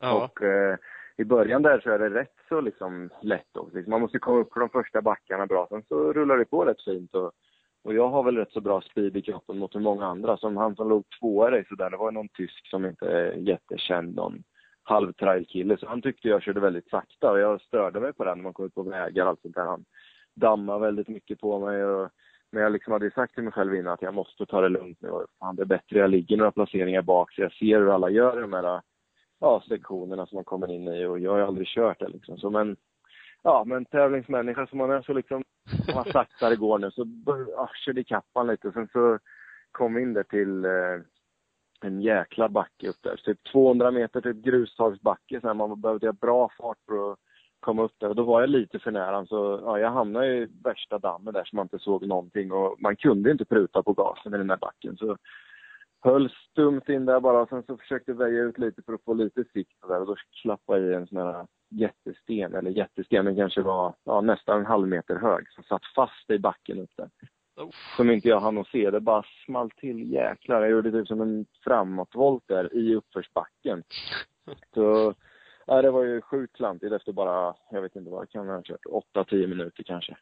Ja. 0.00 0.24
Och 0.24 0.42
eh, 0.42 0.76
i 1.16 1.24
början 1.24 1.62
där 1.62 1.80
så 1.80 1.90
är 1.90 1.98
det 1.98 2.10
rätt 2.10 2.34
så 2.48 2.60
liksom 2.60 3.10
lätt 3.22 3.56
också. 3.56 3.76
Liksom, 3.76 3.90
man 3.90 4.00
måste 4.00 4.18
komma 4.18 4.38
upp 4.38 4.50
på 4.50 4.60
de 4.60 4.68
första 4.68 5.02
backarna 5.02 5.46
bra. 5.46 5.66
Sen 5.70 5.82
så 5.88 6.12
rullar 6.12 6.36
det 6.36 6.44
på 6.44 6.64
rätt 6.64 6.84
fint. 6.84 7.14
Och, 7.14 7.32
och 7.84 7.94
jag 7.94 8.08
har 8.08 8.22
väl 8.22 8.36
rätt 8.36 8.52
så 8.52 8.60
bra 8.60 8.80
speed 8.80 9.16
i 9.16 9.22
kroppen 9.22 9.58
mot 9.58 9.74
hur 9.74 9.80
många 9.80 10.06
andra. 10.06 10.36
Som 10.36 10.56
han 10.56 10.76
som 10.76 10.88
låg 10.88 11.04
tvåa 11.20 11.58
i 11.58 11.64
där, 11.70 11.90
det 11.90 11.96
var 11.96 12.10
någon 12.10 12.28
tysk 12.28 12.66
som 12.66 12.84
inte 12.86 13.06
är 13.06 13.32
jättekänd, 13.32 14.14
någon 14.14 14.42
halv 14.82 15.12
kille 15.48 15.76
Så 15.76 15.88
han 15.88 16.02
tyckte 16.02 16.28
jag 16.28 16.42
körde 16.42 16.60
väldigt 16.60 16.88
sakta 16.88 17.30
och 17.30 17.38
jag 17.38 17.60
störde 17.60 18.00
mig 18.00 18.12
på 18.12 18.24
den 18.24 18.38
när 18.38 18.42
man 18.42 18.52
kom 18.52 18.66
ut 18.66 18.74
på 18.74 18.82
vägar 18.82 19.24
och 19.24 19.28
allt 19.28 19.42
sånt 19.42 19.54
där. 19.54 19.64
Han 19.64 19.84
damma 20.36 20.78
väldigt 20.78 21.08
mycket 21.08 21.40
på 21.40 21.58
mig 21.60 21.84
och 21.84 22.10
men 22.52 22.62
jag 22.62 22.72
liksom 22.72 22.92
hade 22.92 23.04
ju 23.04 23.10
sagt 23.10 23.34
till 23.34 23.42
mig 23.42 23.52
själv 23.52 23.74
innan 23.74 23.92
att 23.92 24.02
jag 24.02 24.14
måste 24.14 24.46
ta 24.46 24.60
det 24.60 24.68
lugnt 24.68 25.02
nu. 25.02 25.08
Och 25.08 25.26
Fan, 25.38 25.56
det 25.56 25.62
är 25.62 25.66
bättre 25.66 25.98
jag 25.98 26.10
ligger 26.10 26.36
några 26.36 26.52
placeringar 26.52 27.02
bak 27.02 27.32
så 27.32 27.40
jag 27.40 27.52
ser 27.52 27.78
hur 27.78 27.94
alla 27.94 28.10
gör 28.10 28.40
de 28.40 28.52
här 28.52 28.80
ja, 29.40 29.62
sektionerna 29.68 30.26
som 30.26 30.36
man 30.36 30.44
kommer 30.44 30.70
in 30.70 30.88
i 30.88 31.06
och 31.06 31.18
jag 31.18 31.30
har 31.30 31.38
ju 31.38 31.44
aldrig 31.44 31.66
kört 31.66 31.98
det 31.98 32.08
liksom. 32.08 32.38
Så 32.38 32.50
men, 32.50 32.76
ja, 33.42 33.64
men 33.66 33.84
tävlingsmänniska 33.84 34.66
som 34.66 34.78
man 34.78 34.90
är 34.90 35.02
så 35.02 35.12
liksom, 35.12 35.44
om 35.88 35.94
man 35.94 36.04
saktare 36.04 36.56
går 36.56 36.78
nu 36.78 36.90
så 36.90 37.06
ja, 37.56 37.70
körde 37.84 38.00
ikapp 38.00 38.26
man 38.34 38.46
lite. 38.46 38.72
Sen 38.72 38.88
så 38.92 39.18
kom 39.72 39.94
vi 39.94 40.02
in 40.02 40.14
där 40.14 40.22
till 40.22 40.64
eh, 40.64 41.00
en 41.82 42.00
jäkla 42.00 42.48
backe 42.48 42.88
upp 42.88 43.02
där. 43.02 43.16
Typ 43.16 43.44
200 43.52 43.90
meter 43.90 44.20
typ 44.20 44.36
grustagsbacke. 44.36 45.40
Så 45.40 45.46
här, 45.46 45.54
man 45.54 45.80
behövde 45.80 46.06
ha 46.06 46.12
bra 46.12 46.50
fart 46.58 46.78
för 46.88 47.12
att 47.12 47.18
komma 47.66 47.82
upp 47.82 47.94
där. 47.98 48.08
Och 48.08 48.14
då 48.14 48.22
var 48.22 48.40
jag 48.40 48.50
lite 48.50 48.78
för 48.78 48.90
nära. 48.90 49.26
Så 49.26 49.60
ja, 49.64 49.78
jag 49.78 49.90
hamnade 49.90 50.26
i 50.26 50.48
värsta 50.64 50.98
dammen 50.98 51.34
där 51.34 51.44
så 51.44 51.56
man 51.56 51.64
inte 51.64 51.78
såg 51.78 52.06
någonting. 52.06 52.52
Och 52.52 52.76
man 52.78 52.96
kunde 52.96 53.30
inte 53.30 53.44
pruta 53.44 53.82
på 53.82 53.92
gasen 53.92 54.34
i 54.34 54.38
den 54.38 54.46
där 54.46 54.56
backen. 54.56 54.96
Så 54.96 55.16
höll 56.00 56.30
stumt 56.50 56.82
in 56.88 57.06
där 57.06 57.20
bara. 57.20 57.46
Sen 57.46 57.62
så 57.62 57.76
försökte 57.76 58.10
jag 58.10 58.18
väja 58.18 58.42
ut 58.42 58.58
lite 58.58 58.82
för 58.82 58.92
att 58.92 59.04
få 59.04 59.14
lite 59.14 59.44
sikt 59.52 59.88
där. 59.88 60.00
Och 60.00 60.06
då 60.06 60.16
klappade 60.42 60.80
jag 60.80 60.90
i 60.90 60.94
en 60.94 61.06
sån 61.06 61.18
här 61.18 61.46
jättesten. 61.70 62.54
Eller 62.54 62.70
jättesten, 62.70 63.24
den 63.24 63.36
kanske 63.36 63.62
var 63.62 63.94
ja, 64.04 64.20
nästan 64.20 64.58
en 64.58 64.66
halv 64.66 64.88
meter 64.88 65.16
hög. 65.16 65.52
Som 65.52 65.64
satt 65.64 65.86
fast 65.94 66.30
i 66.30 66.38
backen 66.38 66.78
upp 66.78 66.90
där 66.96 67.08
som 67.96 68.10
inte 68.10 68.28
jag 68.28 68.40
hann 68.40 68.58
att 68.58 68.68
se. 68.68 68.90
Det 68.90 69.00
bara 69.00 69.24
small 69.44 69.70
till 69.70 70.12
jäklar. 70.12 70.60
Jag 70.60 70.70
gjorde 70.70 70.90
typ 70.90 71.08
som 71.08 71.20
en 71.20 71.46
framåtvolt 71.64 72.44
där 72.46 72.76
i 72.76 72.94
uppförsbacken. 72.94 73.82
Så, 74.74 75.14
ja, 75.66 75.82
det 75.82 75.90
var 75.90 76.02
ju 76.02 76.20
sjukt 76.20 76.56
klantigt 76.56 76.92
efter 76.92 77.12
bara, 77.12 77.54
jag 77.70 77.82
vet 77.82 77.96
inte 77.96 78.10
vad 78.10 78.22
det 78.22 78.26
kan 78.26 78.48
ha 78.48 78.62
kört, 78.62 78.84
8-10 79.14 79.46
minuter 79.46 79.82
kanske. 79.82 80.16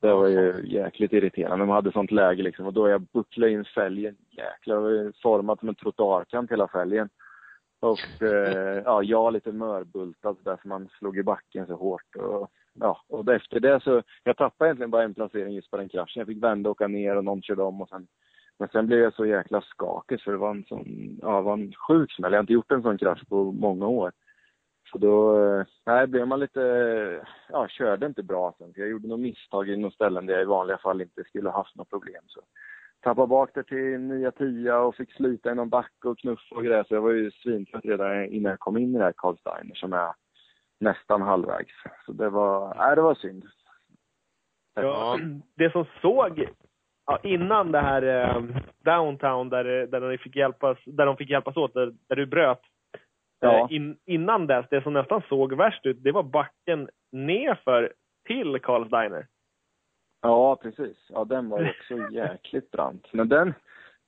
Det 0.00 0.14
var 0.14 0.28
ju 0.28 0.62
jäkligt 0.64 1.12
irriterande. 1.12 1.66
Man 1.66 1.74
hade 1.74 1.92
sånt 1.92 2.10
läge 2.10 2.42
liksom 2.42 2.66
och 2.66 2.72
då 2.72 2.88
jag 2.88 3.02
bucklade 3.02 3.52
in 3.52 3.64
fälgen. 3.64 4.16
Jäklar, 4.30 4.76
det 4.76 4.82
var 4.82 4.90
ju 4.90 5.12
format 5.22 5.58
som 5.58 5.68
en 5.68 5.74
trottoarkant 5.74 6.50
hela 6.50 6.68
fälgen. 6.68 7.08
Och 7.80 8.22
eh, 8.22 8.82
ja, 8.84 9.02
jag 9.02 9.32
lite 9.32 9.52
mörbultad 9.52 10.36
så 10.36 10.42
därför 10.50 10.68
man 10.68 10.88
slog 10.98 11.18
i 11.18 11.22
backen 11.22 11.66
så 11.66 11.74
hårt. 11.74 12.16
Och, 12.16 12.50
ja, 12.74 13.04
och 13.08 13.32
efter 13.32 13.60
det 13.60 13.82
så, 13.82 14.02
jag 14.24 14.36
tappade 14.36 14.68
egentligen 14.68 14.90
bara 14.90 15.02
en 15.02 15.14
placering 15.14 15.54
just 15.54 15.70
på 15.70 15.76
den 15.76 15.88
kraschen. 15.88 16.20
Jag 16.20 16.26
fick 16.26 16.42
vända 16.42 16.70
och 16.70 16.76
åka 16.76 16.88
ner 16.88 17.16
och 17.16 17.24
någon 17.24 17.42
körde 17.42 17.62
om 17.62 17.82
och 17.82 17.88
sen 17.88 18.06
men 18.58 18.68
sen 18.68 18.86
blev 18.86 18.98
jag 18.98 19.14
så 19.14 19.26
jäkla 19.26 19.60
skakig 19.60 20.20
för 20.20 20.32
det 20.32 20.38
var 20.38 20.50
en 20.50 20.64
sån, 20.64 21.18
ja, 21.22 21.40
var 21.40 21.52
en 21.52 21.72
sjuk 21.72 22.12
smäll. 22.12 22.32
Jag 22.32 22.38
har 22.38 22.42
inte 22.42 22.52
gjort 22.52 22.72
en 22.72 22.82
sån 22.82 22.98
krasch 22.98 23.28
på 23.28 23.52
många 23.52 23.86
år. 23.86 24.12
Så 24.94 24.98
då, 24.98 25.44
eh, 25.44 25.66
nej, 25.86 26.06
blev 26.06 26.26
man 26.28 26.40
lite, 26.40 26.62
eh, 26.62 27.28
ja, 27.48 27.68
körde 27.68 28.06
inte 28.06 28.22
bra 28.22 28.54
sen. 28.58 28.72
Jag 28.76 28.88
gjorde 28.88 29.08
något 29.08 29.20
misstag 29.20 29.68
i 29.68 29.76
några 29.76 29.94
ställen 29.94 30.26
där 30.26 30.34
jag 30.34 30.42
i 30.42 30.46
vanliga 30.46 30.78
fall 30.78 31.00
inte 31.00 31.24
skulle 31.24 31.50
haft 31.50 31.76
något 31.76 31.90
problem. 31.90 32.22
Så 32.26 32.40
tappade 33.00 33.26
bak 33.26 33.50
det 33.54 33.62
till 33.62 34.00
nya 34.00 34.30
tia 34.30 34.78
och 34.78 34.94
fick 34.94 35.12
slita 35.12 35.52
i 35.52 35.54
någon 35.54 35.68
backe 35.68 36.08
och 36.08 36.18
knuffa 36.18 36.54
och 36.54 36.64
grejer. 36.64 36.84
Så 36.84 36.94
jag 36.94 37.00
var 37.00 37.10
ju 37.10 37.30
svintrött 37.30 37.84
redan 37.84 38.24
innan 38.24 38.50
jag 38.50 38.58
kom 38.58 38.76
in 38.76 38.94
i 38.94 38.98
det 38.98 39.04
här 39.04 39.14
Carl 39.16 39.36
Steiner 39.36 39.74
som 39.74 39.92
är 39.92 40.12
nästan 40.80 41.22
halvvägs. 41.22 41.74
Så 42.06 42.12
det 42.12 42.28
var, 42.28 42.74
nej 42.78 42.96
det 42.96 43.02
var 43.02 43.14
synd. 43.14 43.44
Ja, 44.74 45.18
det 45.56 45.72
som 45.72 45.84
såg 46.02 46.48
ja, 47.06 47.18
innan 47.22 47.72
det 47.72 47.80
här 47.80 48.02
eh, 48.02 48.42
downtown 48.84 49.48
där, 49.48 49.64
där, 49.64 50.00
de 50.00 50.18
fick 50.18 50.36
hjälpas, 50.36 50.78
där 50.84 51.06
de 51.06 51.16
fick 51.16 51.30
hjälpas 51.30 51.56
åt, 51.56 51.74
där, 51.74 51.94
där 52.08 52.16
du 52.16 52.26
bröt. 52.26 52.60
Ja. 53.44 53.68
Eh, 53.70 53.76
in, 53.76 53.96
innan 54.04 54.46
dess, 54.46 54.66
det 54.70 54.82
som 54.82 54.92
nästan 54.92 55.22
såg 55.28 55.52
värst 55.52 55.86
ut, 55.86 56.02
det 56.04 56.12
var 56.12 56.22
backen 56.22 56.88
nerför 57.12 57.92
till 58.26 58.58
Carls 58.62 58.90
Diner. 58.90 59.26
Ja, 60.22 60.56
precis. 60.56 60.96
Ja, 61.08 61.24
den 61.24 61.48
var 61.48 61.60
ju 61.60 61.70
också 61.70 62.10
jäkligt 62.14 62.70
brant. 62.70 63.12
Men 63.12 63.28
den, 63.28 63.54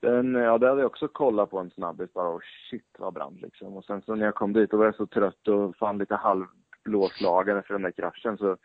den, 0.03 0.35
ja 0.35 0.59
det 0.59 0.69
hade 0.69 0.81
jag 0.81 0.91
också 0.91 1.09
kollat 1.09 1.51
på 1.51 1.59
en 1.59 1.71
snabbis 1.71 2.13
bara 2.13 2.29
och 2.29 2.43
shit 2.71 2.97
vad 2.99 3.15
brant 3.15 3.41
liksom. 3.41 3.77
Och 3.77 3.85
sen 3.85 4.03
så 4.03 4.15
när 4.15 4.25
jag 4.25 4.35
kom 4.35 4.53
dit 4.53 4.71
då 4.71 4.77
var 4.77 4.85
jag 4.85 4.95
så 4.95 5.07
trött 5.07 5.49
och 5.49 5.77
fann 5.77 5.99
lite 5.99 6.15
halvblåslagare 6.15 7.63
för 7.63 7.75
den 7.75 7.83
där 7.83 7.91
kraschen 7.91 8.39
så 8.39 8.57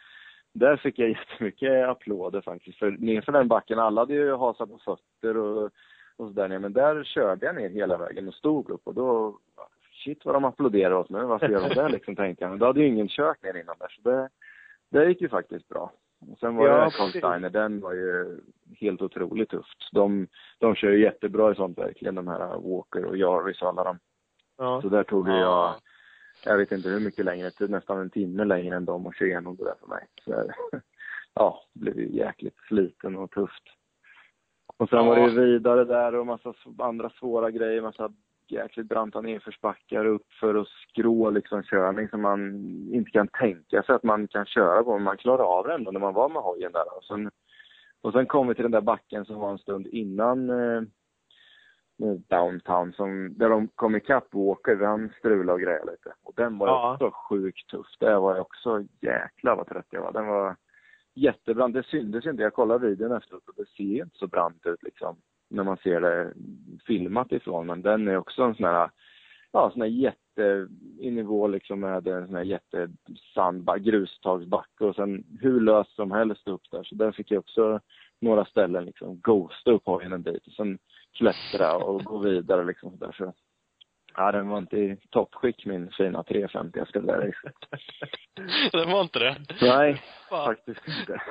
där 0.54 0.78
fick 0.78 1.00
jag 1.00 1.10
jättemycket 1.32 1.88
applåder 1.88 2.42
faktiskt. 2.42 2.80
För 2.80 2.92
nerför 2.92 3.32
den 3.32 3.48
backen, 3.48 3.80
alla 3.80 4.02
hade 4.02 4.14
ju 4.14 4.36
hasat 4.36 4.70
på 4.70 4.78
fötter 4.78 5.38
och, 5.38 5.64
och 6.18 6.28
sådär 6.28 6.48
ner. 6.48 6.60
Men 6.60 6.74
där 6.74 7.04
körde 7.04 7.46
jag 7.46 7.56
ner 7.56 7.70
hela 7.70 7.98
vägen 7.98 8.28
och 8.28 8.34
stod 8.34 8.70
upp 8.70 8.82
och 8.88 8.94
då, 8.94 9.40
shit 10.04 10.26
vad 10.26 10.36
de 10.36 10.46
applåderar 10.46 10.94
åt 10.94 11.10
mig. 11.10 11.24
Varför 11.26 11.50
gör 11.50 11.70
de 11.70 11.76
det 11.76 11.90
liksom, 11.90 12.16
tänkte 12.16 12.44
jag. 12.44 12.50
Men 12.50 12.60
då 12.60 12.66
hade 12.66 12.80
ju 12.80 12.88
ingen 12.88 13.08
kört 13.08 13.44
ner 13.44 13.58
innan 13.58 13.76
där. 13.80 13.88
Så 13.90 14.10
det, 14.10 14.30
det 14.90 15.06
gick 15.10 15.22
ju 15.22 15.30
faktiskt 15.30 15.68
bra. 15.68 15.92
Och 16.32 16.38
sen 16.40 16.56
var 16.56 16.68
Ja, 16.68 16.86
det. 16.86 16.92
Carl 16.92 17.10
Steiner, 17.10 17.50
den 17.50 17.80
var 17.82 17.94
ju 17.94 18.40
helt 18.80 19.02
otroligt 19.02 19.50
tufft. 19.50 19.90
De, 19.92 20.28
de 20.60 20.76
kör 20.76 20.92
ju 20.92 21.02
jättebra 21.04 21.52
i 21.52 21.56
sånt 21.56 21.78
verkligen, 21.78 22.16
de 22.16 22.28
här 22.28 22.40
Walker 22.60 23.06
och 23.06 23.18
Jarvis 23.18 23.62
och 23.62 23.68
alla 23.70 23.84
de. 23.84 24.00
Ja. 24.58 24.82
Så 24.82 24.90
där 24.90 25.04
tog 25.04 25.28
ju 25.28 25.34
jag, 25.34 25.42
Ja. 25.42 25.76
jag 26.46 26.58
vet 26.58 26.72
inte 26.72 26.90
hur 26.90 27.00
mycket 27.00 27.26
längre, 27.26 27.52
typ 27.52 27.70
nästan 27.70 28.00
en 28.00 28.10
timme 28.10 28.46
längre 28.46 28.76
än 28.76 28.86
dem 28.86 29.08
att 29.08 29.16
köra 29.16 29.28
igenom 29.30 29.56
det 29.56 29.64
där 29.64 29.76
för 29.80 29.88
mig. 29.88 30.06
Så, 30.26 30.52
ja, 31.34 31.64
det 31.74 31.80
blev 31.80 32.00
ju 32.00 32.16
jäkligt 32.18 32.58
sliten 32.68 33.16
och 33.18 33.32
tufft. 33.32 33.64
Och 34.78 34.90
sen 34.90 35.06
var 35.06 35.16
det 35.16 35.22
ju 35.22 35.42
vidare 35.46 35.86
där 35.86 36.16
och 36.16 36.26
massa 36.28 36.54
andra 36.78 37.10
svåra 37.10 37.52
grejer, 37.52 37.82
massa 37.82 38.14
jäkligt 38.52 38.88
branta 38.90 39.22
nedförsbackar 39.22 40.06
uppför 40.06 40.56
och 40.56 40.68
skrå 40.68 41.30
liksom 41.30 41.64
körning 41.64 42.10
som 42.10 42.22
man 42.22 42.56
inte 42.94 43.12
kan 43.12 43.28
tänka 43.28 43.84
sig 43.84 43.96
att 43.96 44.04
man 44.04 44.28
kan 44.28 44.46
köra 44.46 44.84
på, 44.84 44.94
men 44.94 45.04
man 45.04 45.18
klarar 45.18 45.44
av 45.44 45.68
det 45.68 45.74
ändå 45.74 45.92
när 45.92 46.00
man 46.00 46.14
var 46.14 46.30
med 46.30 46.42
hojen 46.42 46.72
där. 46.72 46.98
Och 46.98 47.04
sen, 47.04 47.32
och 48.02 48.14
sen 48.14 48.26
kom 48.26 48.48
vi 48.48 48.56
till 48.56 48.64
den 48.64 48.72
där 48.72 48.82
backen 48.82 49.26
som 49.26 49.36
var 49.40 49.52
en 49.52 49.58
stund 49.58 49.88
innan 49.88 50.50
eh, 50.50 50.82
med 51.98 52.24
downtown, 52.28 52.94
som, 52.94 53.34
där 53.38 53.50
de 53.50 53.68
kom 53.68 53.96
ikapp 53.96 54.28
Walker, 54.32 54.76
han 54.86 55.10
strulade 55.20 55.54
och 55.54 55.60
grejade 55.62 55.92
lite. 55.92 56.14
Och 56.24 56.34
den 56.36 56.58
var 56.58 56.68
Ja. 56.68 56.94
också 56.94 57.12
sjukt 57.12 57.70
tuff. 57.70 57.88
Det 58.00 58.16
var 58.20 58.36
ju 58.36 58.42
också, 58.42 58.84
jäklar 59.02 59.56
vad 59.56 59.68
trött 59.68 59.88
jag 59.90 60.02
var. 60.02 60.12
Den 60.12 60.28
var 60.28 60.56
jättebrant. 61.14 61.74
Det 61.74 61.84
syntes 61.86 62.26
inte. 62.26 62.44
Jag 62.44 62.54
kollade 62.54 62.88
videon 62.88 63.12
efteråt 63.12 63.48
och 63.50 63.54
det 63.58 63.66
ser 63.70 64.04
inte 64.04 64.18
så 64.18 64.28
brant 64.28 64.66
ut 64.66 64.84
liksom. 64.84 65.16
När 65.52 65.64
man 65.64 65.78
ser 65.78 66.02
det 66.02 66.34
filmat 66.86 67.32
ifrån. 67.32 67.68
Men 67.68 67.82
den 67.82 68.08
är 68.08 68.18
också 68.18 68.44
en 68.44 68.56
sån 68.56 68.66
här, 68.66 68.90
ja 69.52 69.72
sån 69.72 69.82
här 69.82 69.90
jätte, 69.90 70.68
i 71.00 71.12
nivå 71.12 71.48
liksom 71.48 71.80
med 71.80 72.08
en 72.08 72.28
sån 72.28 72.36
här 72.36 72.44
jättesandback, 72.44 73.82
grustagsbacke 73.82 74.86
och 74.86 74.96
sen 74.96 75.24
hur 75.42 75.62
löst 75.62 75.96
som 75.96 76.12
helst 76.12 76.48
upp 76.48 76.72
där. 76.72 76.84
Så 76.84 76.96
där 76.96 77.12
fick 77.12 77.32
jag 77.32 77.40
också 77.40 77.80
några 78.22 78.46
ställen 78.46 78.86
liksom 78.86 79.20
ghosta 79.22 79.72
upp 79.72 79.86
hojen 79.86 80.14
en 80.14 80.22
bit 80.22 80.48
och 80.48 80.54
sen 80.54 80.80
klättra 81.14 81.76
och 81.76 82.04
gå 82.04 82.18
vidare 82.18 82.66
liksom 82.66 82.92
sådär. 82.92 83.16
Så, 83.18 83.34
ja, 84.16 84.32
den 84.32 84.50
var 84.50 84.58
inte 84.58 84.78
i 84.78 84.98
toppskick 85.10 85.66
min 85.66 85.92
fina 85.92 86.24
350 86.24 86.80
jag 86.80 86.88
skulle 86.88 87.08
lära 87.08 87.32
det 88.72 88.86
var 88.86 89.02
inte 89.02 89.20
det? 89.20 89.38
Nej, 89.62 90.02
Fan. 90.30 90.46
faktiskt 90.46 90.88
inte. 90.88 91.22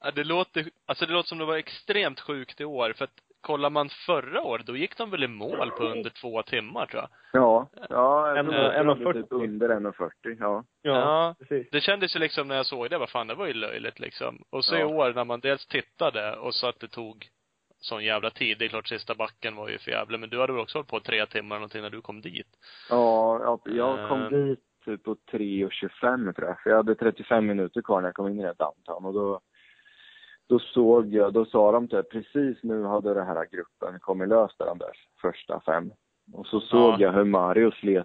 Ja, 0.00 0.10
det 0.10 0.24
låter, 0.24 0.70
alltså 0.86 1.06
det 1.06 1.12
låter 1.12 1.28
som 1.28 1.38
det 1.38 1.44
var 1.44 1.56
extremt 1.56 2.20
sjukt 2.20 2.60
i 2.60 2.64
år, 2.64 2.92
för 2.92 3.04
att 3.04 3.20
kollar 3.48 3.70
man 3.70 3.88
förra 4.06 4.42
året, 4.42 4.66
då 4.66 4.76
gick 4.76 4.96
de 4.96 5.10
väl 5.10 5.24
i 5.24 5.28
mål 5.28 5.70
på 5.70 5.82
under 5.84 6.10
två 6.10 6.42
timmar 6.42 6.86
tror 6.86 7.02
jag. 7.02 7.10
Ja, 7.42 7.68
ja, 7.88 8.36
En- 8.38 8.50
en 8.54 8.88
och 8.88 8.98
var 8.98 9.12
typ 9.12 9.28
40. 9.28 9.34
under 9.44 9.68
1,40. 9.68 10.36
Ja. 10.40 10.64
Ja, 10.82 10.92
Ja. 10.92 11.34
precis. 11.38 11.70
Det 11.70 11.80
kändes 11.80 12.16
ju 12.16 12.20
liksom 12.20 12.48
när 12.48 12.56
jag 12.56 12.66
såg 12.66 12.90
det, 12.90 12.98
vad 12.98 13.10
fan 13.10 13.26
det 13.26 13.34
var 13.34 13.46
ju 13.46 13.52
löjligt 13.54 13.98
liksom. 14.00 14.42
Och 14.50 14.64
så 14.64 14.76
i 14.76 14.80
Ja. 14.80 14.86
år 14.86 15.12
när 15.14 15.24
man 15.24 15.40
dels 15.40 15.66
tittade 15.66 16.36
och 16.36 16.54
så 16.54 16.66
att 16.68 16.80
det 16.80 16.88
tog 16.88 17.26
sån 17.80 18.04
jävla 18.04 18.30
tid. 18.30 18.58
Det 18.58 18.64
är 18.64 18.68
klart 18.68 18.88
sista 18.88 19.14
backen 19.14 19.56
var 19.56 19.68
ju 19.68 19.78
för 19.78 19.90
jävla, 19.90 20.18
men 20.18 20.28
du 20.30 20.40
hade 20.40 20.52
väl 20.52 20.62
också 20.62 20.78
hållit 20.78 20.90
på 20.90 21.00
tre 21.00 21.26
timmar 21.26 21.56
någonting 21.56 21.82
när 21.82 21.90
du 21.90 22.00
kom 22.00 22.20
dit? 22.20 22.46
Ja, 22.90 23.40
ja, 23.44 23.58
jag 23.64 24.08
kom 24.08 24.22
Eh. 24.22 24.28
dit 24.30 24.60
typ 24.84 25.02
på 25.04 25.16
3.25 25.30 26.32
tror 26.32 26.48
jag. 26.48 26.60
För 26.62 26.70
jag 26.70 26.76
hade 26.76 26.94
35 26.94 27.46
minuter 27.46 27.82
kvar 27.82 28.00
när 28.00 28.08
jag 28.08 28.14
kom 28.14 28.28
in 28.28 28.40
i 28.40 28.42
det 28.42 28.54
downtown 28.58 29.04
och 29.04 29.14
då, 29.14 29.40
då 30.48 30.58
såg 30.58 31.14
jag, 31.14 31.32
då 31.32 31.44
sa 31.44 31.72
de 31.72 31.88
typ 31.88 32.10
precis 32.10 32.62
nu 32.62 32.84
hade 32.84 33.14
den 33.14 33.26
här 33.26 33.46
gruppen 33.50 34.00
kommit 34.00 34.28
lös 34.28 34.56
där 34.58 34.66
de 34.66 34.78
där 34.78 34.92
första 35.22 35.60
fem. 35.60 35.92
Och 36.32 36.46
så 36.46 36.60
såg 36.60 36.92
Ja. 36.92 36.96
jag 37.00 37.12
hur 37.12 37.24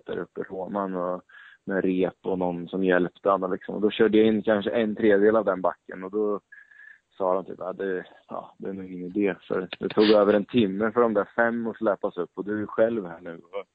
där 0.05 0.17
uppe 0.17 0.41
i 0.41 0.43
Roman 0.43 0.95
och 0.95 1.21
med 1.65 1.83
rep 1.83 2.25
och 2.25 2.39
någon 2.39 2.67
som 2.67 2.83
hjälpte 2.83 3.29
honom 3.29 3.51
liksom. 3.51 3.75
Och 3.75 3.81
då 3.81 3.89
körde 3.91 4.17
jag 4.17 4.27
in 4.27 4.41
kanske 4.43 4.71
en 4.71 4.95
tredjedel 4.95 5.35
av 5.35 5.45
den 5.45 5.61
backen 5.61 6.03
och 6.03 6.11
då 6.11 6.39
sa 7.17 7.33
de 7.33 7.45
typ 7.45 7.61
att 7.61 7.77
det, 7.77 8.05
ja, 8.27 8.55
det 8.57 8.69
är 8.69 8.73
nog 8.73 8.85
ingen 8.85 9.03
idé 9.05 9.35
för 9.41 9.67
det 9.79 9.89
tog 9.89 10.09
över 10.09 10.33
en 10.33 10.45
timme 10.45 10.91
för 10.91 11.01
de 11.01 11.13
där 11.13 11.29
fem 11.35 11.67
att 11.67 11.77
släpas 11.77 12.17
upp 12.17 12.31
och 12.33 12.45
du 12.45 12.61
är 12.61 12.65
själv 12.65 13.05
här 13.05 13.19
nu. 13.21 13.35
Och, 13.35 13.65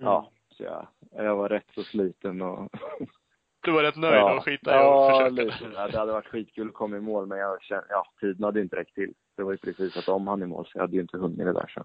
Ja, 0.00 0.30
så 0.48 0.62
jag, 0.62 0.86
jag 1.10 1.36
var 1.36 1.48
rätt 1.48 1.70
så 1.74 1.82
sliten 1.82 2.42
och... 2.42 2.68
Du 3.60 3.72
var 3.72 3.82
rätt 3.82 3.96
nöjd 3.96 4.14
ja, 4.14 4.36
och 4.36 4.44
skita 4.44 4.70
i 4.70 4.74
ja, 4.74 5.10
att 5.10 5.16
försöka? 5.16 5.42
lite. 5.42 5.74
Ja, 5.74 5.88
det 5.88 5.98
hade 5.98 6.12
varit 6.12 6.26
skitkul 6.26 6.68
att 6.68 6.74
komma 6.74 6.96
i 6.96 7.00
mål 7.00 7.26
men 7.26 7.38
jag 7.38 7.62
kände, 7.62 7.86
ja, 7.88 8.04
tiden 8.20 8.44
hade 8.44 8.60
inte 8.60 8.76
räckt 8.76 8.94
till. 8.94 9.12
Det 9.36 9.42
var 9.42 9.52
ju 9.52 9.58
precis 9.58 9.96
att 9.96 10.06
de 10.06 10.26
hann 10.26 10.42
i 10.42 10.46
mål 10.46 10.64
så 10.66 10.70
jag 10.74 10.80
hade 10.82 10.94
ju 10.96 11.00
inte 11.02 11.18
hunnit 11.18 11.38
det 11.38 11.52
där 11.52 11.66
så. 11.74 11.84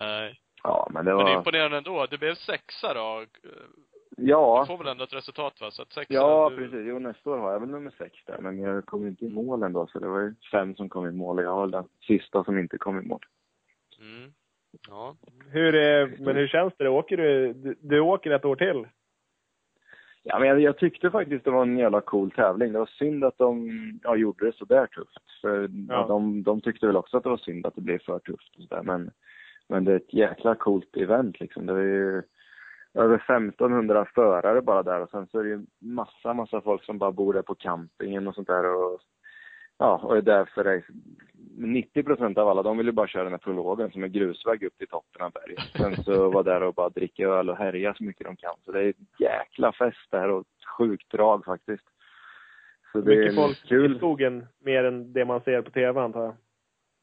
Nej. 0.00 0.40
Ja, 0.62 0.88
men 0.90 1.04
det 1.04 1.14
Men 1.14 1.24
det 1.24 1.30
är 1.30 1.34
var... 1.34 1.38
imponerande 1.38 1.76
ändå. 1.76 2.06
Du 2.10 2.18
blev 2.18 2.34
sexa 2.34 2.94
då. 2.94 3.24
Ja. 4.16 4.60
Du 4.60 4.66
får 4.66 4.78
väl 4.78 4.92
ändå 4.92 5.04
ett 5.04 5.12
resultat 5.12 5.60
va? 5.60 5.70
Så 5.70 5.82
att 5.82 5.92
sexa, 5.92 6.14
Ja, 6.14 6.50
du... 6.50 6.56
precis. 6.56 6.86
Jo, 6.88 6.98
nästa 6.98 7.30
år 7.30 7.38
har 7.38 7.52
jag 7.52 7.60
väl 7.60 7.68
nummer 7.68 7.90
sex 7.98 8.24
där, 8.26 8.38
men 8.38 8.58
jag 8.58 8.86
kom 8.86 9.06
inte 9.06 9.24
i 9.24 9.28
mål 9.30 9.62
ändå, 9.62 9.86
så 9.86 9.98
det 9.98 10.08
var 10.08 10.20
ju 10.20 10.34
fem 10.50 10.74
som 10.74 10.88
kom 10.88 11.06
i 11.06 11.10
mål 11.12 11.38
och 11.38 11.44
jag 11.44 11.56
var 11.56 11.66
den 11.66 11.88
sista 12.06 12.44
som 12.44 12.58
inte 12.58 12.78
kom 12.78 12.98
i 12.98 13.06
mål. 13.06 13.20
Mm. 14.00 14.32
Ja. 14.88 15.16
Hur, 15.50 15.74
eh, 15.74 16.08
men 16.18 16.36
hur 16.36 16.48
känns 16.48 16.74
det? 16.76 16.88
Åker 16.88 17.16
du, 17.16 17.52
du, 17.52 17.76
du 17.80 18.00
åker 18.00 18.30
ett 18.30 18.44
år 18.44 18.56
till? 18.56 18.86
Ja, 20.22 20.38
men 20.38 20.62
jag, 20.62 20.78
tyckte 20.78 21.10
faktiskt 21.10 21.44
det 21.44 21.50
var 21.50 21.62
en 21.62 21.78
jävla 21.78 22.00
cool 22.00 22.30
tävling. 22.30 22.72
Det 22.72 22.78
var 22.78 22.86
synd 22.86 23.24
att 23.24 23.38
de 23.38 23.70
ja, 24.02 24.16
gjorde 24.16 24.46
det 24.46 24.52
så 24.56 24.64
där 24.64 24.86
tufft. 24.86 25.40
För 25.40 25.70
Ja. 25.88 26.06
de, 26.08 26.42
de 26.42 26.60
tyckte 26.60 26.86
väl 26.86 26.96
också 26.96 27.16
att 27.16 27.22
det 27.22 27.28
var 27.28 27.36
synd 27.36 27.66
att 27.66 27.74
det 27.74 27.80
blev 27.80 27.98
för 27.98 28.18
tufft 28.18 28.56
och 28.56 28.68
där. 28.68 28.82
Men, 28.82 29.10
men 29.68 29.84
det 29.84 29.92
är 29.92 29.96
ett 29.96 30.14
jäkla 30.14 30.54
coolt 30.54 30.96
event 30.96 31.40
liksom. 31.40 31.66
Det 31.66 31.72
är 31.72 31.76
ju 31.82 32.22
över 32.94 33.14
1500 33.16 34.06
förare 34.14 34.62
bara 34.62 34.82
där 34.82 35.00
och 35.00 35.10
sen 35.10 35.26
så 35.26 35.38
är 35.38 35.44
det 35.44 35.50
ju 35.50 35.66
massa, 35.78 36.34
massa 36.34 36.60
folk 36.60 36.84
som 36.84 36.98
bara 36.98 37.12
bor 37.12 37.32
där 37.32 37.42
på 37.42 37.54
campingen 37.54 38.28
och 38.28 38.34
sånt 38.34 38.48
där 38.48 38.74
och 38.74 39.00
ja, 39.78 40.00
och 40.04 40.16
är 40.16 40.22
där 40.22 40.44
för. 40.44 40.82
90 41.66 42.02
procent 42.02 42.38
av 42.38 42.48
alla, 42.48 42.62
de 42.62 42.76
vill 42.76 42.86
ju 42.86 42.92
bara 42.92 43.08
köra 43.08 43.22
den 43.24 43.32
här 43.32 43.38
prologen 43.38 43.90
som 43.90 44.02
är 44.04 44.08
grusväg 44.08 44.62
upp 44.62 44.78
till 44.78 44.88
toppen 44.88 45.22
av 45.22 45.32
berget. 45.32 45.64
Sen 45.76 46.04
så 46.04 46.30
vara 46.30 46.42
där 46.42 46.62
och 46.62 46.74
bara 46.74 46.88
dricka 46.88 47.28
öl 47.28 47.50
och 47.50 47.56
härja 47.56 47.94
så 47.94 48.04
mycket 48.04 48.26
de 48.26 48.36
kan. 48.36 48.54
Så 48.64 48.72
det 48.72 48.84
är 48.84 48.88
ett 48.88 49.20
jäkla 49.20 49.72
fest 49.72 50.10
där 50.10 50.28
och 50.30 50.40
ett 50.40 50.64
sjukt 50.78 51.10
drag 51.10 51.44
faktiskt. 51.44 51.84
Så 52.92 53.00
det 53.00 53.16
Mycket 53.16 53.32
är 53.32 53.36
folk 53.36 53.68
kul. 53.68 53.94
i 53.94 53.98
skogen, 53.98 54.46
mer 54.58 54.84
än 54.84 55.12
det 55.12 55.24
man 55.24 55.40
ser 55.40 55.62
på 55.62 55.70
tv 55.70 56.00
antar 56.00 56.24
jag. 56.24 56.34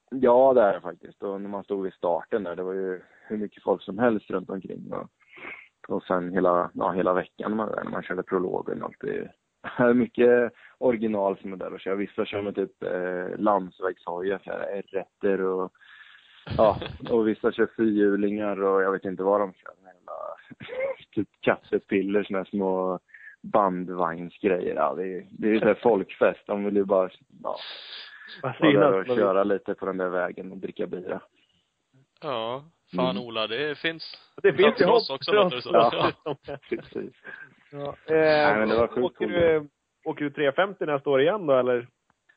Ja, 0.10 0.54
det 0.54 0.62
är 0.62 0.74
det 0.74 0.82
faktiskt. 0.82 1.24
Och 1.24 1.42
när 1.42 1.50
man 1.50 1.64
stod 1.64 1.84
vid 1.84 1.94
starten 1.94 2.44
där, 2.44 2.56
det 2.56 2.64
var 2.64 2.74
ju 2.74 3.02
hur 3.28 3.38
mycket 3.38 3.64
folk 3.64 3.82
som 3.82 3.98
helst 3.98 4.30
runt 4.30 4.50
omkring. 4.50 4.94
Och, 4.94 5.10
och 5.88 6.04
sen 6.04 6.34
hela, 6.34 6.72
ja, 6.74 6.92
hela 6.92 7.14
veckan 7.14 7.56
man, 7.56 7.70
när 7.84 7.92
man 7.92 8.04
körde 8.04 8.24
prologen. 8.24 8.82
och 8.84 8.86
Allt 8.86 8.98
det 9.00 9.30
är 9.84 9.94
mycket 9.94 10.54
original 10.78 11.38
som 11.38 11.54
är 11.54 11.58
där 11.58 11.74
och 11.74 11.80
kör. 11.80 11.96
Vissa 11.96 12.26
kör 12.26 12.42
med 12.42 12.56
typ 12.56 12.84
eh, 12.84 13.40
landsvägshojar, 13.40 14.40
R1 14.44 15.40
och 15.40 15.72
ja, 16.58 16.80
och 17.10 17.28
vissa 17.28 17.52
kör 17.52 17.70
fyrhjulingar 17.78 18.64
och 18.64 18.84
jag 18.84 18.92
vet 18.92 19.06
inte 19.06 19.24
vad 19.24 19.40
de 19.40 19.54
kör. 19.54 19.74
Jävla 19.84 20.14
typ 21.16 21.30
kaffepiller, 21.42 22.24
såna 22.24 22.40
här 22.40 22.46
små 22.46 23.00
bandvagnsgrejer. 23.42 24.76
Ja, 24.76 24.94
det 24.96 25.04
är, 25.04 25.28
det 25.32 25.48
är 25.48 25.52
ju 25.54 25.60
så 25.60 25.66
här 25.66 25.80
folkfest. 25.84 26.48
De 26.48 26.66
vill 26.66 26.76
ju 26.76 26.84
bara, 26.86 27.10
ja, 27.44 27.58
vara 28.42 28.72
där 28.72 28.94
och 28.94 29.06
köra 29.06 29.44
lite 29.44 29.74
på 29.74 29.86
den 29.86 29.98
där 29.98 30.10
vägen 30.10 30.52
och 30.52 30.58
dricka 30.58 30.88
bira. 30.88 31.22
Ja. 32.22 32.64
Fan 32.96 33.10
Mm. 33.18 33.24
Ola, 33.28 33.48
det 33.48 33.78
finns 33.78 34.18
Det 34.44 34.54
finns 34.54 34.82
ju 34.82 34.86
hopp 34.86 35.10
också, 35.10 35.32
Ja. 35.36 35.50
dessutom. 35.50 36.36
Precis. 36.70 37.14
Ja. 37.72 37.96
Nej, 38.10 38.56
men 38.58 38.70
det 38.70 38.76
var 38.76 38.84
Eh, 38.84 38.90
sjukt 38.90 39.06
åker, 39.06 39.28
du, 39.28 39.68
åker 40.08 40.26
du 40.26 40.30
350 40.32 40.86
nästa 40.86 41.10
år 41.10 41.22
igen 41.22 41.48
då 41.48 41.54
eller? 41.54 41.88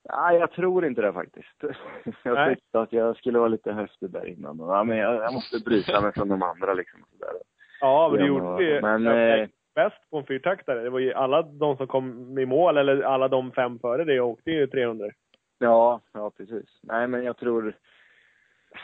Nej, 0.09 0.37
jag 0.39 0.51
tror 0.53 0.87
inte 0.87 1.03
det 1.03 1.13
faktiskt. 1.13 1.57
Jag 2.23 2.35
Nej. 2.35 2.55
tyckte 2.55 2.81
att 2.81 2.93
jag 2.93 3.17
skulle 3.17 3.39
vara 3.39 3.49
lite 3.49 3.73
häftig 3.73 4.11
där 4.11 4.27
innan. 4.27 4.59
Ja, 4.59 4.85
men 4.85 4.99
jag, 4.99 5.15
jag 5.15 5.33
måste 5.33 5.59
bryta 5.59 6.01
mig 6.01 6.13
från 6.13 6.29
de 6.29 6.43
andra 6.43 6.75
liksom. 6.75 7.03
och 7.03 7.09
Sådär. 7.19 7.35
Ja, 7.81 8.09
men 8.13 8.21
du 8.21 8.27
gjorde 8.27 8.57
det 8.57 8.65
ju 8.65 8.81
Men, 8.81 9.07
eh, 9.07 9.49
bäst 9.75 10.11
på 10.11 10.19
en 10.19 10.27
fyrtaktare. 10.27 10.83
Det 10.83 10.91
var 10.91 10.99
ju 10.99 11.13
alla 11.13 11.43
de 11.43 11.77
som 11.77 11.87
kom 11.87 12.39
i 12.39 12.47
mål, 12.47 12.77
eller 12.77 13.03
alla 13.03 13.29
de 13.29 13.53
fem 13.53 13.79
före 13.79 14.05
det 14.05 14.21
åkte 14.21 14.51
ju 14.51 14.67
300. 14.67 15.11
Ja, 15.59 16.01
ja 16.13 16.31
precis. 16.31 16.81
Nej, 16.83 17.09
men 17.09 17.25
jag 17.25 17.37
tror... 17.37 17.77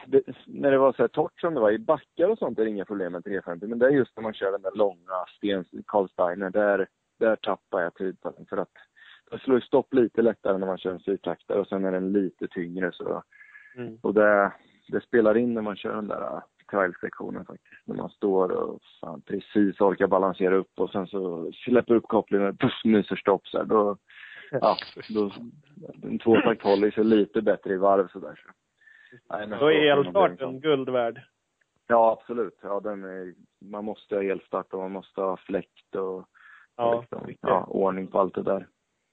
Det, 0.07 0.23
när 0.47 0.71
det 0.71 0.79
var 0.79 0.93
så 0.93 1.03
här 1.03 1.09
torrt 1.09 1.41
som 1.41 1.55
det 1.55 1.61
var 1.61 1.71
i 1.71 1.79
backar 1.79 2.29
och 2.29 2.39
sånt 2.39 2.59
är 2.59 2.65
det 2.65 2.71
inga 2.71 2.85
problem 2.85 3.13
med 3.13 3.25
350. 3.25 3.67
Men 3.67 3.79
det 3.79 3.87
är 3.87 3.91
just 3.91 4.17
när 4.17 4.23
man 4.23 4.35
kör 4.35 4.53
den 4.53 4.63
där 4.63 4.75
långa 4.75 5.25
Stens, 5.37 5.67
Karl 5.87 6.09
Steiner, 6.09 6.51
där, 6.51 6.87
där 7.19 7.37
tappar 7.37 7.81
jag 7.81 7.95
tid 7.95 8.21
på 8.21 8.31
den. 8.31 8.47
För 8.47 8.57
att 8.57 8.73
det 9.31 9.39
slår 9.39 9.61
stopp 9.61 9.95
lite 9.95 10.23
lättare 10.23 10.59
när 10.59 10.67
man 10.67 10.79
kör 10.79 10.91
en 10.91 11.01
fyrtaktare 11.01 11.59
och 11.59 11.67
sen 11.69 11.85
är 11.85 11.93
den 11.93 12.13
lite 12.13 12.49
tyngre 12.49 12.93
så. 12.93 13.23
Mm. 13.77 13.99
Och 14.03 14.15
det, 14.15 14.53
det 14.89 15.01
spelar 15.01 15.37
in 15.37 15.55
när 15.55 15.63
man 15.63 15.77
kör 15.77 15.95
den 15.95 16.09
där 16.09 16.23
äh, 16.23 16.41
trial-sektionen 16.71 17.45
faktiskt. 17.45 17.87
När 17.87 17.97
man 17.97 18.11
står 18.11 18.49
och 18.51 18.81
fan, 19.01 19.23
precis 19.23 19.81
orkar 19.81 20.07
balansera 20.07 20.55
upp 20.57 20.81
och 20.81 20.91
sen 20.91 21.07
så 21.07 21.53
släpper 21.53 21.95
upp 21.95 22.09
kopplingen 22.09 22.49
och 22.49 22.59
puff, 22.59 22.85
nyser 22.85 23.17
stopp 23.17 23.47
så 23.47 23.59
här. 23.59 23.65
Då, 23.65 23.97
ja, 24.51 24.77
då, 25.09 25.33
en 26.03 26.19
tvåtakt 26.19 26.63
håller 26.63 26.91
sig 26.91 27.05
lite 27.05 27.43
bättre 27.43 27.75
i 27.75 27.77
varv 27.77 28.09
sådär. 28.09 28.43
Så. 28.47 28.53
Nej, 29.37 29.47
men 29.47 29.59
Då 29.59 29.73
är 29.73 29.95
så- 29.95 30.01
elstarten 30.01 30.61
guld 30.61 30.89
värd. 30.89 31.23
Ja, 31.87 32.19
absolut. 32.21 32.59
Ja, 32.63 32.81
den 32.81 33.05
är, 33.05 33.35
man 33.61 33.85
måste 33.85 34.15
ha 34.15 34.23
elstart 34.23 34.73
och 34.73 34.81
man 34.81 34.93
måste 34.93 35.21
ha 35.21 35.37
fläkt 35.37 35.95
och 35.95 36.29
Ja, 36.77 37.01
liksom, 37.01 37.35
ja, 37.41 37.65
ordning 37.65 38.07
på 38.07 38.19
allt 38.19 38.35
det 38.35 38.43
där. 38.43 38.67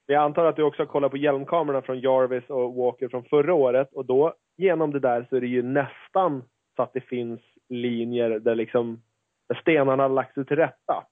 Jag 0.06 0.24
antar 0.24 0.46
att 0.46 0.56
du 0.56 0.64
också 0.64 0.82
har 0.82 0.88
kollat 0.88 1.12
på 1.12 1.18
hjälmkamerorna 1.18 1.82
från 1.82 2.00
Jarvis 2.00 2.50
och 2.50 2.76
Walker 2.76 3.08
från 3.10 3.24
förra 3.24 3.54
året 3.54 3.94
och 3.94 4.06
då 4.06 4.34
genom 4.58 4.92
det 4.92 5.00
där 5.00 5.26
så 5.30 5.36
är 5.36 5.42
det 5.42 5.48
ju 5.48 5.62
nästan 5.64 6.44
så 6.76 6.84
att 6.84 6.94
det 6.94 7.02
finns 7.02 7.42
linjer 7.70 8.40
där 8.40 8.56
liksom 8.56 9.02
där 9.50 9.56
stenarna 9.56 10.04
har 10.04 10.10
lagt 10.10 10.34
sig 10.34 10.46
till 10.46 10.56
rätta. 10.58 11.04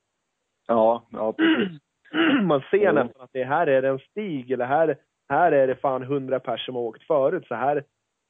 Ja, 0.67 1.03
ja 1.11 1.33
precis. 1.33 1.79
Man 2.43 2.61
ser 2.71 2.77
Jo. 2.87 2.91
nästan 2.93 3.21
att 3.23 3.33
det 3.33 3.43
här 3.43 3.67
är 3.67 3.83
en 3.83 3.99
stig 3.99 4.51
eller 4.51 4.65
här, 4.65 4.97
här 5.29 5.51
är 5.51 5.67
det 5.67 5.75
fan 5.75 6.03
hundra 6.03 6.39
pers 6.39 6.65
som 6.65 6.75
har 6.75 6.81
åkt 6.81 7.03
förut. 7.03 7.47
Så 7.47 7.55
här, 7.55 7.83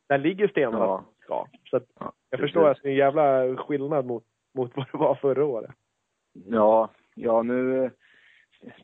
där 0.09 0.17
ligger 0.17 0.47
stenarna 0.47 0.85
Ja. 0.85 1.05
ska. 1.23 1.45
Så 1.69 1.77
att 1.77 1.85
Ja, 1.99 2.11
jag 2.29 2.39
förstår 2.39 2.69
att 2.69 2.77
det 2.83 2.89
är 2.89 2.91
en 2.91 2.97
jävla 2.97 3.55
skillnad 3.57 4.05
mot, 4.05 4.23
mot 4.57 4.71
vad 4.75 4.85
det 4.91 4.97
var 4.97 5.15
förra 5.15 5.45
året. 5.45 5.71
Ja, 6.33 6.89
ja 7.15 7.41
nu... 7.43 7.91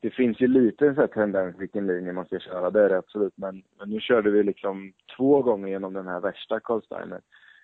Det 0.01 0.09
finns 0.09 0.41
ju 0.41 0.47
lite 0.47 0.85
sån 0.85 0.95
här 0.95 1.07
tendens 1.07 1.55
vilken 1.57 1.87
linje 1.87 2.13
man 2.13 2.25
ska 2.25 2.39
köra, 2.39 2.69
det 2.71 2.81
är 2.81 2.89
det 2.89 2.97
absolut. 2.97 3.33
Men, 3.37 3.63
men 3.79 3.89
nu 3.89 3.99
körde 3.99 4.31
vi 4.31 4.43
liksom 4.43 4.93
två 5.17 5.41
gånger 5.41 5.67
genom 5.67 5.93
den 5.93 6.07
här 6.07 6.19
värsta 6.19 6.59
Karlsteiner. 6.59 7.21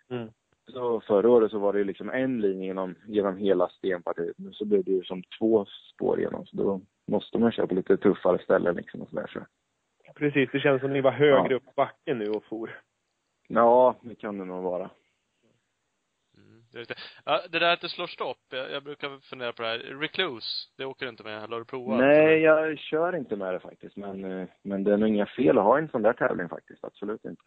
Mm. 0.09 0.29
Så 0.67 1.01
förra 1.01 1.29
året 1.29 1.51
så 1.51 1.59
var 1.59 1.73
det 1.73 1.79
ju 1.79 1.85
liksom 1.85 2.09
en 2.09 2.41
linje 2.41 2.65
genom, 2.67 2.95
genom 3.07 3.37
hela 3.37 3.67
stenpartiet. 3.67 4.37
Nu 4.37 4.51
så 4.51 4.65
blev 4.65 4.83
det 4.83 4.91
ju 4.91 5.03
som 5.03 5.23
två 5.39 5.65
spår 5.65 6.19
igenom. 6.19 6.45
Så 6.45 6.57
då 6.57 6.81
måste 7.07 7.37
man 7.37 7.51
köra 7.51 7.67
på 7.67 7.75
lite 7.75 7.97
tuffare 7.97 8.39
ställen 8.43 8.75
liksom 8.75 9.01
och 9.01 9.09
sådär. 9.09 9.27
Så. 9.33 9.39
Precis, 10.15 10.49
det 10.51 10.59
känns 10.59 10.81
som 10.81 10.93
ni 10.93 11.01
var 11.01 11.11
högre 11.11 11.53
Ja. 11.53 11.55
upp 11.55 11.75
backen 11.75 12.17
nu 12.17 12.29
och 12.29 12.43
for. 12.43 12.69
Ja, 13.47 13.95
det 14.01 14.15
kan 14.15 14.37
det 14.37 14.45
nog 14.45 14.63
vara. 14.63 14.89
Det, 16.73 16.95
ja, 17.25 17.41
det 17.49 17.59
där 17.59 17.73
att 17.73 17.81
det 17.81 17.89
slår 17.89 18.07
stopp, 18.07 18.37
jag, 18.49 18.71
jag 18.71 18.83
brukar 18.83 19.19
fundera 19.29 19.53
på 19.53 19.61
det 19.61 19.67
här. 19.67 19.77
Recluse, 19.77 20.47
det 20.77 20.85
åker 20.85 21.05
du 21.05 21.09
inte 21.09 21.23
med, 21.23 21.37
eller 21.37 21.55
har 21.55 21.59
du 21.59 21.65
provat? 21.65 21.99
Nej, 21.99 22.39
jag 22.39 22.77
kör 22.77 23.15
inte 23.15 23.35
med 23.35 23.53
det 23.53 23.59
faktiskt. 23.59 23.97
Men, 23.97 24.25
eh, 24.25 24.47
men 24.63 24.83
det 24.83 24.93
är 24.93 24.97
nog 24.97 25.09
inga 25.09 25.25
fel 25.25 25.57
att 25.57 25.63
ha 25.63 25.77
en 25.77 25.87
sån 25.87 26.01
där 26.01 26.13
tävling 26.13 26.49
faktiskt. 26.49 26.83
Absolut 26.83 27.25
inte. 27.25 27.43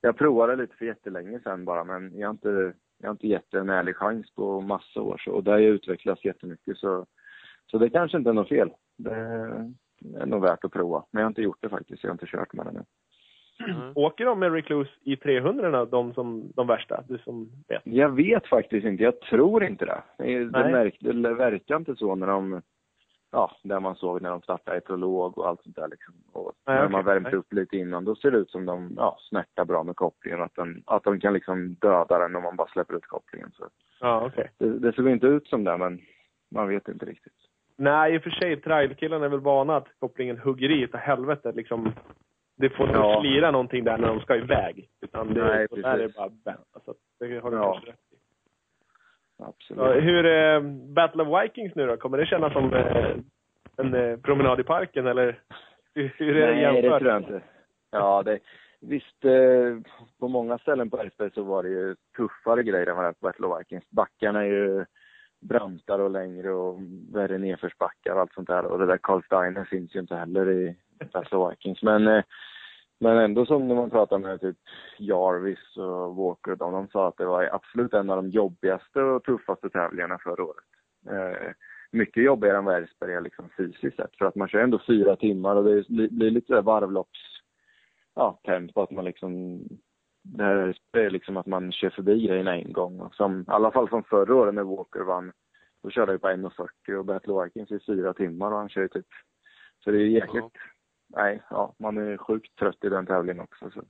Jag 0.00 0.16
provade 0.16 0.56
lite 0.56 0.76
för 0.76 0.84
jättelänge 0.84 1.40
sedan 1.40 1.64
bara, 1.64 1.84
men 1.84 2.18
jag 2.18 2.28
har 2.28 2.32
inte, 2.32 2.72
jag 2.98 3.08
har 3.08 3.12
inte 3.12 3.28
gett 3.28 3.50
det 3.50 3.58
en 3.58 3.70
ärlig 3.70 3.96
chans 3.96 4.34
på 4.34 4.60
massa 4.60 5.00
år. 5.00 5.18
Så, 5.24 5.32
och 5.32 5.44
det 5.44 5.50
har 5.50 5.58
ju 5.58 5.68
utvecklats 5.68 6.24
jättemycket. 6.24 6.76
Så, 6.76 7.06
så 7.70 7.78
det 7.78 7.90
kanske 7.90 8.18
inte 8.18 8.30
är 8.30 8.34
något 8.34 8.48
fel. 8.48 8.70
Det 8.98 9.14
är 9.14 10.26
nog 10.26 10.42
värt 10.42 10.64
att 10.64 10.72
prova. 10.72 11.04
Men 11.10 11.20
jag 11.20 11.26
har 11.26 11.30
inte 11.30 11.42
gjort 11.42 11.62
det 11.62 11.68
faktiskt. 11.68 12.02
Jag 12.02 12.10
har 12.10 12.14
inte 12.14 12.26
kört 12.26 12.52
med 12.52 12.66
det 12.66 12.72
nu. 12.72 12.84
Mm. 13.68 13.92
Åker 13.94 14.24
de 14.24 14.38
med 14.38 14.52
Recluse 14.52 14.90
i 15.04 15.16
300 15.16 15.84
de 15.84 16.14
som 16.14 16.52
de 16.56 16.66
värsta? 16.66 17.04
Du 17.08 17.18
som 17.18 17.50
vet. 17.68 17.82
Jag 17.84 18.08
vet 18.08 18.46
faktiskt 18.46 18.86
inte. 18.86 19.02
Jag 19.02 19.20
tror 19.20 19.64
inte 19.64 19.84
det. 19.84 20.02
Det, 20.16 20.44
märk, 20.50 20.96
det 21.00 21.34
verkar 21.34 21.76
inte 21.76 21.96
så 21.96 22.14
när 22.14 22.26
de, 22.26 22.62
ja, 23.32 23.50
där 23.62 23.80
man 23.80 23.94
såg 23.94 24.22
när 24.22 24.30
de 24.30 24.42
startade 24.42 24.78
i 24.78 24.80
prolog 24.80 25.38
och 25.38 25.48
allt 25.48 25.62
sånt 25.62 25.76
där 25.76 25.88
liksom. 25.88 26.14
Och 26.32 26.52
Nej, 26.66 26.76
när 26.76 26.84
okej. 26.84 26.92
man 26.92 27.04
värmt 27.04 27.24
Nej. 27.24 27.34
upp 27.34 27.52
lite 27.52 27.76
innan, 27.76 28.04
då 28.04 28.14
ser 28.14 28.30
det 28.30 28.38
ut 28.38 28.50
som 28.50 28.66
de, 28.66 28.94
ja, 28.96 29.16
snärtar 29.20 29.64
bra 29.64 29.82
med 29.82 29.96
kopplingen. 29.96 30.42
Att, 30.42 30.54
den, 30.54 30.82
att 30.86 31.04
de 31.04 31.20
kan 31.20 31.32
liksom 31.32 31.76
döda 31.80 32.18
den 32.18 32.36
om 32.36 32.42
man 32.42 32.56
bara 32.56 32.68
släpper 32.68 32.94
ut 32.96 33.06
kopplingen. 33.06 33.50
Så 33.52 33.64
Ja, 34.00 34.26
okej. 34.26 34.50
det, 34.58 34.78
det 34.78 34.92
såg 34.92 35.08
inte 35.08 35.26
ut 35.26 35.46
som 35.46 35.64
det, 35.64 35.76
men 35.76 36.00
man 36.50 36.68
vet 36.68 36.88
inte 36.88 37.06
riktigt. 37.06 37.32
Nej, 37.76 38.14
i 38.14 38.18
och 38.18 38.22
för 38.22 38.30
sig, 38.30 38.60
trailkillarna 38.60 39.24
är 39.24 39.28
väl 39.28 39.40
vana 39.40 39.76
att 39.76 39.88
kopplingen 39.98 40.38
hugger 40.38 40.70
i 40.70 40.82
utav 40.82 41.00
helvete. 41.00 41.52
Liksom, 41.54 41.92
det 42.60 42.70
får 42.70 42.86
inte 42.86 42.98
Ja. 42.98 43.20
slira 43.20 43.50
någonting 43.50 43.84
där 43.84 43.98
när 43.98 44.08
de 44.08 44.20
ska 44.20 44.36
iväg. 44.36 44.88
Utan 45.00 45.34
det, 45.34 45.44
Nej, 45.44 45.66
så 45.70 45.76
där 45.76 45.88
är 45.88 45.98
det 45.98 46.02
precis. 46.04 46.16
bara 46.16 46.28
bänt. 46.44 46.66
Alltså, 46.74 46.94
det 47.18 47.38
har 47.40 47.50
du 47.50 47.56
Ja. 47.56 47.72
kanske 47.72 47.90
rätt 47.90 47.96
i. 48.12 48.16
Absolut. 49.42 49.80
Ja, 49.82 49.92
hur 50.00 50.26
är 50.26 50.60
Battle 50.94 51.22
of 51.22 51.42
Vikings 51.44 51.74
nu 51.74 51.86
då? 51.86 51.96
Kommer 51.96 52.18
det 52.18 52.26
kännas 52.26 52.52
som 52.52 52.74
eh, 52.74 53.16
en 53.76 53.94
eh, 53.94 54.16
promenad 54.16 54.60
i 54.60 54.62
parken 54.62 55.06
eller 55.06 55.40
hur, 55.94 56.14
hur 56.16 56.36
är 56.36 56.46
det 56.54 56.72
Nej, 56.72 56.82
det 56.82 56.88
tror 56.98 57.10
jag 57.10 57.20
inte. 57.20 57.42
Ja, 57.90 58.22
det, 58.22 58.38
visst, 58.80 59.24
eh, 59.24 59.76
på 60.20 60.28
många 60.28 60.58
ställen 60.58 60.90
på 60.90 60.98
Älvsberg 60.98 61.30
så 61.34 61.42
var 61.42 61.62
det 61.62 61.68
ju 61.68 61.96
tuffare 62.16 62.62
grejer 62.62 62.86
än 62.86 62.96
vad 62.96 63.04
det 63.04 63.12
på 63.12 63.26
Battle 63.26 63.46
of 63.46 63.60
Vikings. 63.60 63.90
Backarna 63.90 64.40
är 64.40 64.46
ju 64.46 64.84
brantare 65.40 66.02
och 66.02 66.10
längre 66.10 66.50
och 66.52 66.78
värre 67.14 67.38
nedförsbackar 67.38 68.14
och 68.14 68.20
allt 68.20 68.32
sånt 68.34 68.48
där. 68.48 68.64
Och 68.64 68.78
det 68.78 68.86
där 68.86 68.98
Karl 69.02 69.22
Steiner 69.22 69.64
finns 69.64 69.94
ju 69.96 70.00
inte 70.00 70.16
heller 70.16 70.50
i 70.50 70.76
Battle 71.12 71.38
of 71.38 71.52
Vikings. 71.52 71.82
Men, 71.82 72.08
eh, 72.08 72.22
men 73.00 73.18
ändå 73.18 73.46
som 73.46 73.68
när 73.68 73.74
man 73.74 73.90
pratar 73.90 74.18
med 74.18 74.40
typ 74.40 74.56
Jarvis 74.98 75.76
och 75.76 76.16
Walker 76.16 76.56
de, 76.56 76.72
de 76.72 76.88
sa 76.88 77.08
att 77.08 77.16
det 77.16 77.26
var 77.26 77.48
absolut 77.52 77.94
en 77.94 78.10
av 78.10 78.16
de 78.16 78.28
jobbigaste 78.28 79.02
och 79.02 79.24
tuffaste 79.24 79.70
tävlingarna 79.70 80.18
förra 80.18 80.44
året. 80.44 80.64
Eh, 81.06 81.52
mycket 81.90 82.24
jobbigare 82.24 82.58
än 82.58 82.64
vad 82.64 82.74
är 82.74 83.20
liksom 83.20 83.48
fysiskt 83.56 83.96
sett. 83.96 84.16
För 84.16 84.24
att 84.24 84.34
man 84.34 84.48
kör 84.48 84.58
ändå 84.58 84.80
fyra 84.86 85.16
timmar 85.16 85.56
och 85.56 85.64
det 85.64 85.88
blir 85.88 86.30
lite 86.30 86.54
där 86.54 86.62
varvlopps, 86.62 87.20
ja, 88.14 88.40
tempo 88.44 88.82
att 88.82 88.90
man 88.90 89.04
liksom, 89.04 89.60
det 90.22 90.44
här 90.44 90.74
är 90.92 91.10
liksom 91.10 91.36
att 91.36 91.46
man 91.46 91.72
kör 91.72 91.90
förbi 91.90 92.26
grejerna 92.26 92.56
en 92.56 92.72
gång. 92.72 93.00
Och 93.00 93.14
som, 93.14 93.40
I 93.40 93.44
alla 93.46 93.70
fall 93.70 93.88
från 93.88 94.04
förra 94.04 94.34
året 94.34 94.54
när 94.54 94.62
Walker 94.62 95.00
vann, 95.00 95.32
då 95.82 95.90
körde 95.90 96.12
jag 96.12 96.20
på 96.20 96.28
1.40 96.28 96.94
och 96.94 97.04
Battle 97.04 97.44
Vikings 97.44 97.70
i 97.70 97.84
fyra 97.86 98.14
timmar 98.14 98.52
och 98.52 98.58
han 98.58 98.68
kör 98.68 98.82
ju 98.82 98.88
typ, 98.88 99.06
så 99.84 99.90
det 99.90 99.98
är 99.98 100.06
jäkligt, 100.06 100.44
Ja 100.54 100.60
nej, 101.16 101.42
ja, 101.50 101.74
man 101.78 101.98
är 101.98 102.16
sjukt 102.16 102.58
trött 102.58 102.84
i 102.84 102.88
den 102.88 103.06
tävlingen 103.06 103.40
också. 103.42 103.70
Så. 103.70 103.82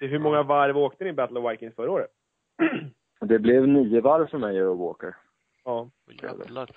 Hur 0.00 0.18
många 0.18 0.42
varv 0.42 0.78
åkte 0.78 1.04
ni 1.04 1.10
i 1.10 1.12
Battle 1.12 1.40
of 1.40 1.52
Vikings 1.52 1.74
förra 1.74 1.90
året? 1.90 2.10
Det 3.20 3.38
blev 3.38 3.68
nio 3.68 4.00
varv 4.00 4.26
för 4.26 4.38
mig 4.38 4.62
och 4.62 4.78
Walker. 4.78 5.16
ja, 5.64 5.90
Jävlar. 6.22 6.70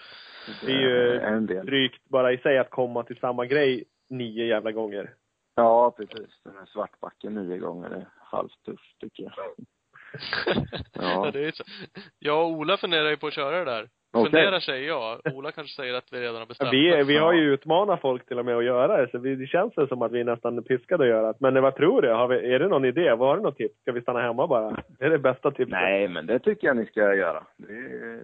Det 0.65 0.71
är 0.71 0.79
ju 0.79 1.19
en 1.19 1.45
del. 1.45 1.65
drygt 1.65 2.09
bara 2.09 2.31
i 2.33 2.37
sig 2.37 2.57
att 2.57 2.69
komma 2.69 3.03
till 3.03 3.17
samma 3.19 3.45
grej 3.45 3.83
nio 4.09 4.45
jävla 4.45 4.71
gånger. 4.71 5.13
Ja, 5.55 5.91
precis. 5.97 6.39
Den 6.43 6.57
här 6.57 6.65
svartbacken 6.65 7.33
nio 7.33 7.57
gånger 7.57 7.89
är 7.89 8.07
halvt 8.19 8.63
tufft 8.65 8.99
tycker 8.99 9.23
jag. 9.23 9.33
Ja. 10.93 11.25
ja, 11.25 11.31
det 11.31 11.45
är 11.47 11.51
så. 11.51 11.63
Jag 12.19 12.45
och 12.45 12.51
Ola 12.51 12.77
funderar 12.77 13.09
ju 13.09 13.17
på 13.17 13.27
att 13.27 13.33
köra 13.33 13.57
det 13.59 13.71
där. 13.71 13.89
Okej. 14.13 14.31
Funderar 14.31 14.59
säger 14.59 14.87
jag. 14.87 15.19
Ola 15.33 15.51
kanske 15.51 15.75
säger 15.75 15.93
att 15.93 16.13
vi 16.13 16.21
redan 16.21 16.35
har 16.35 16.45
bestämt 16.45 16.73
vi, 16.73 16.89
det. 16.89 17.03
vi 17.03 17.17
har 17.17 17.33
ju 17.33 17.53
utmanat 17.53 18.01
folk 18.01 18.25
till 18.27 18.39
och 18.39 18.45
med 18.45 18.57
att 18.57 18.63
göra 18.63 18.97
det, 18.97 19.11
så 19.11 19.19
vi, 19.19 19.35
det 19.35 19.47
känns 19.47 19.77
väl 19.77 19.87
som 19.87 20.01
att 20.01 20.11
vi 20.11 20.19
är 20.19 20.23
nästan 20.23 20.63
piskade 20.63 21.03
att 21.03 21.09
göra 21.09 21.27
det. 21.27 21.37
Men 21.39 21.63
vad 21.63 21.75
tror 21.75 22.01
du? 22.01 22.09
Har 22.13 22.27
vi, 22.27 22.53
är 22.53 22.59
det 22.59 22.67
någon 22.67 22.85
idé? 22.85 23.09
Har 23.09 23.37
du 23.37 23.43
något 23.43 23.57
tips? 23.57 23.81
Ska 23.81 23.91
vi 23.91 24.01
stanna 24.01 24.21
hemma 24.21 24.47
bara? 24.47 24.83
Det 24.99 25.05
är 25.05 25.09
det 25.09 25.19
bästa 25.19 25.51
tipset. 25.51 25.69
Nej, 25.69 26.07
men 26.07 26.25
det 26.25 26.39
tycker 26.39 26.67
jag 26.67 26.77
ni 26.77 26.85
ska 26.85 27.15
göra. 27.15 27.43
Det 27.57 27.73
är, 27.73 28.21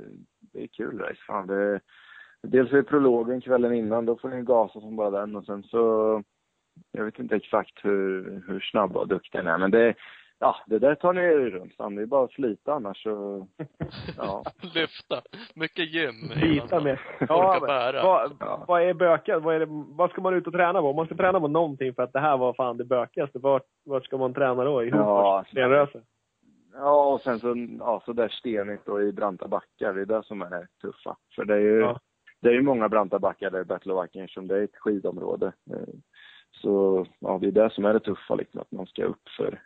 det 0.54 0.64
är 0.64 0.68
kul 0.68 1.00
race. 1.00 1.22
Fan, 1.28 1.48
det, 1.48 1.80
dels 2.44 2.72
är 2.72 2.78
det 2.78 2.84
prologen 2.84 3.42
kvällen 3.42 3.74
innan, 3.74 4.06
då 4.06 4.16
får 4.16 4.30
ni 4.30 4.42
gasa 4.42 4.80
som 4.80 4.96
bara 4.96 5.10
den 5.10 5.36
och 5.36 5.46
sen 5.46 5.64
så, 5.64 6.24
jag 6.92 7.06
vet 7.06 7.20
inte 7.20 7.36
exakt 7.36 7.86
hur, 7.86 8.42
hur 8.48 8.60
snabb 8.60 8.98
och 8.98 9.08
duktig 9.08 9.40
den 9.40 9.48
är, 9.48 9.58
men 9.58 9.72
det, 9.72 9.94
ja, 10.44 10.56
det 10.68 10.80
där 10.80 10.96
tar 10.96 11.14
ni 11.14 11.22
er 11.22 11.50
runt. 11.50 11.76
Fan, 11.76 11.96
det 11.96 12.02
är 12.02 12.06
bara 12.06 12.24
att 12.24 12.32
slita 12.32 12.74
annars 12.74 13.04
så, 13.04 13.48
ja. 14.18 14.44
Lyfta. 14.76 15.22
Mycket 15.56 15.94
gym. 15.94 16.14
Slita 16.34 16.80
med. 16.80 16.98
Ja, 17.30 17.60
bära. 17.68 18.04
vad, 18.04 18.32
Ja. 18.40 18.66
vad 18.68 18.82
är 18.82 18.94
bökigt? 18.94 19.42
Vad, 19.42 19.56
är 19.56 19.60
det, 19.60 19.68
vad 19.70 20.10
ska 20.12 20.22
man 20.22 20.34
ut 20.34 20.48
och 20.48 20.54
träna 20.54 20.82
på? 20.82 20.90
Om 20.90 20.96
man 20.96 21.06
ska 21.06 21.16
träna 21.16 21.40
på 21.40 21.48
någonting 21.48 21.94
för 21.94 22.04
att 22.04 22.14
det 22.14 22.20
här 22.20 22.38
var 22.38 22.54
fan 22.54 22.78
det 22.78 22.86
bökigaste, 22.86 23.40
vart, 23.40 23.66
vart 23.86 24.06
ska 24.06 24.18
man 24.18 24.34
träna 24.34 24.64
då? 24.64 24.84
I 24.84 24.90
Ja, 24.90 25.38
Hofors? 25.38 25.52
Stenröse? 25.52 26.02
Ja, 26.76 27.14
och 27.14 27.22
sen 27.22 27.40
så, 27.40 27.54
ja, 27.80 28.02
så 28.06 28.14
där 28.14 28.28
stenigt 28.30 28.88
och 28.88 29.02
i 29.04 29.12
branta 29.12 29.48
backar. 29.48 29.94
Det 29.94 30.02
är 30.02 30.06
det 30.06 30.24
som 30.24 30.42
är 30.42 30.50
det 30.50 30.68
tuffa. 30.82 31.18
För 31.36 31.46
det 31.46 31.54
är 31.56 31.60
ju, 31.60 31.80
Ja. 31.80 32.00
det 32.42 32.50
är 32.50 32.54
ju 32.54 32.62
många 32.62 32.90
branta 32.90 33.20
backar 33.20 33.50
där 33.52 33.62
i 33.62 33.66
Battle 33.66 33.94
of 33.94 34.04
Vikings 34.06 34.34
som 34.34 34.48
det 34.48 34.58
är 34.58 34.64
ett 34.64 34.76
skidområde. 34.78 35.46
Eh, 35.72 35.94
Så, 36.62 37.06
ja, 37.20 37.38
det 37.42 37.48
är 37.48 37.52
det 37.52 37.70
som 37.70 37.86
är 37.86 37.94
det 37.94 38.00
tuffa 38.00 38.36
liksom, 38.36 38.62
att 38.62 38.72
man 38.72 38.86
ska 38.86 39.04
upp 39.06 39.30
för, 39.38 39.62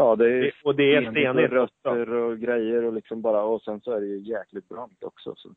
ja, 0.00 0.16
det 0.16 0.24
är 0.26 0.42
Det- 0.42 0.52
Och 0.64 0.74
det 0.74 0.94
är 0.94 1.10
stenigt 1.10 1.52
rötter 1.52 2.10
och 2.10 2.38
grejer 2.38 2.84
och 2.84 2.92
liksom 2.92 3.22
bara, 3.22 3.42
och 3.42 3.62
sen 3.62 3.80
så 3.80 3.92
är 3.92 4.00
det 4.00 4.06
ju 4.06 4.18
jäkligt 4.18 4.68
brant 4.68 5.04
också. 5.04 5.34
Så 5.36 5.48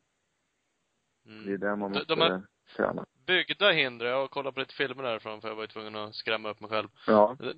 det 1.24 1.30
är 1.30 1.46
Mm. 1.48 1.60
där 1.60 1.76
man 1.76 1.90
måste 1.92 2.14
de 2.14 2.20
har- 2.20 2.42
träna. 2.76 3.04
Byggda 3.26 3.70
hinder. 3.70 4.06
Jag 4.06 4.16
har 4.20 4.26
kollat 4.28 4.54
på 4.54 4.60
lite 4.60 4.74
filmer 4.74 5.02
därifrån 5.02 5.40
för 5.40 5.48
jag 5.48 5.54
var 5.56 5.62
ju 5.62 5.66
tvungen 5.68 5.96
att 5.96 6.14
skrämma 6.14 6.50
upp 6.50 6.60
mig 6.60 6.70
själv. 6.70 6.88
Ja. 7.06 7.36
Det, 7.38 7.54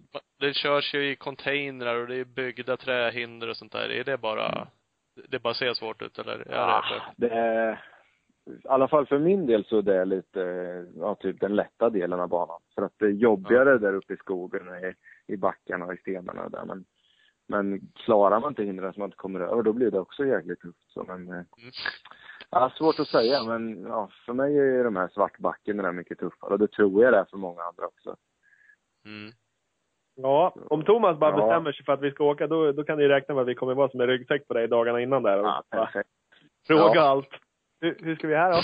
det 0.47 0.53
körs 0.55 0.95
ju 0.95 1.11
i 1.11 1.16
containrar 1.16 1.97
och 2.01 2.07
det 2.07 2.16
är 2.16 2.24
byggda 2.24 2.76
trähinder 2.76 3.49
och 3.49 3.57
sånt 3.57 3.72
där. 3.72 3.91
Är 3.91 4.05
det 4.05 4.18
bara, 4.18 4.68
det 5.28 5.39
bara 5.43 5.55
ser 5.55 5.74
svårt 5.74 6.03
ut 6.03 6.18
eller? 6.18 6.32
Är 6.32 6.45
det 6.45 6.61
Ah, 6.61 6.82
det 7.16 7.28
är, 7.28 7.72
i 8.47 8.68
alla 8.68 8.89
fall 8.89 9.07
för 9.07 9.18
min 9.18 9.47
del 9.47 9.64
så 9.64 9.80
det 9.80 9.97
är 9.97 10.05
lite, 10.05 10.41
ja 10.97 11.14
typ 11.14 11.41
den 11.41 11.57
lätta 11.57 11.91
delen 11.91 12.20
av 12.20 12.28
banan. 12.28 12.61
För 12.74 12.82
att 12.82 12.93
det 12.99 13.05
är 13.07 13.11
jobbigare 13.11 13.78
där 13.78 13.95
uppe 13.95 14.14
i 14.14 14.16
skogen, 14.16 14.68
i, 14.84 14.95
i 15.27 15.37
backarna 15.37 15.85
och 15.87 15.95
i 15.95 15.97
stenarna 15.97 16.49
där. 16.49 16.64
Men, 16.64 16.85
men 17.49 17.81
klarar 17.95 18.41
man 18.41 18.51
inte 18.51 18.62
hindren 18.64 18.93
som 18.93 19.01
man 19.01 19.07
inte 19.09 19.16
kommer 19.16 19.41
över, 19.41 19.62
då 19.62 19.72
blir 19.72 19.91
det 19.91 19.99
också 20.01 20.24
jäkligt 20.27 20.61
tufft. 20.61 20.91
Så 20.91 21.05
men, 21.05 21.29
eh, 21.33 21.43
ja, 22.51 22.72
svårt 22.79 22.99
att 22.99 23.09
säga, 23.09 23.45
men 23.45 23.83
ja, 23.83 24.09
för 24.27 24.33
mig 24.33 24.59
är 24.59 24.85
de 24.85 24.97
här 24.97 25.09
svartbacken 25.09 25.77
där 25.77 25.93
mycket 25.93 26.18
tuffare. 26.18 26.51
Och 26.53 26.59
det 26.59 26.68
tror 26.68 27.05
jag 27.05 27.12
det 27.12 27.18
är 27.18 27.24
för 27.24 27.37
många 27.37 27.62
andra 27.62 27.87
också. 27.87 28.16
Mm. 29.05 29.33
Ja, 30.14 30.55
om 30.70 30.85
Thomas 30.85 31.18
bara 31.18 31.31
Ja. 31.31 31.37
bestämmer 31.47 31.72
sig 31.72 31.85
för 31.85 31.93
att 31.93 32.01
vi 32.03 32.11
ska 32.11 32.24
åka, 32.24 32.47
då, 32.47 32.72
då 32.72 32.85
kan 32.85 32.99
ni 32.99 33.09
räkna 33.09 33.35
med 33.35 33.43
att 33.43 33.49
vi 33.49 33.55
kommer 33.55 33.74
vara 33.74 33.89
som 33.89 34.01
en 34.01 34.07
ryggsäck 34.07 34.49
på 34.49 34.55
dig 34.55 34.68
dagarna 34.68 35.01
innan 35.01 35.22
där. 35.22 35.39
Och 35.39 35.47
Ja, 35.47 35.62
perfekt. 35.70 36.09
fråga 36.66 36.95
Ja. 36.95 37.01
allt. 37.03 37.29
Hur, 37.81 37.97
hur 38.01 38.16
ska 38.16 38.29
vi 38.29 38.35
här 38.35 38.53
då? 38.53 38.62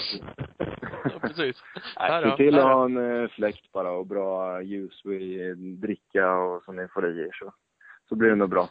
Ja, 1.05 1.19
precis. 1.19 1.63
Här 1.97 2.25
då. 2.25 2.31
se 2.31 2.37
till 2.37 2.55
att 2.55 2.63
då. 2.63 2.69
ha 2.69 2.85
en 2.85 3.23
eh, 3.23 3.29
fläkt 3.29 3.73
bara 3.73 3.91
och 3.93 4.07
bra 4.07 4.63
ljus 4.63 5.05
i 5.05 5.55
dricka 5.55 6.33
och 6.33 6.65
som 6.65 6.77
ni 6.77 6.89
får 6.89 7.11
i 7.11 7.21
er 7.21 7.33
så, 7.33 7.53
så 8.09 8.15
blir 8.15 8.29
det 8.29 8.37
nog 8.37 8.51
bra. 8.51 8.69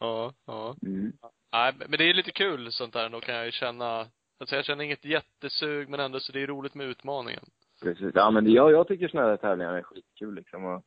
Ja, 0.00 0.32
ja. 0.46 0.76
Mm. 0.82 1.12
Nej, 1.52 1.72
men 1.88 1.98
det 1.98 2.04
är 2.10 2.14
lite 2.14 2.32
kul 2.32 2.72
sånt 2.72 2.92
där 2.92 3.06
ändå 3.06 3.20
kan 3.20 3.34
jag 3.34 3.44
ju 3.44 3.50
känna. 3.52 4.06
Alltså 4.40 4.56
jag 4.56 4.64
känner 4.64 4.84
inget 4.84 5.04
jättesug 5.04 5.88
men 5.88 6.00
ändå 6.00 6.20
så 6.20 6.32
det 6.32 6.42
är 6.42 6.46
roligt 6.46 6.74
med 6.74 6.86
utmaningen. 6.86 7.44
Precis. 7.82 8.12
Ja, 8.14 8.30
men 8.30 8.52
jag, 8.52 8.72
jag 8.72 8.88
tycker 8.88 9.08
såna 9.08 9.22
här 9.22 9.36
tävlingar 9.36 9.74
är 9.74 9.82
skitkul 9.82 10.34
liksom. 10.34 10.64
Och, 10.64 10.82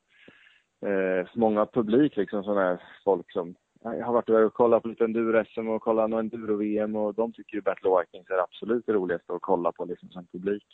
eh, 0.89 1.27
många 1.33 1.65
publik 1.65 2.17
liksom, 2.17 2.43
sådana 2.43 2.61
här 2.61 2.83
folk 3.03 3.31
som 3.31 3.55
jag 3.83 4.05
har 4.05 4.13
varit 4.13 4.29
och 4.29 4.53
kollat 4.53 4.83
på 4.83 4.89
lite 4.89 5.03
enduro-SM 5.03 5.67
och 5.69 5.81
kollat 5.81 6.09
någon 6.09 6.19
enduro-VM 6.19 6.95
och 6.95 7.13
de 7.13 7.33
tycker 7.33 7.55
ju 7.55 7.61
Battle 7.61 7.89
of 7.89 8.01
Vikings 8.01 8.29
är 8.29 8.37
absolut 8.43 8.85
det 8.85 8.93
roligaste 8.93 9.33
att 9.33 9.41
kolla 9.41 9.71
på 9.71 9.85
liksom 9.85 10.09
som 10.09 10.27
publik. 10.27 10.65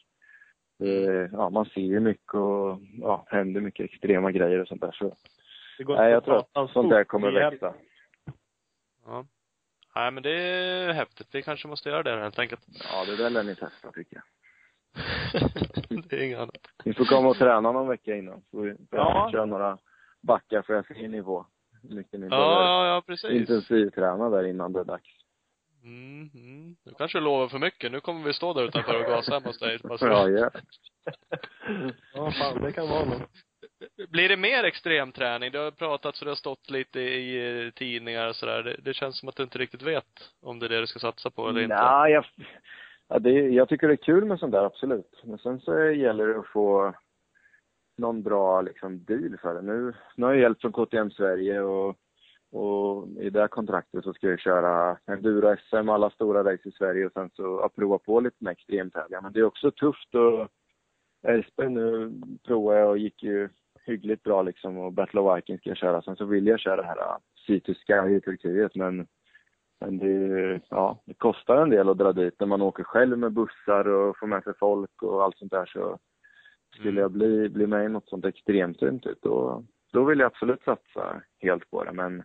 Eh, 0.83 1.29
ja, 1.31 1.49
man 1.49 1.65
ser 1.65 1.81
ju 1.81 1.99
mycket 1.99 2.33
och 2.33 2.79
ja, 3.01 3.25
händer 3.27 3.61
mycket 3.61 3.85
extrema 3.85 4.31
grejer 4.31 4.59
och 4.61 4.67
sånt 4.67 4.81
där 4.81 4.91
så. 4.91 5.15
Det 5.77 5.83
går 5.83 5.95
Nej, 5.95 6.11
jag 6.11 6.23
tror 6.25 6.37
att 6.53 6.71
sånt 6.71 6.89
där 6.89 7.03
kommer 7.03 7.31
Det 7.31 7.43
är- 7.43 7.51
växa. 7.51 7.73
Ja. 9.05 9.25
Nej 9.95 10.11
men 10.11 10.23
det 10.23 10.31
är 10.31 10.93
häftigt. 10.93 11.27
Vi 11.31 11.41
kanske 11.41 11.67
måste 11.67 11.89
göra 11.89 12.03
det 12.03 12.19
helt 12.21 12.39
enkelt. 12.39 12.61
Ja, 12.91 13.05
det 13.05 13.15
där 13.23 13.29
lär 13.29 13.43
ni 13.43 13.55
testa 13.55 13.91
tycker 13.91 14.15
jag. 14.15 14.23
det 16.09 16.15
är 16.15 16.23
inget 16.25 16.39
annat. 16.39 16.57
Ni 16.85 16.93
får 16.93 17.05
komma 17.05 17.29
och 17.29 17.35
träna 17.37 17.71
någon 17.71 17.87
vecka 17.87 18.15
innan. 18.15 18.41
Så 18.51 18.61
vi 18.61 18.75
Ja. 18.91 19.29
köra 19.31 19.45
några 19.45 19.77
backar 20.21 20.61
för 20.61 20.73
jag 20.73 20.85
ser 20.87 21.07
nivå. 21.07 21.45
Mycket 21.89 22.19
ni 22.19 22.27
Ja, 22.31 22.61
ja, 22.63 22.87
ja 22.87 23.01
precis. 23.07 23.29
intensivträna 23.31 24.29
där 24.29 24.43
innan 24.47 24.73
det 24.73 24.79
är 24.79 24.83
dags. 24.83 25.09
Mm, 25.83 26.29
mm. 26.33 26.75
Du 26.85 26.93
kanske 26.97 27.19
lovar 27.19 27.47
för 27.47 27.59
mycket. 27.59 27.91
Nu 27.91 27.99
kommer 27.99 28.23
vi 28.23 28.33
stå 28.33 28.53
där 28.53 28.63
utanför 28.63 28.99
och 28.99 29.05
gasa 29.09 29.33
hemma 29.33 29.47
hos 29.47 29.59
dig. 29.59 29.79
Så- 29.79 29.97
Ja, 30.01 30.29
ja. 30.29 30.49
Ja, 32.13 32.31
fan, 32.31 32.61
det 32.61 32.71
kan 32.71 32.89
vara 32.89 33.05
något. 33.05 33.29
Blir 34.09 34.29
det 34.29 34.37
mer 34.37 34.63
extremträning? 34.63 35.51
Det 35.51 35.57
har 35.59 35.71
pratats 35.71 36.21
och 36.21 36.25
det 36.25 36.31
har 36.31 36.35
stått 36.35 36.69
lite 36.69 36.99
i 36.99 37.71
tidningar 37.75 38.27
och 38.27 38.35
sådär. 38.35 38.63
Det, 38.63 38.75
det 38.83 38.93
känns 38.93 39.19
som 39.19 39.29
att 39.29 39.35
du 39.35 39.43
inte 39.43 39.57
riktigt 39.57 39.81
vet 39.81 40.05
om 40.41 40.59
det 40.59 40.65
är 40.65 40.69
det 40.69 40.79
du 40.79 40.87
ska 40.87 40.99
satsa 40.99 41.29
på 41.29 41.49
eller 41.49 41.61
inte. 41.61 41.75
Nej, 41.75 42.11
jag, 42.11 42.25
ja, 43.07 43.19
det, 43.19 43.31
jag 43.31 43.69
tycker 43.69 43.87
det 43.87 43.93
är 43.93 44.05
kul 44.05 44.25
med 44.25 44.39
sånt 44.39 44.51
där, 44.51 44.65
absolut. 44.65 45.21
Men 45.23 45.37
sen 45.37 45.59
så 45.59 45.79
gäller 45.89 46.27
det 46.27 46.39
att 46.39 46.47
få 46.47 46.93
någon 47.97 48.23
bra 48.23 48.61
liksom, 48.61 49.05
deal 49.05 49.37
för 49.41 49.53
det. 49.53 49.61
Nu, 49.61 49.93
nu 50.15 50.25
har 50.25 50.33
jag 50.33 50.41
hjälp 50.41 50.61
från 50.61 50.71
KTM 50.71 51.11
Sverige 51.11 51.61
och, 51.61 51.95
och 52.51 53.07
i 53.19 53.29
det 53.29 53.39
här 53.39 53.47
kontraktet 53.47 54.03
så 54.03 54.13
ska 54.13 54.29
jag 54.29 54.39
köra 54.39 54.97
enduro-SM, 55.05 55.89
alla 55.89 56.09
stora 56.09 56.53
race 56.53 56.69
i 56.69 56.71
Sverige 56.71 57.05
och 57.05 57.11
sen 57.11 57.29
så 57.33 57.43
ja, 57.43 57.69
prova 57.75 57.97
på 57.97 58.19
lite 58.19 58.37
med 58.39 58.51
extremtävlingar. 58.51 59.21
Men 59.21 59.33
det 59.33 59.39
är 59.39 59.45
också 59.45 59.71
tufft 59.71 60.15
och 60.15 60.47
Elfsborg 61.27 61.69
nu 61.69 62.13
provar 62.45 62.75
jag 62.75 62.89
och 62.89 62.97
gick 62.97 63.23
ju 63.23 63.49
hyggligt 63.85 64.23
bra 64.23 64.41
liksom 64.41 64.77
och 64.77 64.93
Battle 64.93 65.19
of 65.19 65.37
Vikings 65.37 65.61
ska 65.61 65.69
jag 65.69 65.77
köra. 65.77 66.01
Sen 66.01 66.15
så 66.15 66.25
vill 66.25 66.47
jag 66.47 66.59
köra 66.59 66.75
det 66.75 66.87
här 66.87 66.97
uh, 66.97 67.73
Sky 67.73 68.15
i 68.15 68.21
Turkiet 68.21 68.75
men 68.75 69.07
men 69.79 69.97
det, 69.97 70.61
ja, 70.69 71.03
det 71.05 71.13
kostar 71.13 71.57
en 71.57 71.69
del 71.69 71.89
att 71.89 71.97
dra 71.97 72.13
dit 72.13 72.39
när 72.39 72.47
man 72.47 72.61
åker 72.61 72.83
själv 72.83 73.17
med 73.17 73.31
bussar 73.31 73.87
och 73.87 74.17
får 74.17 74.27
med 74.27 74.43
sig 74.43 74.53
folk 74.59 75.03
och 75.03 75.23
allt 75.23 75.37
sånt 75.37 75.51
där 75.51 75.65
så 75.65 75.99
skulle 76.75 76.89
Mm. 76.91 77.01
jag 77.01 77.11
bli, 77.11 77.49
bli 77.49 77.67
med 77.67 77.85
i 77.85 77.89
något 77.89 78.09
sånt 78.09 78.25
extremteam 78.25 78.99
typ, 78.99 79.17
då, 79.21 79.63
då 79.93 80.03
vill 80.03 80.19
jag 80.19 80.27
absolut 80.27 80.63
satsa 80.63 81.21
helt 81.39 81.69
på 81.69 81.83
det. 81.83 81.91
Men 81.91 82.23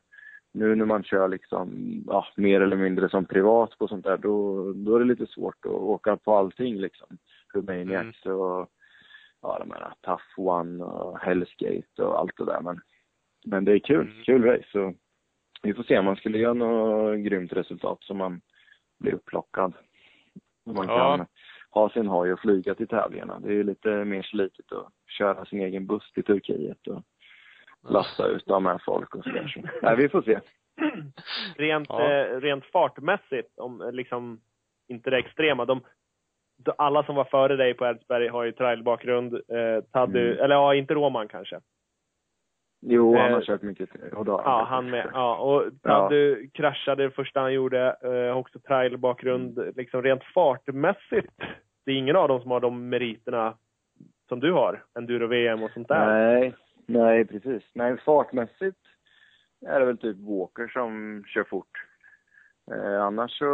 nu 0.53 0.75
när 0.75 0.85
man 0.85 1.03
kör 1.05 1.29
liksom, 1.29 1.71
ja, 2.07 2.27
mer 2.37 2.61
eller 2.61 2.77
mindre 2.77 3.09
som 3.09 3.25
privat 3.25 3.79
på 3.79 3.89
sånt 3.89 4.05
där, 4.05 4.17
då, 4.17 4.73
då 4.73 4.95
är 4.97 4.99
det 4.99 5.05
lite 5.05 5.27
svårt 5.27 5.65
att 5.67 5.73
åka 5.73 6.17
på 6.17 6.37
allting 6.37 6.77
liksom. 6.77 7.19
Humaniacs 7.53 8.27
och 8.27 8.71
ja, 9.43 9.59
de 9.59 9.71
här 9.71 9.93
Tough 10.01 10.23
One 10.49 10.85
och 10.85 11.19
Hell's 11.19 11.55
Gate 11.59 12.03
och 12.03 12.19
allt 12.19 12.37
det 12.37 12.45
där. 12.45 12.61
Men, 12.61 12.81
men 13.45 13.65
det 13.65 13.73
är 13.73 13.79
kul, 13.79 14.01
Mm. 14.13 14.23
kul 14.25 14.45
race. 14.45 14.69
Så 14.73 14.95
vi 15.63 15.75
får 15.75 15.83
se 15.83 15.99
om 15.99 16.05
man 16.05 16.17
skulle 16.17 16.39
göra 16.39 16.55
något 16.55 17.19
grymt 17.19 17.53
resultat 17.53 17.99
så 18.01 18.15
man 18.15 18.41
blir 18.99 19.15
upplockad. 19.15 19.73
Man 20.67 20.87
Ja. 20.89 21.17
kan 21.17 21.27
ha 21.71 21.89
sin 21.91 22.07
hoj 22.07 22.33
och 22.33 22.41
flyga 22.41 22.75
till 22.75 22.89
tävlingarna. 22.89 23.39
Det 23.41 23.49
är 23.49 23.53
ju 23.53 23.63
lite 23.65 23.89
mer 24.05 24.23
slitigt 24.23 24.73
att 24.73 24.93
köra 25.19 25.45
sin 25.45 25.61
egen 25.61 25.87
buss 25.87 26.13
till 26.13 26.25
Turkiet 26.25 26.87
och 26.87 27.03
lasta 27.91 28.27
ut 28.27 28.47
och 28.47 28.53
ha 28.53 28.61
med 28.61 28.81
folk 28.85 29.15
och 29.15 29.25
sådär. 29.25 29.47
Så, 29.55 29.61
nej, 29.83 29.97
vi 29.97 30.09
får 30.09 30.23
se. 30.23 30.41
Rent, 31.57 31.89
Ja. 31.89 32.13
eh, 32.13 32.41
rent 32.41 32.65
fartmässigt, 32.65 33.59
om 33.59 33.91
liksom, 33.93 34.41
inte 34.89 35.11
det 35.11 35.19
extrema. 35.19 35.65
De, 35.65 35.81
alla 36.79 37.03
som 37.05 37.15
var 37.15 37.25
före 37.25 37.57
dig 37.57 37.75
på 37.75 37.87
Edsberg 37.87 38.29
har 38.29 38.45
ju 38.45 38.53
trailbakgrund. 38.53 39.35
Eh, 39.35 39.85
Taddy, 39.93 40.21
Mm. 40.33 40.45
eller 40.45 40.55
ja, 40.55 40.75
inte 40.75 40.95
Roman 40.95 41.29
kanske. 41.29 41.61
Jo, 42.81 43.17
han 43.17 43.33
har 43.33 43.41
Eh, 43.41 43.45
kört 43.45 43.63
mycket. 43.63 43.91
Då, 44.13 44.25
Ja, 44.27 44.67
han 44.69 44.91
med. 44.91 45.11
Ja, 45.13 45.37
och 45.37 45.83
Taddy 45.83 46.49
kraschade 46.51 47.03
det 47.03 47.11
första 47.11 47.41
han 47.41 47.53
gjorde. 47.53 47.97
Eh, 48.03 48.37
också 48.39 48.59
trailbakgrund. 48.59 49.59
Mm. 49.59 49.73
Liksom 49.77 50.03
rent 50.03 50.25
fartmässigt. 50.25 51.33
Det 51.85 51.91
är 51.93 51.97
ingen 51.97 52.17
av 52.17 52.29
dem 52.29 52.41
som 52.41 52.51
har 52.51 52.61
de 52.61 52.89
meriterna 52.89 53.55
som 54.29 54.41
du 54.41 54.53
har. 54.53 54.85
Enduro-VM 54.99 55.63
och 55.63 55.71
sånt 55.71 55.89
där. 55.89 56.07
Nej, 56.07 56.55
nej 56.87 57.25
precis. 57.25 57.63
Nej, 57.75 57.97
fartmässigt 57.97 58.79
är 59.67 59.81
det 59.81 59.87
väl 59.87 59.99
typ 59.99 60.17
Walker 60.17 60.69
som 60.69 61.25
kör 61.27 61.45
fort. 61.45 61.87
Eh, 62.73 63.03
annars 63.03 63.39
så, 63.39 63.45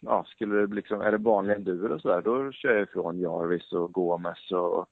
ja, 0.00 0.24
skulle 0.28 0.66
det 0.66 0.74
liksom, 0.74 1.00
är 1.00 1.10
det 1.10 1.18
vanlig 1.18 1.54
enduro 1.54 1.94
och 1.94 2.00
sådär, 2.00 2.22
då 2.24 2.52
kör 2.52 2.72
jag 2.74 2.82
ifrån 2.82 3.20
Jarvis 3.20 3.72
och 3.72 3.92
Gomes 3.92 4.52
och, 4.52 4.86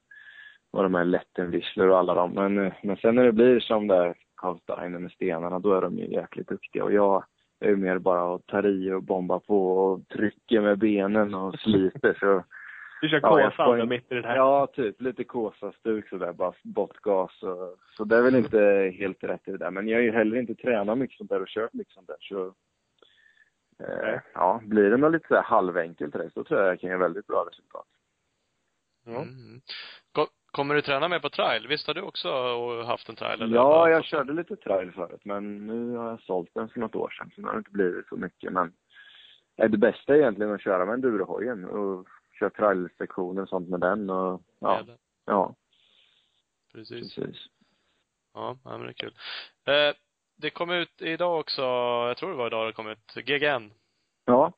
och 0.73 0.83
de 0.83 0.93
här 0.95 1.05
Lettenwischler 1.05 1.89
och 1.89 1.97
alla 1.97 2.13
dem. 2.13 2.31
Men, 2.31 2.57
eh, 2.65 2.73
men 2.83 2.97
sen 2.97 3.15
när 3.15 3.23
det 3.23 3.31
blir 3.31 3.59
som 3.59 3.87
där 3.87 4.15
Karlsteiner 4.35 4.99
med 4.99 5.11
stenarna, 5.11 5.59
då 5.59 5.73
är 5.73 5.81
de 5.81 5.97
ju 5.97 6.11
jäkligt 6.11 6.47
duktiga. 6.47 6.83
Och 6.83 6.93
jag 6.93 7.25
är 7.59 7.69
ju 7.69 7.75
mer 7.75 7.97
bara 7.97 8.35
att 8.35 8.47
ta 8.47 8.61
i 8.67 8.91
och 8.91 9.03
bomba 9.03 9.39
på 9.39 9.77
och 9.77 10.07
trycker 10.07 10.61
med 10.61 10.77
benen 10.79 11.33
och 11.33 11.59
sliter 11.59 12.17
så 12.19 12.43
Du 13.01 13.09
kör 13.09 13.19
Ja, 13.23 13.39
jag 13.39 13.51
Kåsan 13.51 13.79
en- 13.81 13.89
mitt 13.89 14.11
i 14.11 14.15
det 14.15 14.27
här. 14.27 14.35
Ja, 14.35 14.67
typ. 14.73 15.01
Lite 15.01 15.23
Kåsa-stuk 15.23 16.09
sådär, 16.09 16.33
bara 16.33 16.53
bortgas. 16.63 17.43
Och, 17.43 17.77
så 17.97 18.03
det 18.03 18.17
är 18.17 18.21
väl 18.21 18.35
inte 18.35 18.91
helt 18.99 19.23
rätt 19.23 19.47
i 19.47 19.51
det 19.51 19.57
där. 19.57 19.71
Men 19.71 19.87
jag 19.87 19.97
har 19.97 20.03
ju 20.03 20.11
heller 20.11 20.37
inte 20.37 20.55
tränat 20.55 20.97
mycket 20.97 21.17
sånt 21.17 21.29
där 21.29 21.41
och 21.41 21.47
kört 21.47 21.73
mycket 21.73 21.93
sånt 21.93 22.07
där. 22.07 22.15
Så, 22.19 22.45
eh, 23.79 24.01
Nej. 24.03 24.19
ja, 24.33 24.61
blir 24.65 24.89
det 24.89 24.97
något 24.97 25.11
lite 25.11 25.27
så 25.27 25.35
här 25.35 25.43
halvenkelt 25.43 26.15
race, 26.15 26.31
då 26.35 26.43
tror 26.43 26.59
jag 26.59 26.69
jag 26.69 26.79
kan 26.79 26.89
göra 26.89 26.99
väldigt 26.99 27.27
bra 27.27 27.45
resultat. 27.51 27.87
Ja. 29.05 29.11
Mm. 29.21 29.61
Ko- 30.53 30.57
Kommer 30.57 30.75
du 30.75 30.81
träna 30.81 31.07
mer 31.07 31.19
på 31.19 31.29
trial? 31.29 31.67
Visst 31.67 31.87
har 31.87 31.93
du 31.93 32.01
också 32.01 32.29
haft 32.81 33.09
en 33.09 33.15
trial? 33.15 33.41
Eller 33.41 33.55
Ja, 33.55 33.89
jag 33.89 34.05
körde 34.05 34.33
lite 34.33 34.55
trail 34.55 34.91
förut, 34.91 35.21
men 35.25 35.67
nu 35.67 35.95
har 35.97 36.09
jag 36.09 36.21
sålt 36.21 36.49
den 36.53 36.69
för 36.69 36.79
något 36.79 36.95
år 36.95 37.09
sedan, 37.09 37.31
så 37.35 37.41
nu 37.41 37.47
har 37.47 37.53
det 37.53 37.57
inte 37.57 37.71
blivit 37.71 38.07
så 38.07 38.15
mycket. 38.15 38.53
Men 38.53 38.73
det 39.55 39.77
bästa 39.77 40.13
är 40.15 40.19
egentligen 40.19 40.53
att 40.53 40.61
köra 40.61 40.85
med 40.85 40.93
endurohojen 40.93 41.65
och 41.65 42.07
köra 42.39 42.49
trailsektioner 42.49 43.41
och 43.41 43.49
sånt 43.49 43.69
med 43.69 43.79
den 43.79 44.09
och 44.09 44.41
ja, 44.59 44.81
ja, 45.25 45.55
Precis. 46.73 47.15
precis. 47.15 47.45
Ja, 48.33 48.57
ja, 48.63 48.77
men 48.77 48.81
det 48.81 48.89
är 48.89 48.93
kul. 48.93 49.15
Eh, 49.65 49.95
det 50.35 50.49
kom 50.49 50.69
ut 50.71 51.01
idag 51.01 51.39
också, 51.39 51.61
jag 52.07 52.17
tror 52.17 52.29
det 52.29 52.35
var 52.37 52.47
idag 52.47 52.67
det 52.67 52.73
kom 52.73 52.87
ut, 52.87 53.13
GGN. 53.15 53.71
Ja, 54.25 54.53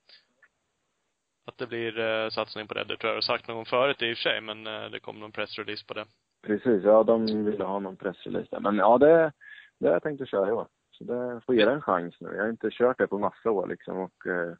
Att 1.45 1.57
det 1.57 1.67
blir 1.67 1.99
eh, 1.99 2.29
satsning 2.29 2.67
på 2.67 2.73
det. 2.73 2.83
Det 2.83 2.97
tror 2.97 3.09
jag 3.09 3.17
har 3.17 3.21
sagt 3.21 3.47
någon 3.47 3.65
förut 3.65 4.01
i 4.01 4.13
och 4.13 4.17
för 4.17 4.21
sig, 4.21 4.41
men 4.41 4.67
eh, 4.67 4.89
det 4.91 4.99
kom 4.99 5.19
någon 5.19 5.31
pressrelease 5.31 5.85
på 5.85 5.93
det. 5.93 6.05
precis. 6.47 6.83
Ja, 6.83 7.03
de 7.03 7.45
ville 7.45 7.63
ha 7.63 7.79
någon 7.79 7.95
pressrelease 7.97 8.47
där. 8.51 8.59
Men 8.59 8.77
ja, 8.77 8.97
det, 8.97 9.31
det 9.79 9.87
har 9.87 9.93
jag 9.93 10.03
tänkt 10.03 10.21
att 10.21 10.29
köra 10.29 10.49
i 10.49 10.51
år. 10.51 10.67
Så 10.91 11.03
det 11.03 11.41
får 11.45 11.55
ge 11.55 11.65
det 11.65 11.71
en 11.71 11.81
chans 11.81 12.15
nu. 12.19 12.29
Jag 12.35 12.43
har 12.43 12.49
inte 12.49 12.69
kört 12.71 12.97
det 12.97 13.07
på 13.07 13.19
massa 13.19 13.51
år 13.51 13.67
liksom 13.67 13.97
och 13.97 14.27
eh, 14.27 14.53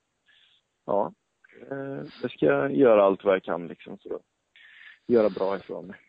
ja, 0.85 1.13
eh, 1.71 2.07
det 2.21 2.29
ska 2.29 2.45
jag 2.45 2.75
göra 2.75 3.03
allt 3.03 3.23
vad 3.23 3.35
jag 3.35 3.43
kan 3.43 3.67
liksom 3.67 3.97
för 3.97 4.15
att 4.15 4.21
göra 5.07 5.29
bra 5.29 5.55
ifrån 5.55 5.87
mig. 5.87 5.99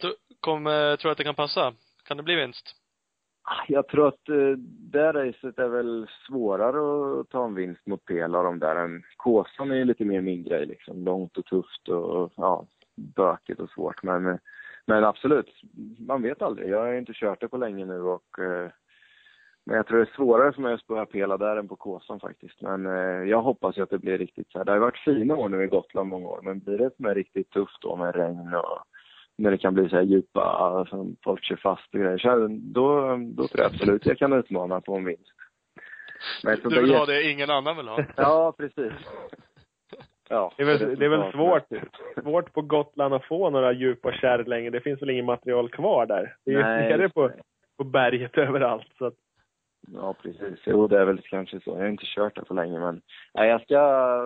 Tror, 0.00 0.12
kom, 0.40 0.66
eh, 0.66 0.72
tror 0.72 1.08
du 1.08 1.10
att 1.10 1.18
det 1.18 1.24
kan 1.24 1.34
passa? 1.34 1.74
Kan 2.04 2.16
det 2.16 2.22
bli 2.22 2.34
vinst? 2.34 2.74
Ah, 3.50 3.64
jag 3.68 3.88
tror 3.88 4.08
att 4.08 4.28
eh, 4.28 4.58
det 4.92 5.12
racet 5.12 5.58
är 5.58 5.68
väl 5.68 6.06
svårare 6.26 7.20
att 7.20 7.28
ta 7.28 7.44
en 7.44 7.54
vinst 7.54 7.86
mot 7.86 8.04
Pela 8.04 8.38
och 8.38 8.44
de 8.44 8.58
där 8.58 8.76
än 8.76 9.02
Kåsan 9.16 9.70
är 9.70 9.74
ju 9.74 9.84
lite 9.84 10.04
mer 10.04 10.20
min 10.20 10.44
grej 10.44 10.66
liksom. 10.66 11.04
Långt 11.04 11.38
och 11.38 11.44
tufft 11.44 11.88
och 11.88 12.32
ja, 12.36 12.66
bökigt 12.96 13.60
och 13.60 13.70
svårt. 13.70 14.02
Men, 14.02 14.26
eh, 14.26 14.36
men 14.86 15.04
absolut, 15.04 15.62
man 15.98 16.22
vet 16.22 16.42
aldrig. 16.42 16.68
Jag 16.68 16.78
har 16.78 16.92
inte 16.92 17.12
kört 17.14 17.40
det 17.40 17.48
på 17.48 17.56
länge 17.56 17.84
nu 17.84 18.00
och 18.00 18.38
eh, 18.38 18.70
men 19.64 19.76
jag 19.76 19.86
tror 19.86 19.98
det 19.98 20.04
är 20.04 20.16
svårare 20.16 20.52
för 20.52 20.62
mig 20.62 20.74
att 20.74 20.80
spöa 20.80 21.06
Pela 21.06 21.36
där 21.36 21.56
än 21.56 21.68
på 21.68 21.76
Kåsan 21.76 22.20
faktiskt. 22.20 22.62
Men 22.62 22.86
eh, 22.86 23.28
jag 23.28 23.42
hoppas 23.42 23.78
ju 23.78 23.82
att 23.82 23.90
det 23.90 23.98
blir 23.98 24.18
riktigt 24.18 24.50
så 24.50 24.58
här. 24.58 24.64
Det 24.64 24.70
har 24.70 24.76
ju 24.76 24.80
varit 24.80 25.04
fina 25.04 25.36
år 25.36 25.48
nu 25.48 25.64
i 25.64 25.66
Gotland 25.66 26.08
många 26.08 26.28
år, 26.28 26.40
men 26.42 26.58
blir 26.58 26.78
det 26.78 26.90
som 26.96 27.06
är 27.06 27.14
riktigt 27.14 27.50
tufft 27.50 27.82
då 27.82 27.96
med 27.96 28.14
regn 28.14 28.54
och 28.54 28.78
när 29.38 29.50
det 29.50 29.58
kan 29.58 29.74
bli 29.74 29.88
så 29.88 29.96
här 29.96 30.02
djupa, 30.02 30.86
som 30.90 31.16
folk 31.24 31.44
kör 31.44 31.56
fast 31.56 31.94
och 31.94 32.00
grejer, 32.00 32.18
så 32.18 32.46
då, 32.50 33.16
då 33.16 33.48
tror 33.48 33.60
jag 33.60 33.66
absolut 33.66 34.06
jag 34.06 34.18
kan 34.18 34.32
utmana 34.32 34.80
på 34.80 34.96
en 34.96 35.04
vinst. 35.04 35.32
Men 36.44 36.58
Du 36.62 36.80
vill 36.80 36.94
ha 36.94 37.06
det 37.06 37.30
ingen 37.30 37.50
annan 37.50 37.76
vill 37.76 37.88
ha? 37.88 38.04
Ja, 38.16 38.54
precis. 38.58 38.92
Ja. 40.30 40.52
Det 40.56 40.62
är 40.62 40.66
väl, 40.66 40.98
det 40.98 41.04
är 41.04 41.08
väl 41.08 41.32
svårt, 41.32 41.66
svårt 42.22 42.52
på 42.52 42.62
Gotland 42.62 43.14
att 43.14 43.24
få 43.24 43.50
några 43.50 43.72
djupa 43.72 44.12
kärr 44.12 44.44
längre. 44.44 44.70
Det 44.70 44.80
finns 44.80 45.02
väl 45.02 45.10
inget 45.10 45.24
material 45.24 45.68
kvar 45.68 46.06
där. 46.06 46.36
Det 46.44 46.50
är 46.50 46.54
ju 46.54 46.62
Nej, 46.62 46.88
nere 46.88 47.08
på, 47.08 47.30
på 47.78 47.84
berget 47.84 48.38
överallt. 48.38 48.86
Så 48.98 49.06
att, 49.06 49.14
Ja, 49.92 50.14
precis. 50.22 50.58
Jo, 50.64 50.86
det 50.86 51.00
är 51.00 51.04
väl 51.04 51.20
kanske 51.22 51.60
så. 51.60 51.70
Jag 51.70 51.78
har 51.78 51.88
inte 51.88 52.06
kört 52.06 52.34
det 52.34 52.44
på 52.44 52.54
länge, 52.54 52.80
men 52.80 53.00
nej, 53.34 53.48
jag 53.48 53.62
ska 53.62 53.78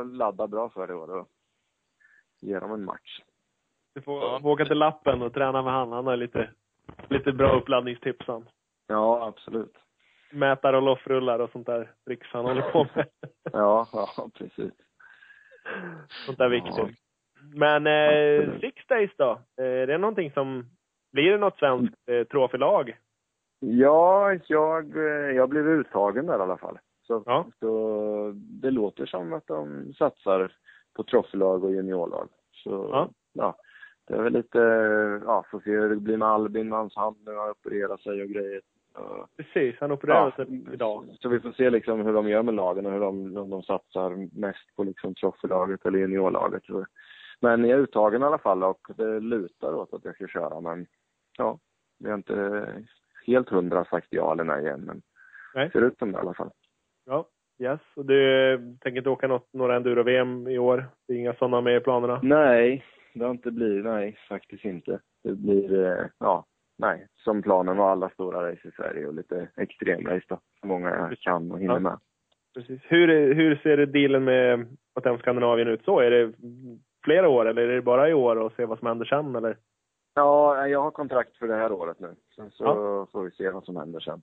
ladda 0.03 0.47
bra 0.47 0.69
för 0.69 0.87
det 0.87 0.95
år 0.95 1.19
och 1.19 1.29
ge 2.41 2.59
dem 2.59 2.73
en 2.73 2.85
match. 2.85 3.21
Du 3.95 4.03
får, 4.03 4.23
Ja. 4.23 4.41
åka 4.45 4.65
till 4.65 4.79
lappen 4.79 5.23
och 5.23 5.35
träna 5.35 5.63
med 5.63 5.73
han. 5.73 5.93
Han 5.93 6.07
har 6.07 6.17
lite, 6.17 6.51
lite 7.09 7.33
bra 7.33 7.53
uppladdningstips 7.57 8.27
han. 8.27 8.49
Ja, 8.87 9.27
absolut. 9.27 9.75
Mätar 10.33 10.73
och 10.73 10.83
loffrullar 10.83 11.39
och 11.39 11.51
sånt 11.51 11.67
där 11.67 11.91
tricks 12.07 12.27
han 12.33 12.45
håller 12.45 12.63
på 12.63 12.87
med. 12.95 13.07
Ja, 13.53 13.87
ja, 13.93 14.29
precis. 14.35 14.73
sånt 16.27 16.39
där 16.39 16.45
Ja. 16.45 16.49
viktigt. 16.49 16.99
Men 17.55 17.87
eh. 17.87 18.61
Six 18.61 18.87
Days 18.87 19.11
då? 19.17 19.31
Eh, 19.61 19.65
är 19.67 19.87
det 19.87 19.99
någonting 19.99 20.31
som, 20.33 20.67
blir 21.13 21.31
det 21.31 21.39
något 21.39 21.59
svenskt 21.59 22.09
eh, 22.09 22.25
trophylag? 22.25 22.97
Ja, 23.61 24.35
jag, 24.47 24.97
eh, 24.97 25.31
jag 25.37 25.49
blev 25.49 25.69
uttagen 25.69 26.27
där 26.27 26.39
i 26.39 26.43
alla 26.43 26.57
fall. 26.57 26.79
Så, 27.07 27.23
Ja. 27.27 27.47
så 27.61 28.33
det 28.35 28.71
låter 28.71 29.07
som 29.07 29.33
att 29.33 29.47
de 29.47 29.93
satsar 29.95 30.53
på 30.97 31.05
trofélag 31.05 31.65
och 31.65 31.71
juniorlag. 31.73 32.29
Så 32.53 32.89
Ja. 32.93 33.09
ja. 33.33 33.57
Det 34.09 34.15
är 34.15 34.23
väl 34.23 34.33
lite, 34.33 34.59
ja, 35.25 35.45
får 35.51 35.61
se 35.61 35.71
hur 35.71 35.89
det 35.89 35.97
blir 35.97 36.17
med 36.17 36.29
Albin, 36.29 36.73
hans 36.73 36.97
hand 36.97 37.17
nu 37.27 37.35
har 37.35 37.51
opererat 37.51 38.01
sig 38.01 38.23
och 38.23 38.29
grejer. 38.29 38.61
Ja. 38.95 39.29
Precis, 39.37 39.77
han 39.81 39.93
opererade 39.93 40.37
sig 40.37 40.65
idag. 40.73 41.05
Så 41.21 41.29
vi 41.29 41.41
får 41.41 41.53
se 41.53 41.71
liksom 41.71 42.01
hur 42.01 42.13
de 42.13 42.29
gör 42.29 42.43
med 42.43 42.55
lagen 42.55 42.87
och 42.87 42.93
hur 42.93 43.01
de, 43.01 43.37
om 43.37 43.51
de 43.51 43.63
satsar 43.63 44.41
mest 44.41 44.77
på 44.77 44.85
liksom 44.85 45.15
trofélaget 45.15 45.87
eller 45.87 45.99
juniorlaget. 45.99 46.63
Men 47.41 47.65
jag 47.65 47.79
är 47.79 47.83
uttagen 47.83 48.23
i 48.23 48.25
alla 48.25 48.39
fall 48.39 48.63
och 48.63 48.81
det 48.97 49.21
lutar 49.21 49.75
åt 49.75 49.95
att 49.95 50.05
jag 50.05 50.15
ska 50.15 50.27
köra. 50.27 50.61
Men 50.61 50.87
ja, 51.39 51.59
vi 51.99 52.09
har 52.09 52.17
inte 52.17 52.67
helt 53.27 53.49
hundra 53.49 53.85
sagt 53.85 54.07
ja 54.11 54.33
eller 54.33 54.45
nej 54.45 54.69
än. 54.69 54.81
Men 54.81 55.03
Nej. 55.55 55.67
det 55.67 55.73
ser 55.73 55.87
ut 55.87 55.99
som 55.99 56.13
det 56.13 56.19
i 56.19 56.21
alla 56.21 56.35
fall. 56.35 56.51
Ja, 57.05 57.29
yes. 57.59 57.81
Och 57.97 58.07
du 58.07 58.57
tänker 58.81 58.99
inte 58.99 59.11
åka 59.11 59.29
något, 59.29 59.53
några 59.53 59.77
enduro-VM 59.77 60.49
i 60.49 60.59
år? 60.59 60.87
Det 61.09 61.15
är 61.15 61.19
inga 61.19 61.35
sådana 61.35 61.61
med 61.61 61.77
i 61.77 61.81
planerna? 61.81 62.21
Nej, 62.23 62.85
det 63.15 63.25
har 63.25 63.31
inte 63.31 63.51
blivit, 63.51 63.85
nej 63.85 64.17
faktiskt 64.29 64.65
inte. 64.65 65.01
Det 65.25 65.33
blir, 65.33 65.87
eh, 65.87 66.07
ja, 66.19 66.45
nej. 66.79 67.07
Som 67.15 67.43
planen 67.43 67.77
var 67.77 67.91
alla 67.91 68.09
stora 68.09 68.51
race 68.53 68.69
i 68.69 68.71
Sverige 68.71 69.07
och 69.07 69.15
lite 69.15 69.49
extremrace 69.57 70.27
då. 70.29 70.41
Så 70.61 70.67
många 70.67 70.89
jag 70.89 71.19
kan 71.19 71.53
och 71.53 71.61
hinner 71.61 71.75
Ja. 71.75 71.81
med. 71.81 71.99
Precis. 72.55 72.81
Hur, 72.85 73.35
hur 73.35 73.57
ser 73.57 73.87
dealen 73.87 74.25
med 74.25 74.67
Hotell 74.95 75.19
Skandinavien 75.19 75.69
ut 75.69 75.85
så? 75.85 76.01
Är 76.01 76.11
det 76.11 76.33
flera 77.05 77.29
år 77.29 77.47
eller 77.49 77.63
är 77.63 77.75
det 77.75 77.83
bara 77.83 78.09
i 78.09 78.15
år 78.15 78.37
och 78.37 78.53
se 78.53 78.65
vad 78.65 78.79
som 78.79 78.89
händer 78.89 79.05
sen 79.07 79.37
eller? 79.37 79.57
Ja, 80.15 80.69
jag 80.69 80.83
har 80.83 80.91
kontrakt 80.91 81.37
för 81.37 81.49
det 81.49 81.55
här 81.55 81.73
året 81.73 82.01
nu. 82.01 82.15
Sen 82.37 82.51
så 82.51 82.65
Ja. 82.65 83.07
får 83.13 83.23
vi 83.25 83.31
se 83.31 83.51
vad 83.51 83.65
som 83.65 83.77
händer 83.77 84.01
sen 84.01 84.23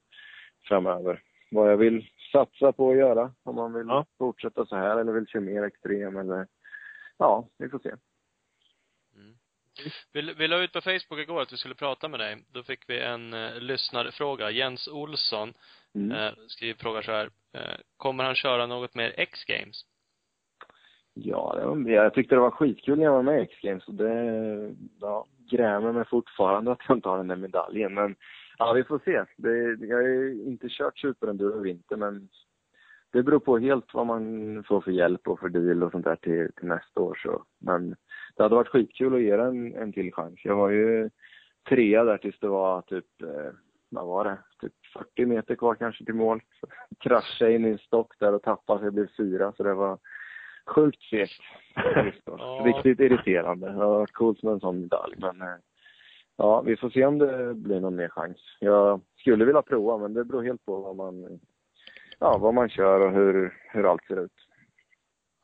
framöver. 0.68 1.22
Vad 1.52 1.72
jag 1.72 1.78
vill 1.78 2.06
satsa 2.32 2.72
på 2.72 2.92
att 2.92 2.98
göra. 2.98 3.32
Om 3.44 3.56
man 3.56 3.74
vill 3.74 3.88
Ja. 3.88 4.06
fortsätta 4.18 4.66
så 4.66 4.76
här 4.76 4.98
eller 4.98 5.12
vill 5.14 5.28
köra 5.28 5.42
mer 5.42 5.64
extrem 5.64 6.18
eller... 6.18 6.48
Ja, 7.18 7.48
vi 7.58 7.70
får 7.70 7.80
se. 7.80 7.92
Vi, 10.14 10.34
vi 10.34 10.48
la 10.48 10.58
ut 10.64 10.74
på 10.74 10.82
Facebook 10.82 11.20
igår 11.20 11.42
att 11.42 11.54
vi 11.54 11.58
skulle 11.58 11.76
prata 11.76 12.08
med 12.08 12.20
dig. 12.20 12.38
Då 12.54 12.64
fick 12.64 12.90
vi 12.90 13.00
en 13.00 13.34
eh, 13.34 13.60
lyssnarfråga. 13.60 14.52
Jens 14.52 14.88
Olsson 14.88 15.54
Mm. 15.96 16.12
eh, 16.12 16.34
skriver, 16.48 16.80
frågar 16.80 17.02
så 17.02 17.12
här. 17.12 17.30
Eh, 17.54 17.80
kommer 17.98 18.24
han 18.24 18.36
köra 18.36 18.66
något 18.66 18.96
mer 18.96 19.14
X-games? 19.18 19.86
Ja, 21.14 21.56
det 21.58 21.66
var, 21.66 21.90
jag 21.90 22.14
tyckte 22.14 22.36
det 22.36 22.42
var 22.42 22.52
skitkul 22.52 22.98
när 22.98 23.06
jag 23.06 23.12
var 23.12 23.24
med 23.24 23.40
i 23.40 23.44
X-Games 23.44 23.88
och 23.88 23.94
det 23.94 24.76
ja, 25.02 25.26
grämer 25.52 25.92
mig 25.92 26.06
fortfarande 26.06 26.72
att 26.72 26.80
jag 26.88 26.98
inte 26.98 27.10
har 27.10 27.18
den 27.18 27.28
där 27.28 27.36
medaljen. 27.36 27.94
Men 27.94 28.16
ja, 28.58 28.74
vi 28.74 28.84
får 28.84 29.02
se. 29.06 29.24
Det, 29.38 29.86
jag 29.88 29.98
har 29.98 30.48
inte 30.48 30.68
kört 30.70 31.00
superenduro 31.00 31.60
i 31.60 31.64
vinter 31.64 31.96
men 31.96 32.30
det 33.12 33.24
beror 33.24 33.40
på 33.40 33.58
helt 33.58 33.94
vad 33.94 34.06
man 34.08 34.64
får 34.68 34.82
för 34.82 34.92
hjälp 34.92 35.28
och 35.28 35.40
för 35.40 35.50
deal 35.50 35.84
och 35.84 35.92
sånt 35.92 36.06
där 36.06 36.16
till, 36.16 36.52
till 36.56 36.68
nästa 36.68 37.00
år 37.02 37.20
så. 37.24 37.44
Men 37.60 37.96
det 38.40 38.44
hade 38.44 38.56
varit 38.56 38.68
skitkul 38.68 39.16
att 39.16 39.22
ge 39.22 39.36
den 39.36 39.76
en 39.76 39.94
till 39.94 40.14
chans. 40.14 40.40
Jag 40.44 40.56
var 40.56 40.70
ju 40.70 41.10
trea 41.70 42.04
där 42.04 42.18
tills 42.18 42.40
det 42.40 42.48
var 42.48 42.82
typ, 42.82 43.22
eh, 43.22 43.52
vad 43.90 44.06
var 44.06 44.26
det, 44.26 44.38
typ 44.62 44.74
40 44.94 45.26
meter 45.26 45.56
kvar 45.56 45.76
kanske 45.76 46.06
till 46.06 46.14
mål. 46.14 46.42
Kraschade 47.00 47.54
in 47.54 47.66
i 47.66 47.70
en 47.70 47.78
stock 47.78 48.20
där 48.20 48.34
och 48.34 48.44
tappade 48.44 48.80
så 48.80 48.86
jag 48.86 48.94
blev 48.94 49.08
fyra 49.18 49.54
så 49.58 49.64
det 49.64 49.74
var 49.74 49.98
sjukt 50.66 51.04
fegt. 51.10 51.42
Ja. 52.26 52.62
Riktigt 52.66 53.00
irriterande. 53.00 53.68
Det 53.68 53.74
har 53.74 54.00
varit 54.00 54.14
coolt 54.14 54.44
med 54.44 54.54
en 54.54 54.60
sån 54.60 54.82
medalj 54.82 55.16
men 55.18 55.42
eh, 55.42 55.58
ja, 56.38 56.62
vi 56.62 56.78
får 56.78 56.90
se 56.90 57.06
om 57.06 57.18
det 57.18 57.54
blir 57.54 57.80
någon 57.80 57.96
mer 57.96 58.10
chans. 58.10 58.58
Jag 58.60 59.02
skulle 59.18 59.46
vilja 59.46 59.62
prova 59.62 59.98
men 59.98 60.14
det 60.14 60.26
beror 60.26 60.44
helt 60.44 60.66
på 60.66 60.82
vad 60.82 60.96
man, 60.96 61.40
ja, 62.20 62.38
vad 62.38 62.54
man 62.54 62.70
kör 62.70 63.00
och 63.00 63.12
hur, 63.12 63.54
hur 63.72 63.92
allt 63.92 64.06
ser 64.06 64.20
ut. 64.20 64.49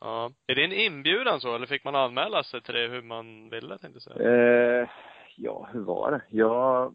Ja. 0.06 0.32
Är 0.48 0.56
det 0.56 0.64
en 0.64 0.74
inbjudan 0.74 1.42
så, 1.42 1.56
eller 1.56 1.68
fick 1.68 1.84
man 1.84 1.96
anmäla 1.96 2.44
sig 2.44 2.62
till 2.62 2.74
det 2.74 2.88
hur 2.88 3.02
man 3.02 3.50
ville, 3.50 3.78
tänkte 3.78 4.00
jag 4.06 4.18
säga? 4.18 4.82
Eh, 4.82 4.90
ja, 5.36 5.70
hur 5.74 5.82
var 5.82 6.12
det? 6.12 6.22
Jag 6.30 6.94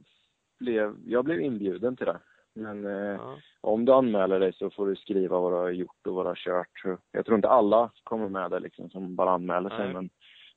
blev, 0.59 0.97
jag 1.07 1.25
blev 1.25 1.41
inbjuden 1.41 1.97
till 1.97 2.07
det. 2.07 2.21
Men 2.55 2.87
eh, 2.87 2.93
Ja. 3.21 3.39
om 3.61 3.85
du 3.85 3.93
anmäler 3.93 4.41
dig 4.41 4.53
så 4.53 4.71
får 4.71 4.87
du 4.87 4.97
skriva 4.97 5.41
vad 5.41 5.53
du 5.53 5.57
har 5.57 5.71
gjort 5.71 6.07
och 6.07 6.15
vad 6.15 6.25
du 6.25 6.29
har 6.29 6.35
kört. 6.35 7.01
Jag 7.13 7.27
tror 7.27 7.37
inte 7.37 7.49
alla 7.49 7.91
kommer 8.05 8.29
med 8.29 8.51
det 8.51 8.61
liksom 8.61 8.91
som 8.91 9.17
bara 9.17 9.31
anmäler 9.31 9.71
sig 9.71 9.85
Nej. 9.85 9.95
men 9.95 10.11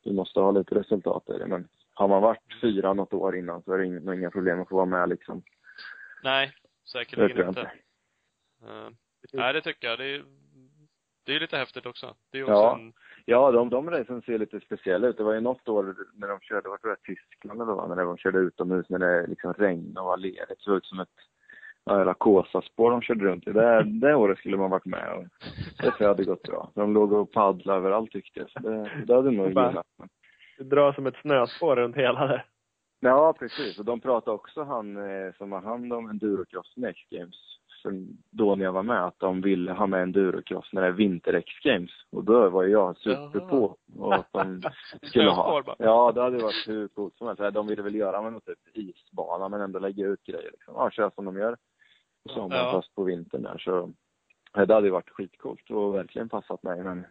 du 0.03 0.13
måste 0.13 0.39
ha 0.39 0.51
lite 0.51 0.75
resultat 0.75 1.29
i 1.29 1.37
det. 1.37 1.47
Men 1.47 1.67
har 1.93 2.07
man 2.07 2.21
varit 2.21 2.59
fyra 2.61 2.93
något 2.93 3.13
år 3.13 3.37
innan 3.37 3.63
så 3.63 3.73
är 3.73 3.77
det 3.77 3.85
inga, 3.85 4.13
inga 4.13 4.31
problem 4.31 4.61
att 4.61 4.69
få 4.69 4.75
vara 4.75 4.85
med 4.85 5.09
liksom. 5.09 5.43
Nej, 6.23 6.51
säkerligen 6.91 7.47
inte. 7.47 7.59
inte. 7.59 7.71
Uh, 8.71 8.89
nej, 9.33 9.53
det 9.53 9.61
tycker 9.61 9.87
jag. 9.87 9.99
Det 9.99 10.05
är, 10.05 10.23
det 11.25 11.35
är 11.35 11.39
lite 11.39 11.57
häftigt 11.57 11.85
också. 11.85 12.15
Det 12.31 12.37
är 12.37 12.39
ju 12.39 12.43
också 12.43 12.53
Ja. 12.53 12.75
en, 12.79 12.93
Ja, 13.25 13.51
de, 13.51 13.69
de 13.69 13.89
racen 13.89 14.21
ser 14.21 14.37
lite 14.37 14.59
speciella 14.59 15.07
ut. 15.07 15.17
Det 15.17 15.23
var 15.23 15.33
ju 15.33 15.39
något 15.41 15.69
år 15.69 15.95
när 16.13 16.27
de 16.27 16.39
körde, 16.39 16.69
var 16.69 16.79
det, 16.83 16.95
Tyskland 17.03 17.61
eller 17.61 17.73
vad, 17.73 17.89
när 17.89 18.05
de 18.05 18.17
körde 18.17 18.37
utomhus 18.39 18.89
när 18.89 18.99
det 18.99 19.27
liksom 19.27 19.53
regnade 19.53 19.99
och 19.99 20.05
var 20.05 20.17
lerigt. 20.17 20.47
Det 20.49 20.55
såg 20.59 20.77
ut 20.77 20.85
som 20.85 20.99
ett 20.99 21.09
ja, 21.85 21.97
jävla 21.97 22.13
Kåsaspår 22.13 22.91
de 22.91 23.01
körde 23.01 23.25
runt 23.25 23.47
i. 23.47 23.51
Det, 23.51 23.83
det 23.83 24.15
året 24.15 24.37
skulle 24.37 24.57
man 24.57 24.69
varit 24.69 24.85
med 24.85 25.13
och 25.17 25.23
det 25.77 25.83
tror 25.83 25.95
jag 25.99 26.07
hade 26.07 26.23
gått 26.23 26.43
bra. 26.43 26.71
De 26.75 26.93
låg 26.93 27.13
och 27.13 27.31
paddlade 27.31 27.77
överallt 27.79 28.11
tyckte 28.11 28.39
jag. 28.39 28.49
Så 28.49 28.59
det, 28.59 29.05
det 29.07 29.15
hade 29.15 29.31
nog 29.31 29.47
gillat. 29.47 29.85
Men, 29.97 30.09
Det 30.57 30.63
drar 30.63 30.93
som 30.93 31.07
ett 31.07 31.17
snöspår 31.21 31.75
runt 31.75 31.95
hela 31.95 32.27
där. 32.27 32.45
Ja, 32.99 33.33
precis. 33.39 33.79
Och 33.79 33.85
de 33.85 33.99
pratade 33.99 34.35
också, 34.35 34.63
han 34.63 34.97
eh, 34.97 35.33
som 35.37 35.51
har 35.51 35.61
hand 35.61 35.93
om 35.93 36.09
endurocross 36.09 36.77
med 36.77 36.89
X-games, 36.89 37.35
för 37.83 38.03
då 38.29 38.55
när 38.55 38.65
jag 38.65 38.71
var 38.71 38.83
med, 38.83 39.05
att 39.05 39.19
de 39.19 39.41
ville 39.41 39.71
ha 39.71 39.87
med 39.87 40.03
endurocross 40.03 40.69
när 40.73 40.81
det 40.81 40.87
är 40.87 40.91
vinter-X-games. 40.91 41.91
Och 42.11 42.23
då 42.23 42.49
var 42.49 42.63
jag 42.63 42.97
superpå 42.97 43.77
och 43.97 44.15
att 44.15 44.27
de 44.31 44.61
skulle 45.03 45.29
ha. 45.29 45.75
Ja, 45.79 46.11
det 46.11 46.21
hade 46.21 46.37
varit 46.37 46.67
hur 46.67 46.87
coolt 46.87 47.17
som 47.17 47.27
helst. 47.27 47.53
De 47.53 47.67
ville 47.67 47.81
väl 47.81 47.95
göra 47.95 48.21
med 48.21 48.33
något 48.33 48.45
typ 48.45 48.59
isbana, 48.73 49.49
men 49.49 49.61
ändå 49.61 49.79
lägga 49.79 50.07
ut 50.07 50.23
grejer 50.23 50.51
liksom. 50.51 50.73
Ja, 50.77 50.91
köra 50.91 51.11
som 51.11 51.25
de 51.25 51.37
gör 51.37 51.57
på 52.23 52.29
sommaren 52.33 52.65
Ja. 52.65 52.71
fast 52.71 52.95
på 52.95 53.03
vintern 53.03 53.41
där. 53.43 53.57
Så 53.57 53.93
det 54.53 54.73
hade 54.73 54.89
varit 54.89 55.09
skitcoolt 55.09 55.69
och 55.69 55.95
verkligen 55.95 56.29
passat 56.29 56.63
mig, 56.63 56.83
men 56.83 57.05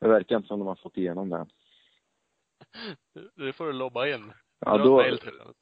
det 0.00 0.08
verkar 0.08 0.36
inte 0.36 0.48
som 0.48 0.58
de 0.58 0.68
har 0.68 0.74
fått 0.74 0.96
igenom 0.96 1.28
det. 1.28 1.46
Det 3.34 3.52
får 3.52 3.66
du 3.66 3.72
lobba 3.72 4.06
in. 4.06 4.32
Ja, 4.64 4.78
då, 4.78 5.04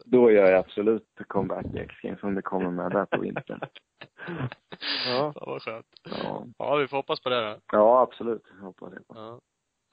då 0.04 0.30
gör 0.30 0.46
jag 0.50 0.58
absolut 0.58 1.06
comeback 1.28 1.66
i 1.74 1.78
X-games 1.78 2.22
om 2.22 2.34
det 2.34 2.42
kommer 2.42 2.70
med 2.70 2.90
där 2.90 3.04
på 3.04 3.20
vintern. 3.20 3.60
Ja. 5.06 5.32
Ja, 5.34 5.46
vad 5.46 5.62
skönt. 5.62 5.86
Ja, 6.22 6.46
Ja, 6.58 6.76
vi 6.76 6.88
får 6.88 6.96
hoppas 6.96 7.20
på 7.20 7.28
det 7.28 7.40
då. 7.50 7.56
ja 7.72 8.00
absolut. 8.02 8.42
Jag 8.58 8.64
hoppas 8.66 8.90
det. 8.90 9.00
Ja. 9.08 9.40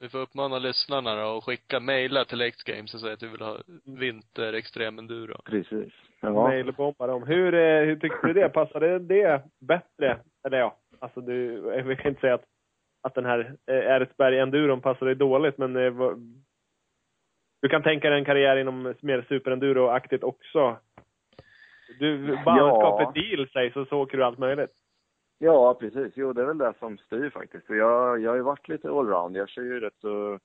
Vi 0.00 0.08
får 0.08 0.18
uppmana 0.18 0.58
lyssnarna 0.58 1.14
då 1.14 1.36
att 1.36 1.44
skicka 1.44 1.80
mejla 1.80 2.24
till 2.24 2.40
X 2.40 2.62
Games 2.62 2.94
och 2.94 3.00
säga 3.00 3.12
att 3.12 3.22
vi 3.22 3.28
vill 3.28 3.40
ha 3.40 3.58
vinter 3.84 4.52
extrem 4.52 4.98
enduro. 4.98 5.36
Precis. 5.44 5.92
Ja. 6.20 6.30
Mailbomba 6.32 7.06
dem. 7.06 7.22
Hur, 7.22 7.54
eh, 7.54 7.84
hur 7.84 7.96
tyckte 7.96 8.26
du 8.26 8.32
det? 8.32 8.48
Passade 8.48 8.98
det 8.98 9.42
bättre? 9.60 10.18
Eller 10.46 10.58
ja, 10.58 10.76
alltså 10.98 11.20
du, 11.20 11.54
jag 11.76 11.82
vill 11.82 12.06
inte 12.06 12.20
säga 12.20 12.34
att, 12.34 12.44
att 13.02 13.14
den 13.14 13.24
här 13.24 13.56
eh, 13.66 13.76
Erzberg 13.76 14.38
enduron 14.38 14.80
passade 14.80 15.10
dig 15.10 15.14
dåligt, 15.16 15.58
men 15.58 15.76
eh, 15.76 15.92
du 17.60 17.68
kan 17.68 17.82
tänka 17.82 18.10
dig 18.10 18.18
en 18.18 18.24
karriär 18.24 18.56
inom 18.56 18.94
mer 19.00 19.26
superenduro-aktigt 19.28 20.24
också. 20.24 20.76
Du, 21.98 22.36
bananskapet 22.44 23.14
deal 23.14 23.48
sägs 23.48 23.76
och 23.76 23.88
så 23.88 23.98
åker 23.98 24.18
du 24.18 24.24
allt 24.24 24.38
möjligt. 24.38 24.72
Ja, 25.38 25.74
precis. 25.74 26.12
Jo, 26.16 26.32
det 26.32 26.42
är 26.42 26.46
väl 26.46 26.58
det 26.58 26.74
som 26.78 26.98
styr 26.98 27.30
faktiskt. 27.30 27.66
För 27.66 27.74
jag, 27.74 28.20
jag 28.20 28.30
har 28.30 28.36
ju 28.36 28.42
varit 28.42 28.68
lite 28.68 28.88
allround. 28.88 29.36
Jag 29.36 29.48
kör 29.48 29.62
ju 29.62 29.80
rätt 29.80 30.00
så, 30.00 30.38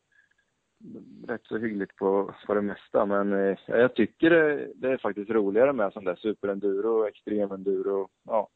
rätt 1.27 1.45
så 1.45 1.57
hyggligt 1.57 1.95
på, 1.95 2.33
på 2.47 2.53
det 2.53 2.61
mesta. 2.61 3.05
Men 3.05 3.33
eh, 3.33 3.57
jag 3.67 3.95
tycker 3.95 4.29
det, 4.29 4.71
det 4.75 4.89
är 4.91 4.97
faktiskt 4.97 5.29
roligare 5.29 5.73
med 5.73 5.93
sån 5.93 6.03
där 6.03 6.15
superenduro, 6.15 7.07
extremenduro, 7.07 8.09
ja. 8.23 8.49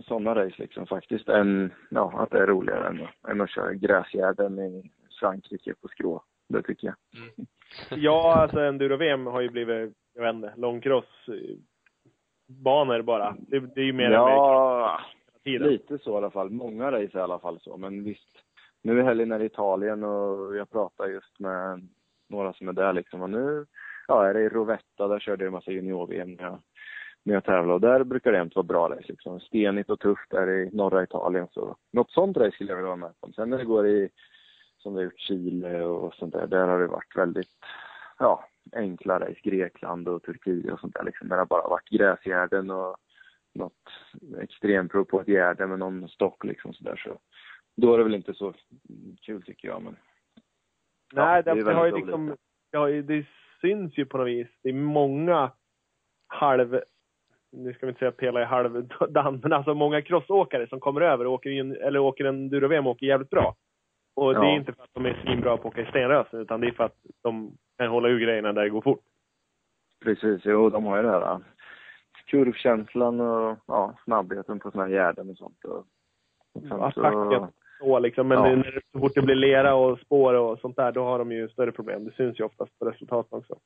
Sådana 0.00 0.34
race 0.34 0.56
liksom 0.58 0.86
faktiskt. 0.86 1.28
Än, 1.28 1.72
ja, 1.90 2.12
att 2.16 2.30
det 2.30 2.38
är 2.38 2.46
roligare 2.46 2.88
än, 2.88 3.06
än 3.28 3.40
att 3.40 3.50
köra 3.50 3.74
gräsgärden 3.74 4.58
i 4.58 4.90
Frankrike 5.20 5.74
på 5.74 5.88
skrå. 5.88 6.22
Det 6.48 6.62
tycker 6.62 6.86
jag. 6.86 6.96
Ja, 7.90 8.34
alltså 8.34 8.60
enduro-VM 8.60 9.26
har 9.26 9.40
ju 9.40 9.50
blivit, 9.50 9.92
jag 10.14 10.22
vet 10.22 10.34
inte, 10.34 10.52
långcross 10.56 11.28
eh, 11.28 11.56
banor 12.46 13.02
bara. 13.02 13.36
Det, 13.38 13.60
det 13.60 13.80
är 13.80 13.84
ju 13.84 13.92
mer 13.92 14.04
än 14.04 14.12
Ja, 14.12 15.00
tiden. 15.44 15.68
Lite 15.68 15.98
så 15.98 16.10
i 16.10 16.16
alla 16.16 16.30
fall. 16.30 16.50
Många 16.50 16.92
race 16.92 17.18
är 17.18 17.18
i 17.18 17.22
alla 17.22 17.38
fall 17.38 17.60
så. 17.60 17.76
Men 17.76 18.04
visst, 18.04 18.38
nu 18.82 19.00
i 19.00 19.02
helgen 19.02 19.32
är 19.32 19.38
det 19.38 19.44
Italien 19.44 20.04
och 20.04 20.56
jag 20.56 20.70
pratar 20.70 21.06
just 21.06 21.38
med 21.38 21.88
några 22.28 22.52
som 22.52 22.68
är 22.68 22.72
där 22.72 22.92
liksom. 22.92 23.22
Och 23.22 23.30
nu 23.30 23.66
ja, 24.08 24.26
är 24.26 24.34
det 24.34 24.40
i 24.40 24.48
Rovetta, 24.48 25.08
där 25.08 25.18
körde 25.18 25.44
jag 25.44 25.46
en 25.46 25.52
massa 25.52 25.70
junior-VM 25.70 26.32
när 26.32 26.44
jag, 26.44 26.58
när 27.22 27.34
jag 27.34 27.44
tävlade. 27.44 27.74
Och 27.74 27.80
där 27.80 28.04
brukar 28.04 28.32
det 28.32 28.38
jämt 28.38 28.54
vara 28.54 28.66
bra 28.66 28.88
race 28.88 29.08
liksom. 29.08 29.40
Stenigt 29.40 29.90
och 29.90 30.00
tufft 30.00 30.30
där 30.30 30.50
i 30.50 30.70
norra 30.72 31.02
Italien. 31.02 31.48
Så 31.50 31.76
något 31.92 32.10
sånt 32.10 32.36
race 32.36 32.50
skulle 32.50 32.70
jag 32.70 32.76
vilja 32.76 32.86
vara 32.86 32.96
med 32.96 33.20
på. 33.20 33.32
Sen 33.32 33.50
när 33.50 33.58
det 33.58 33.64
går 33.64 33.86
i, 33.86 34.08
som 34.84 34.94
vi 34.94 35.00
har 35.00 35.04
gjort, 35.04 35.20
Chile 35.20 35.82
och 35.82 36.14
sånt 36.14 36.32
där. 36.32 36.46
Där 36.46 36.66
har 36.66 36.80
det 36.80 36.86
varit 36.86 37.16
väldigt, 37.16 37.50
ja, 38.18 38.44
enkla 38.72 39.20
race. 39.20 39.40
Grekland 39.42 40.08
och 40.08 40.22
Turkiet 40.22 40.72
och 40.72 40.80
sånt 40.80 40.94
där 40.94 41.04
liksom. 41.04 41.28
Det 41.28 41.36
har 41.36 41.46
bara 41.46 41.68
varit 41.68 41.88
gräsgärden 41.88 42.70
och 42.70 42.96
något 43.54 43.90
extremprov 44.40 45.04
på 45.04 45.20
ett 45.20 45.28
gärde 45.28 45.66
med 45.66 45.78
någon 45.78 46.08
stock 46.08 46.44
liksom 46.44 46.72
sådär 46.72 46.96
så. 46.96 47.18
Då 47.76 47.94
är 47.94 47.98
det 47.98 48.04
väl 48.04 48.14
inte 48.14 48.34
så 48.34 48.54
kul 49.22 49.42
tycker 49.42 49.68
jag 49.68 49.82
men. 49.82 49.96
Nej, 51.12 51.42
Ja, 51.46 51.54
det, 51.54 51.64
det 51.64 51.74
har 51.74 51.86
ju 51.86 51.96
liksom, 51.96 52.36
det, 52.72 52.78
har 52.78 52.90
det 52.90 53.26
syns 53.60 53.98
ju 53.98 54.06
på 54.06 54.18
något 54.18 54.26
vis. 54.26 54.48
Det 54.62 54.68
är 54.68 54.72
många 54.72 55.50
halv, 56.26 56.80
nu 57.52 57.74
ska 57.74 57.86
vi 57.86 57.90
inte 57.90 57.98
säga 57.98 58.12
pela 58.12 58.42
i 58.42 58.44
halvdan, 58.44 59.40
men 59.42 59.52
alltså 59.52 59.74
många 59.74 60.02
crossåkare 60.02 60.68
som 60.68 60.80
kommer 60.80 61.00
över 61.00 61.26
och 61.26 61.32
åker, 61.32 61.50
in, 61.50 61.76
eller 61.76 61.98
åker 61.98 62.24
en 62.24 62.48
Duro-VM 62.48 62.86
och 62.86 62.92
åker 62.92 63.06
jävligt 63.06 63.30
bra. 63.30 63.56
Och 64.16 64.34
det 64.34 64.40
är 64.40 64.44
Ja. 64.44 64.56
inte 64.56 64.72
för 64.72 64.82
att 64.82 64.94
de 64.94 65.06
är 65.06 65.22
svinbra 65.24 65.56
på 65.56 65.68
att 65.68 65.74
åka 65.74 65.80
i 65.80 65.86
stenrösen, 65.86 66.40
utan 66.40 66.60
det 66.60 66.66
är 66.66 66.72
för 66.72 66.84
att 66.84 66.96
de 67.22 67.56
kan 67.78 67.88
hålla 67.88 68.08
ur 68.08 68.18
grejerna 68.20 68.52
där 68.52 68.62
det 68.62 68.68
går 68.70 68.80
fort. 68.82 69.00
Precis, 70.04 70.40
jo 70.44 70.70
de 70.70 70.84
har 70.84 70.96
ju 70.96 71.02
det 71.02 71.10
här 71.10 71.32
äh, 71.32 71.38
kurvkänslan 72.26 73.20
och 73.20 73.58
ja, 73.66 73.94
snabbheten 74.04 74.60
på 74.60 74.70
såna 74.70 74.84
här 74.84 74.90
gärden 74.90 75.30
och 75.30 75.36
sånt. 75.36 75.64
Och, 75.64 75.78
och 76.54 76.62
sen 76.62 76.72
Attacken. 76.82 77.46
Så 77.78 77.98
liksom. 77.98 78.28
Men 78.28 78.38
Ja. 78.38 78.56
när 78.56 78.80
så 78.92 78.98
fort 79.00 79.14
det 79.14 79.22
blir 79.22 79.34
lera 79.34 79.74
och 79.74 79.98
spår 79.98 80.34
och 80.34 80.58
sånt 80.58 80.76
där, 80.76 80.92
då 80.92 81.04
har 81.04 81.18
de 81.18 81.32
ju 81.32 81.48
större 81.48 81.72
problem. 81.72 82.04
Det 82.04 82.12
syns 82.12 82.40
ju 82.40 82.44
oftast 82.44 82.78
på 82.78 82.84
resultaten 82.90 83.38
också. 83.38 83.58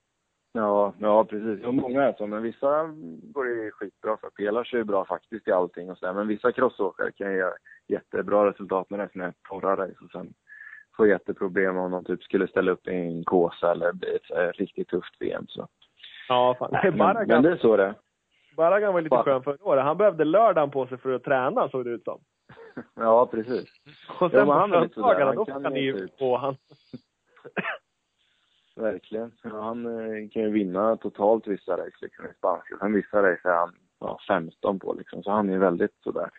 Ja, 0.52 0.94
ja 0.98 1.24
precis. 1.24 1.66
Och 1.66 1.74
många 1.74 2.02
är 2.02 2.12
så, 2.12 2.26
men 2.26 2.42
vissa 2.42 2.86
går 3.22 3.44
det 3.44 3.70
skitbra 3.70 4.16
för. 4.16 4.64
Kör 4.64 4.78
ju 4.78 4.84
bra 4.84 5.04
faktiskt 5.04 5.48
i 5.48 5.52
allting 5.52 5.90
och 5.90 5.98
sådär. 5.98 6.12
Men 6.12 6.28
vissa 6.28 6.52
crossåkare 6.52 7.12
kan 7.12 7.34
göra 7.34 7.52
jättebra 7.88 8.50
resultat 8.50 8.90
är 8.90 9.08
såna 9.12 9.24
här 9.24 9.34
torra 9.48 9.76
race 9.76 10.04
och 10.04 10.10
sen 10.10 10.34
få 10.96 11.06
jätteproblem 11.06 11.76
om 11.76 11.90
de 11.90 12.04
typ 12.04 12.22
skulle 12.22 12.48
ställa 12.48 12.72
upp 12.72 12.88
i 12.88 12.94
en 12.94 13.24
kåsa 13.24 13.72
eller 13.72 13.92
bli 13.92 14.16
ett 14.16 14.58
riktigt 14.58 14.88
tufft 14.88 15.16
VM 15.20 15.46
så. 15.48 15.68
Ja, 16.28 16.56
fan. 16.58 16.68
Men, 16.72 16.80
men 16.84 16.98
Baragan, 16.98 17.42
det 17.42 17.52
är 17.52 17.56
så 17.56 17.76
det 17.76 17.84
är. 17.84 17.94
Baragan 18.56 18.94
var 18.94 19.00
lite 19.00 19.16
Fan. 19.16 19.24
skön 19.24 19.42
förra 19.42 19.64
året. 19.64 19.84
Han 19.84 19.96
behövde 19.96 20.24
lördagen 20.24 20.70
på 20.70 20.86
sig 20.86 20.98
för 20.98 21.12
att 21.12 21.24
träna, 21.24 21.68
såg 21.68 21.84
det 21.84 21.90
ut 21.90 22.04
som. 22.04 22.20
Ja, 22.94 23.26
precis. 23.26 23.64
Och 24.20 24.30
sen 24.30 24.48
men 24.48 24.70
på 24.70 24.76
är 24.76 24.88
söndagarna, 24.88 25.32
då 25.32 25.44
kan 25.44 25.62
ni 25.62 25.80
ju 25.80 25.86
ju 25.86 25.98
typ- 25.98 26.20
han. 26.20 26.56
Verkligen. 28.78 29.32
Ja, 29.42 29.62
han 29.62 29.86
eh, 29.86 30.28
kan 30.30 30.42
ju 30.42 30.50
vinna 30.50 30.96
totalt 30.96 31.46
vissa 31.46 31.72
race 31.72 31.96
liksom 32.00 32.26
i 32.26 32.34
spanska. 32.38 32.78
Sen 32.78 32.92
vissa 32.92 33.22
race 33.22 33.48
är 33.48 33.54
han 33.54 33.74
ja, 34.00 34.20
15 34.28 34.78
på 34.78 34.94
liksom. 34.94 35.22
Så 35.22 35.30
han 35.30 35.48
är 35.48 35.52
ju 35.52 35.58
väldigt 35.58 35.94
sådär. 36.02 36.30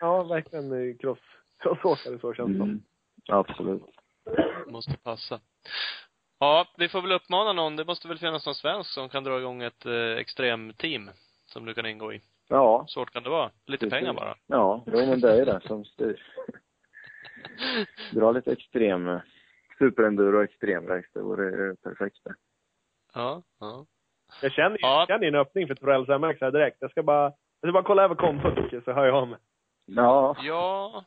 Ja, 0.00 0.22
verkligen 0.22 0.72
eh, 0.72 0.96
cross, 0.96 1.18
crossåkare 1.58 2.18
så 2.18 2.34
känns 2.34 2.48
det 2.48 2.58
som. 2.58 2.68
Mm. 2.68 2.82
Absolut. 3.28 3.82
Måste 4.66 4.96
passa. 4.96 5.40
Ja, 6.38 6.66
vi 6.78 6.88
får 6.88 7.02
väl 7.02 7.12
uppmana 7.12 7.52
någon. 7.52 7.76
Det 7.76 7.84
måste 7.84 8.08
väl 8.08 8.18
finnas 8.18 8.46
någon 8.46 8.54
svensk 8.54 8.90
som 8.90 9.08
kan 9.08 9.24
dra 9.24 9.38
igång 9.38 9.62
ett 9.62 9.86
eh, 9.86 10.16
extremteam 10.18 11.10
som 11.46 11.64
du 11.66 11.74
kan 11.74 11.86
ingå 11.86 12.12
i. 12.12 12.20
Ja. 12.48 12.84
Svårt 12.88 13.10
kan 13.10 13.22
det 13.22 13.30
vara. 13.30 13.50
Lite 13.66 13.86
Precis. 13.86 13.98
pengar 13.98 14.12
bara. 14.12 14.36
Ja, 14.46 14.84
jo, 14.86 14.96
men 14.96 15.20
det 15.20 15.40
är 15.40 15.46
det 15.46 15.60
som 15.66 15.84
styr. 15.84 16.22
Dra 18.12 18.32
lite 18.32 18.52
extrem, 18.52 19.08
eh, 19.08 19.20
superenduro 19.78 20.36
och 20.36 20.44
extremrace. 20.44 21.08
Det 21.14 21.20
vore 21.22 21.76
perfekt 21.76 22.16
det. 22.24 22.34
Ja, 23.14 23.42
ja. 23.60 23.86
Jag 24.42 24.52
känner 24.52 24.78
Ja. 24.80 24.98
jag 25.00 25.08
känner 25.08 25.26
en 25.28 25.34
öppning 25.34 25.66
för 25.66 25.74
Torells 25.74 26.08
MX 26.08 26.40
här 26.40 26.50
direkt. 26.50 26.76
Jag 26.80 26.90
ska 26.90 27.02
bara, 27.02 27.22
jag 27.60 27.68
ska 27.68 27.72
bara 27.72 27.82
kolla 27.82 28.02
över 28.04 28.14
kontot 28.14 28.84
så 28.84 28.92
hör 28.92 29.06
jag 29.06 29.28
mig. 29.28 29.38
Ja. 29.86 30.36
Ja, 30.42 31.04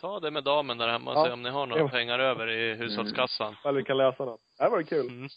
ta 0.00 0.20
det 0.20 0.30
med 0.30 0.44
damen 0.44 0.78
där 0.78 0.88
hemma 0.88 1.10
och 1.12 1.18
Ja. 1.18 1.24
se 1.26 1.32
om 1.32 1.42
ni 1.42 1.50
har 1.50 1.66
några 1.66 1.82
Ja. 1.82 1.88
pengar 1.88 2.18
över 2.18 2.48
i 2.50 2.74
hushållskassan. 2.74 3.52
Ifall 3.52 3.76
vi 3.76 3.82
kan 3.84 3.96
lösa 3.96 4.24
något. 4.24 4.40
Det 4.58 4.62
här 4.64 4.70
var 4.70 4.78
det 4.78 4.84
kul. 4.84 5.08
Mm. 5.08 5.28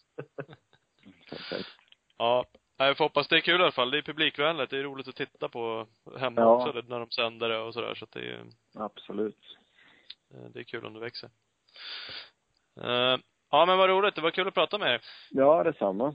Perfekt. 1.30 1.70
Ja. 2.18 2.46
Nej, 2.80 2.88
Jag 2.88 2.98
får 2.98 3.06
hoppas 3.06 3.28
det 3.28 3.36
är 3.36 3.40
kul 3.42 3.60
i 3.60 3.64
alla 3.64 3.72
fall. 3.72 3.92
Det 3.92 3.98
är 3.98 4.02
publikvänligt. 4.02 4.70
Det 4.72 4.78
är 4.78 4.84
roligt 4.84 5.08
att 5.08 5.16
titta 5.16 5.50
på 5.50 5.88
hemma 6.20 6.42
Ja. 6.42 6.56
också, 6.68 6.82
när 6.88 7.00
de 7.00 7.10
sänder 7.12 7.50
det 7.50 7.60
och 7.60 7.74
sådär. 7.74 7.96
Så 7.96 8.04
att 8.06 8.12
det 8.12 8.20
är, 8.20 8.46
Absolut. 8.78 9.58
eh, 10.34 10.50
det 10.54 10.60
är 10.60 10.64
kul 10.64 10.86
om 10.86 10.94
det 10.94 11.00
växer. 11.00 11.30
Eh, 12.84 13.18
Ja, 13.52 13.66
men 13.66 13.78
vad 13.78 13.90
roligt. 13.90 14.16
Det 14.16 14.22
var 14.22 14.32
kul 14.32 14.48
att 14.48 14.54
prata 14.54 14.78
med 14.78 14.94
er. 14.94 15.02
Ja, 15.30 15.64
detsamma. 15.64 16.14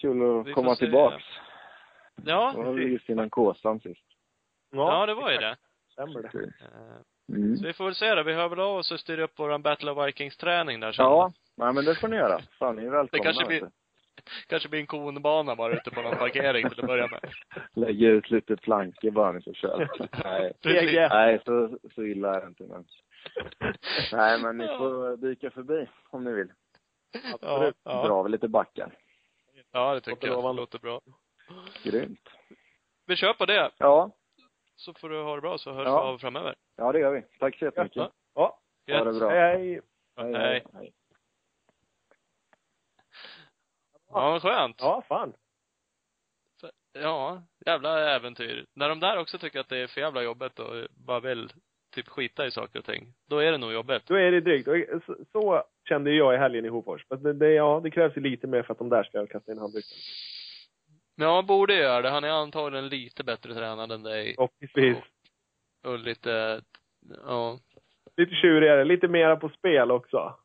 Kul 0.00 0.40
att 0.40 0.46
Vi 0.46 0.52
komma 0.52 0.74
tillbaks. 0.74 1.24
Ja, 2.24 2.52
Det 2.56 2.62
var 2.62 2.78
just 2.78 3.08
innan 3.08 3.30
Kåsan 3.30 3.80
sist. 3.80 4.00
ja 4.72 5.06
det 5.06 5.14
var 5.14 5.30
ju 5.30 5.38
det. 5.38 5.56
Stämmer 5.92 6.22
det. 6.22 6.28
Eh, 6.38 7.00
Mm. 7.28 7.56
Så 7.56 7.66
vi 7.66 7.72
får 7.72 7.84
väl 7.84 7.94
se 7.94 8.14
då. 8.14 8.22
Vi 8.22 8.32
hör 8.32 8.48
väl 8.48 8.60
av 8.60 8.76
oss 8.76 8.92
och 8.92 9.00
styr 9.00 9.18
upp 9.18 9.38
våran 9.38 9.62
Battle 9.62 9.90
of 9.90 10.06
Vikings-träning 10.06 10.80
där 10.80 10.92
sen. 10.92 11.04
Ja, 11.04 11.32
nej, 11.56 11.72
men 11.72 11.84
det 11.84 11.94
får 11.94 12.08
ni 12.08 12.16
göra. 12.16 12.40
Fan, 12.58 12.76
ni 12.76 12.82
är 12.84 12.90
välkomna. 12.90 13.08
Det 13.12 13.18
kanske 13.18 13.46
blir- 13.46 13.60
du. 13.60 13.70
Kanske 14.46 14.68
blir 14.68 14.80
en 14.80 14.86
konbana 14.86 15.56
bara 15.56 15.72
ute 15.72 15.90
på 15.90 16.02
någon 16.02 16.16
parkering 16.16 16.70
till 16.70 16.80
att 16.80 16.86
börja 16.86 17.06
med. 17.06 17.20
Lägga 17.74 18.08
ut 18.08 18.30
lite 18.30 18.56
plankor 18.56 19.10
bara 19.10 19.32
ni 19.32 19.42
får 19.42 19.52
köra. 19.54 19.88
nej, 20.24 20.52
nej 21.10 21.40
så, 21.44 21.78
så 21.94 22.02
illa 22.02 22.34
är 22.36 22.40
det 22.40 22.46
inte. 22.46 22.64
Men. 22.64 22.84
Nej, 24.12 24.42
men 24.42 24.58
ni 24.58 24.66
får 24.66 25.16
dyka 25.16 25.50
förbi 25.50 25.88
om 26.10 26.24
ni 26.24 26.32
vill. 26.32 26.52
Ja, 27.40 27.72
ja. 27.82 28.06
Dra 28.06 28.22
väl 28.22 28.32
lite 28.32 28.48
backar. 28.48 28.98
ja, 29.72 29.94
det 29.94 30.00
tycker 30.00 30.10
Låter 30.10 30.26
jag. 30.26 30.34
lovande. 30.36 30.60
Låter 30.62 30.78
bra. 30.78 31.00
Grymt. 31.82 32.28
Vi 33.06 33.16
kör 33.16 33.32
på 33.34 33.46
det. 33.46 33.70
Ja, 33.78 34.10
Så 34.76 34.94
får 34.94 35.08
du 35.08 35.22
ha 35.22 35.34
det 35.34 35.40
bra 35.40 35.58
så 35.58 35.72
hörs 35.72 35.86
Ja. 35.86 36.02
vi 36.02 36.08
av 36.08 36.18
framöver. 36.18 36.54
ja 36.76 36.92
det 36.92 36.98
gör 36.98 37.12
vi. 37.12 37.22
Tack 37.38 37.58
så 37.58 37.64
jättemycket. 37.64 37.96
Ja. 38.34 38.58
Ja, 38.84 38.98
Ha 38.98 39.04
det 39.04 39.18
bra. 39.18 39.28
hej 39.30 39.80
hej. 40.16 40.32
Hej. 40.34 40.64
hej. 40.74 40.92
Ja, 44.10 44.30
men 44.30 44.40
skönt. 44.40 44.76
Ja, 44.80 45.02
fan. 45.08 45.32
Ja, 46.92 47.42
jävla 47.66 48.10
äventyr. 48.14 48.66
När 48.72 48.88
de 48.88 49.00
där 49.00 49.18
också 49.18 49.38
tycker 49.38 49.60
att 49.60 49.68
det 49.68 49.78
är 49.78 49.86
för 49.86 50.00
jävla 50.00 50.22
jobbigt 50.22 50.58
och 50.58 50.86
bara 50.90 51.20
vill 51.20 51.52
typ 51.94 52.08
skita 52.08 52.46
i 52.46 52.50
saker 52.50 52.78
och 52.78 52.84
ting, 52.84 53.14
då 53.28 53.38
är 53.38 53.52
det 53.52 53.58
nog 53.58 53.72
jobbigt. 53.72 54.02
Då 54.06 54.14
är 54.14 54.30
det 54.30 54.40
drygt. 54.40 54.68
Och 54.68 54.76
Så, 55.06 55.16
så 55.32 55.64
kände 55.88 56.12
jag 56.12 56.34
i 56.34 56.38
helgen 56.38 56.64
i 56.64 56.68
Hofors. 56.68 57.06
Men 57.10 57.22
det, 57.22 57.32
det, 57.32 57.52
ja, 57.52 57.80
det 57.82 57.90
krävs 57.90 58.16
ju 58.16 58.20
lite 58.20 58.46
mer 58.46 58.62
för 58.62 58.72
att 58.72 58.78
de 58.78 58.88
där 58.88 59.04
ska 59.04 59.26
kasta 59.26 59.52
in 59.52 59.58
handduken. 59.58 59.98
Men 61.16 61.28
ja, 61.28 61.42
borde 61.42 61.74
göra 61.74 62.02
det. 62.02 62.10
Han 62.10 62.24
är 62.24 62.28
antagligen 62.28 62.88
lite 62.88 63.24
bättre 63.24 63.54
tränad 63.54 63.92
än 63.92 64.02
dig. 64.02 64.34
Förhoppningsvis. 64.34 64.96
Och 65.84 65.98
lite, 65.98 66.62
ja. 67.24 67.58
Lite 68.16 68.34
tjurigare, 68.34 68.84
lite 68.84 69.08
mera 69.08 69.36
på 69.36 69.48
spel 69.48 69.90
också. 69.90 70.38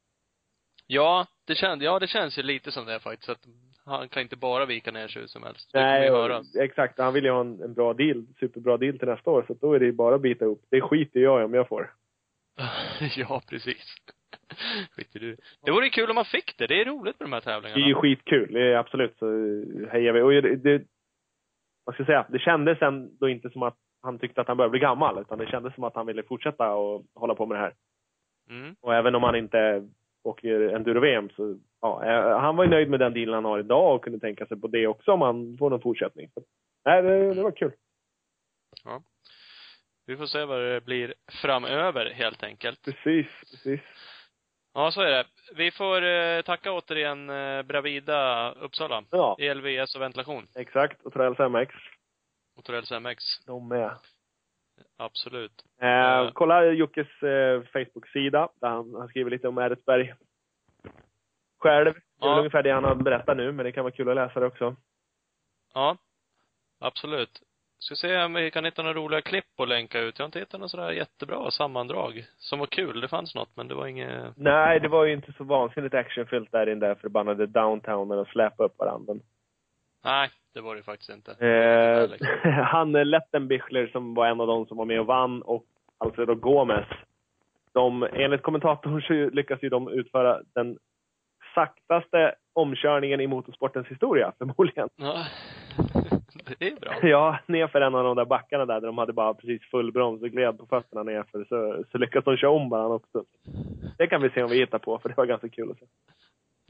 Ja, 0.87 1.27
det 1.47 1.55
känns, 1.55 1.83
ja 1.83 1.99
det 1.99 2.07
känns 2.07 2.37
ju 2.37 2.43
lite 2.43 2.71
som 2.71 2.85
det 2.85 2.99
faktiskt. 2.99 3.29
Att 3.29 3.45
han 3.89 4.09
kan 4.09 4.21
inte 4.21 4.35
bara 4.35 4.65
vika 4.65 4.91
ner 4.91 5.07
sig 5.07 5.21
hur 5.21 5.27
som 5.27 5.43
helst. 5.43 5.71
Nej, 5.73 6.11
och, 6.11 6.43
exakt. 6.55 6.99
Han 6.99 7.13
vill 7.13 7.23
ju 7.23 7.31
ha 7.31 7.41
en, 7.41 7.61
en 7.61 7.73
bra 7.73 7.93
deal, 7.93 8.25
superbra 8.39 8.77
deal 8.77 8.99
till 8.99 9.07
nästa 9.07 9.31
år. 9.31 9.43
Så 9.47 9.53
då 9.53 9.73
är 9.73 9.79
det 9.79 9.85
ju 9.85 9.91
bara 9.91 10.15
att 10.15 10.21
bita 10.21 10.45
ihop. 10.45 10.65
Det 10.71 10.81
skiter 10.81 11.19
jag 11.19 11.41
i 11.41 11.43
om 11.43 11.53
jag 11.53 11.67
får. 11.67 11.93
ja, 13.15 13.41
precis. 13.49 13.95
Skiter 14.95 15.19
du 15.19 15.37
Det 15.65 15.71
vore 15.71 15.89
kul 15.89 16.09
om 16.09 16.15
man 16.15 16.25
fick 16.25 16.57
det. 16.57 16.67
Det 16.67 16.81
är 16.81 16.85
roligt 16.85 17.19
med 17.19 17.29
de 17.29 17.33
här 17.33 17.41
Det 17.41 17.51
är 17.51 17.53
tävlingarna. 17.53 17.87
ju 17.87 17.93
skitkul. 17.95 18.53
Det 18.53 18.73
är 18.73 18.75
absolut 18.75 19.17
så 19.17 19.25
hejar 19.91 20.13
vi. 20.13 20.21
Och 20.21 20.31
det, 20.31 20.55
det, 20.55 20.83
vad 21.85 21.95
ska 21.95 22.01
jag 22.01 22.07
säga? 22.07 22.25
Det 22.29 22.39
kändes 22.39 22.81
ändå 22.81 23.29
inte 23.29 23.49
som 23.49 23.63
att 23.63 23.77
han 24.01 24.19
tyckte 24.19 24.41
att 24.41 24.47
han 24.47 24.57
började 24.57 24.71
bli 24.71 24.79
gammal. 24.79 25.21
Utan 25.21 25.37
det 25.37 25.47
kändes 25.47 25.75
som 25.75 25.83
att 25.83 25.95
han 25.95 26.05
ville 26.05 26.23
fortsätta 26.23 26.73
och 26.73 27.05
hålla 27.15 27.35
på 27.35 27.45
med 27.45 27.57
det 27.57 27.61
här. 27.61 27.73
Mm. 28.49 28.75
Och 28.81 28.95
även 28.95 29.15
om 29.15 29.23
han 29.23 29.35
inte 29.35 29.87
åker 30.23 30.75
enduro-VM 30.75 31.29
så, 31.29 31.57
ja, 31.81 32.05
eh, 32.05 32.39
han 32.39 32.55
var 32.55 32.63
ju 32.63 32.69
nöjd 32.69 32.89
med 32.89 32.99
den 32.99 33.13
dealen 33.13 33.33
han 33.33 33.45
har 33.45 33.59
idag 33.59 33.95
och 33.95 34.03
kunde 34.03 34.19
tänka 34.19 34.45
sig 34.45 34.61
på 34.61 34.67
det 34.67 34.87
också 34.87 35.11
om 35.11 35.21
han 35.21 35.57
får 35.57 35.69
någon 35.69 35.81
fortsättning. 35.81 36.29
Så, 36.33 36.41
nej, 36.85 37.01
det, 37.01 37.33
det 37.33 37.43
var 37.43 37.51
kul. 37.51 37.71
Vi 40.05 40.17
får 40.17 40.25
se 40.25 40.45
vad 40.45 40.61
det 40.61 40.81
blir 40.81 41.13
framöver, 41.41 42.11
helt 42.11 42.43
enkelt. 42.43 42.81
Precis, 42.85 43.27
precis. 43.51 43.81
Ja, 44.73 44.91
så 44.91 45.01
är 45.01 45.09
det. 45.09 45.25
Vi 45.55 45.71
får 45.71 46.03
eh, 46.03 46.41
tacka 46.41 46.71
återigen 46.71 47.29
eh, 47.29 47.63
Bravida 47.63 48.51
Uppsala. 48.51 49.03
Ja, 49.11 49.35
ELVS 49.39 49.95
och 49.95 50.01
ventilation. 50.01 50.47
exakt. 50.55 51.01
Och 51.05 51.13
Torells 51.13 51.39
MX. 51.39 51.75
Och 52.57 52.63
Torells 52.63 52.91
MX. 52.91 53.23
De 53.45 53.67
med. 53.67 53.91
Absolut. 54.97 55.65
Eh, 55.81 56.31
kolla 56.33 56.65
Jockes 56.65 57.23
eh, 57.23 57.61
Facebook-sida 57.63 58.49
där 58.61 58.67
han, 58.69 58.93
han 58.95 59.07
skriver 59.07 59.31
lite 59.31 59.47
om 59.47 59.57
Edsberg 59.57 60.13
själv. 61.59 61.93
Det 61.93 62.25
är 62.25 62.29
Ja. 62.29 62.37
ungefär 62.37 62.63
det 62.63 62.71
han 62.71 62.83
har 62.83 62.95
berättat 62.95 63.37
nu, 63.37 63.51
men 63.51 63.65
det 63.65 63.71
kan 63.71 63.83
vara 63.83 63.93
kul 63.93 64.09
att 64.09 64.15
läsa 64.15 64.39
det 64.39 64.45
också. 64.45 64.75
Ja. 65.73 65.97
Absolut. 66.79 67.41
Ska 67.79 67.95
se 67.95 68.23
om 68.23 68.33
vi 68.33 68.51
kan 68.51 68.65
hitta 68.65 68.81
några 68.81 68.97
roliga 68.99 69.21
klipp 69.21 69.45
och 69.57 69.67
länka 69.67 69.99
ut. 69.99 70.19
Jag 70.19 70.23
har 70.23 70.27
inte 70.27 70.39
hittat 70.39 70.59
något 70.59 70.71
sådär 70.71 70.91
jättebra 70.91 71.51
sammandrag. 71.51 72.25
Som 72.37 72.59
var 72.59 72.65
kul. 72.65 73.01
Det 73.01 73.07
fanns 73.07 73.35
något, 73.35 73.55
men 73.55 73.67
det 73.67 73.75
var 73.75 73.87
inget... 73.87 74.37
Nej, 74.37 74.79
det 74.79 74.87
var 74.87 75.05
ju 75.05 75.13
inte 75.13 75.33
så 75.33 75.43
vansinnigt 75.43 75.95
actionfyllt 75.95 76.51
där 76.51 76.67
i 76.67 76.69
den 76.69 76.79
där 76.79 76.95
förbannade 76.95 77.45
downtownen 77.47 78.19
och 78.19 78.27
släpa 78.27 78.63
upp 78.63 78.79
varandra. 78.79 79.13
Nej, 80.03 80.29
det 80.53 80.61
var 80.61 80.75
det 80.75 80.83
faktiskt 80.83 81.09
inte. 81.09 81.31
Eh, 81.31 82.53
han 82.63 82.91
Lettenbichler 82.91 83.87
som 83.87 84.13
var 84.13 84.27
en 84.27 84.41
av 84.41 84.47
de 84.47 84.65
som 84.65 84.77
var 84.77 84.85
med 84.85 84.99
och 84.99 85.05
vann 85.05 85.41
och 85.41 85.65
Alfredo 85.97 86.35
Gomez. 86.35 86.85
De, 87.73 88.07
enligt 88.13 88.41
kommentatorn 88.41 89.01
så 89.01 89.35
lyckas 89.35 89.63
ju 89.63 89.69
de 89.69 89.87
utföra 89.87 90.41
den 90.53 90.77
saktaste 91.55 92.35
omkörningen 92.53 93.21
i 93.21 93.27
motorsportens 93.27 93.87
historia, 93.87 94.31
förmodligen. 94.37 94.89
Ja. 94.95 95.25
Det 96.59 96.67
är 96.67 96.79
bra. 96.79 97.09
Ja, 97.09 97.39
nerför 97.45 97.81
en 97.81 97.95
av 97.95 98.03
de 98.03 98.15
där 98.15 98.25
backarna 98.25 98.65
där, 98.65 98.81
där 98.81 98.87
de 98.87 98.97
hade 98.97 99.13
bara 99.13 99.33
precis 99.33 99.61
full 99.61 99.91
broms 99.91 100.21
och 100.21 100.29
gled 100.29 100.57
på 100.57 100.65
fötterna 100.65 101.03
nerför, 101.03 101.45
så, 101.49 101.83
så 101.91 101.97
lyckas 101.97 102.23
de 102.23 102.37
köra 102.37 102.51
om 102.51 102.69
varandra 102.69 102.95
också. 102.95 103.23
Det 103.97 104.07
kan 104.07 104.21
vi 104.21 104.29
se 104.29 104.43
om 104.43 104.49
vi 104.49 104.59
hittar 104.59 104.79
på, 104.79 104.99
för 104.99 105.09
det 105.09 105.17
var 105.17 105.25
ganska 105.25 105.49
kul 105.49 105.71
att 105.71 105.79
se. 105.79 105.85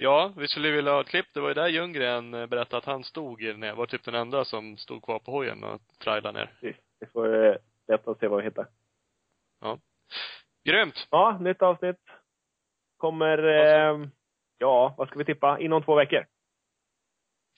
Ja, 0.02 0.34
vi 0.38 0.48
skulle 0.48 0.72
vilja 0.72 0.92
ha 0.92 1.02
ett 1.02 1.08
klipp. 1.08 1.26
Det 1.34 1.40
var 1.40 1.48
ju 1.48 1.54
där 1.54 1.68
Ljunggren 1.68 2.34
eh, 2.34 2.46
berättade 2.46 2.78
att 2.78 2.86
han 2.86 3.04
stod 3.04 3.42
i 3.42 3.54
ner. 3.54 3.74
Var 3.74 3.86
typ 3.86 4.04
den 4.04 4.16
enda 4.16 4.46
som 4.46 4.78
stod 4.78 5.04
kvar 5.04 5.20
på 5.20 5.32
hojen 5.32 5.64
och 5.64 5.82
trailade 6.04 6.40
ner. 6.40 6.46
Precis. 6.46 6.82
Vi 7.00 7.08
får 7.08 7.46
eh, 7.46 7.56
leta 7.88 8.12
och 8.12 8.18
se 8.20 8.28
vad 8.28 8.40
vi 8.40 8.44
hittar. 8.46 8.68
Grymt! 10.64 11.08
Ja, 11.12 11.38
nytt 11.42 11.62
avsnitt. 11.62 11.98
Kommer, 12.98 13.38
eh, 13.44 14.08
ja, 14.58 14.94
vad 14.98 15.08
ska 15.08 15.20
vi 15.20 15.26
tippa? 15.26 15.60
Inom 15.60 15.84
två 15.84 15.96
veckor. 15.96 16.26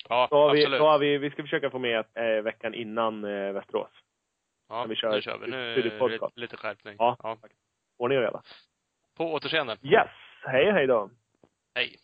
Ja, 0.10 0.28
Då 0.32 0.38
har 0.38 0.54
vi, 0.54 0.62
absolut. 0.62 0.80
då 0.80 0.86
har 0.86 1.00
vi, 1.00 1.18
vi 1.18 1.32
ska 1.32 1.44
försöka 1.44 1.70
få 1.70 1.80
med 1.80 2.06
eh, 2.14 2.44
veckan 2.44 2.74
innan 2.74 3.24
eh, 3.24 3.52
Västerås. 3.52 3.92
ja, 4.70 4.86
vi 4.90 4.96
kör 4.96 5.12
nu 5.12 5.22
kör 5.22 5.38
vi. 5.38 5.52
Nu 5.52 5.76
lite, 5.76 6.30
lite 6.36 6.58
skärpning. 6.58 6.96
Ja. 7.00 7.18
ja. 7.24 7.38
Ordning 7.98 8.18
och 8.18 8.24
reda. 8.24 8.42
På 9.18 9.34
återseende. 9.34 9.78
Yes! 9.84 10.10
Hej, 10.44 10.72
hej 10.72 10.88
då! 10.88 11.10
Hej. 11.76 12.01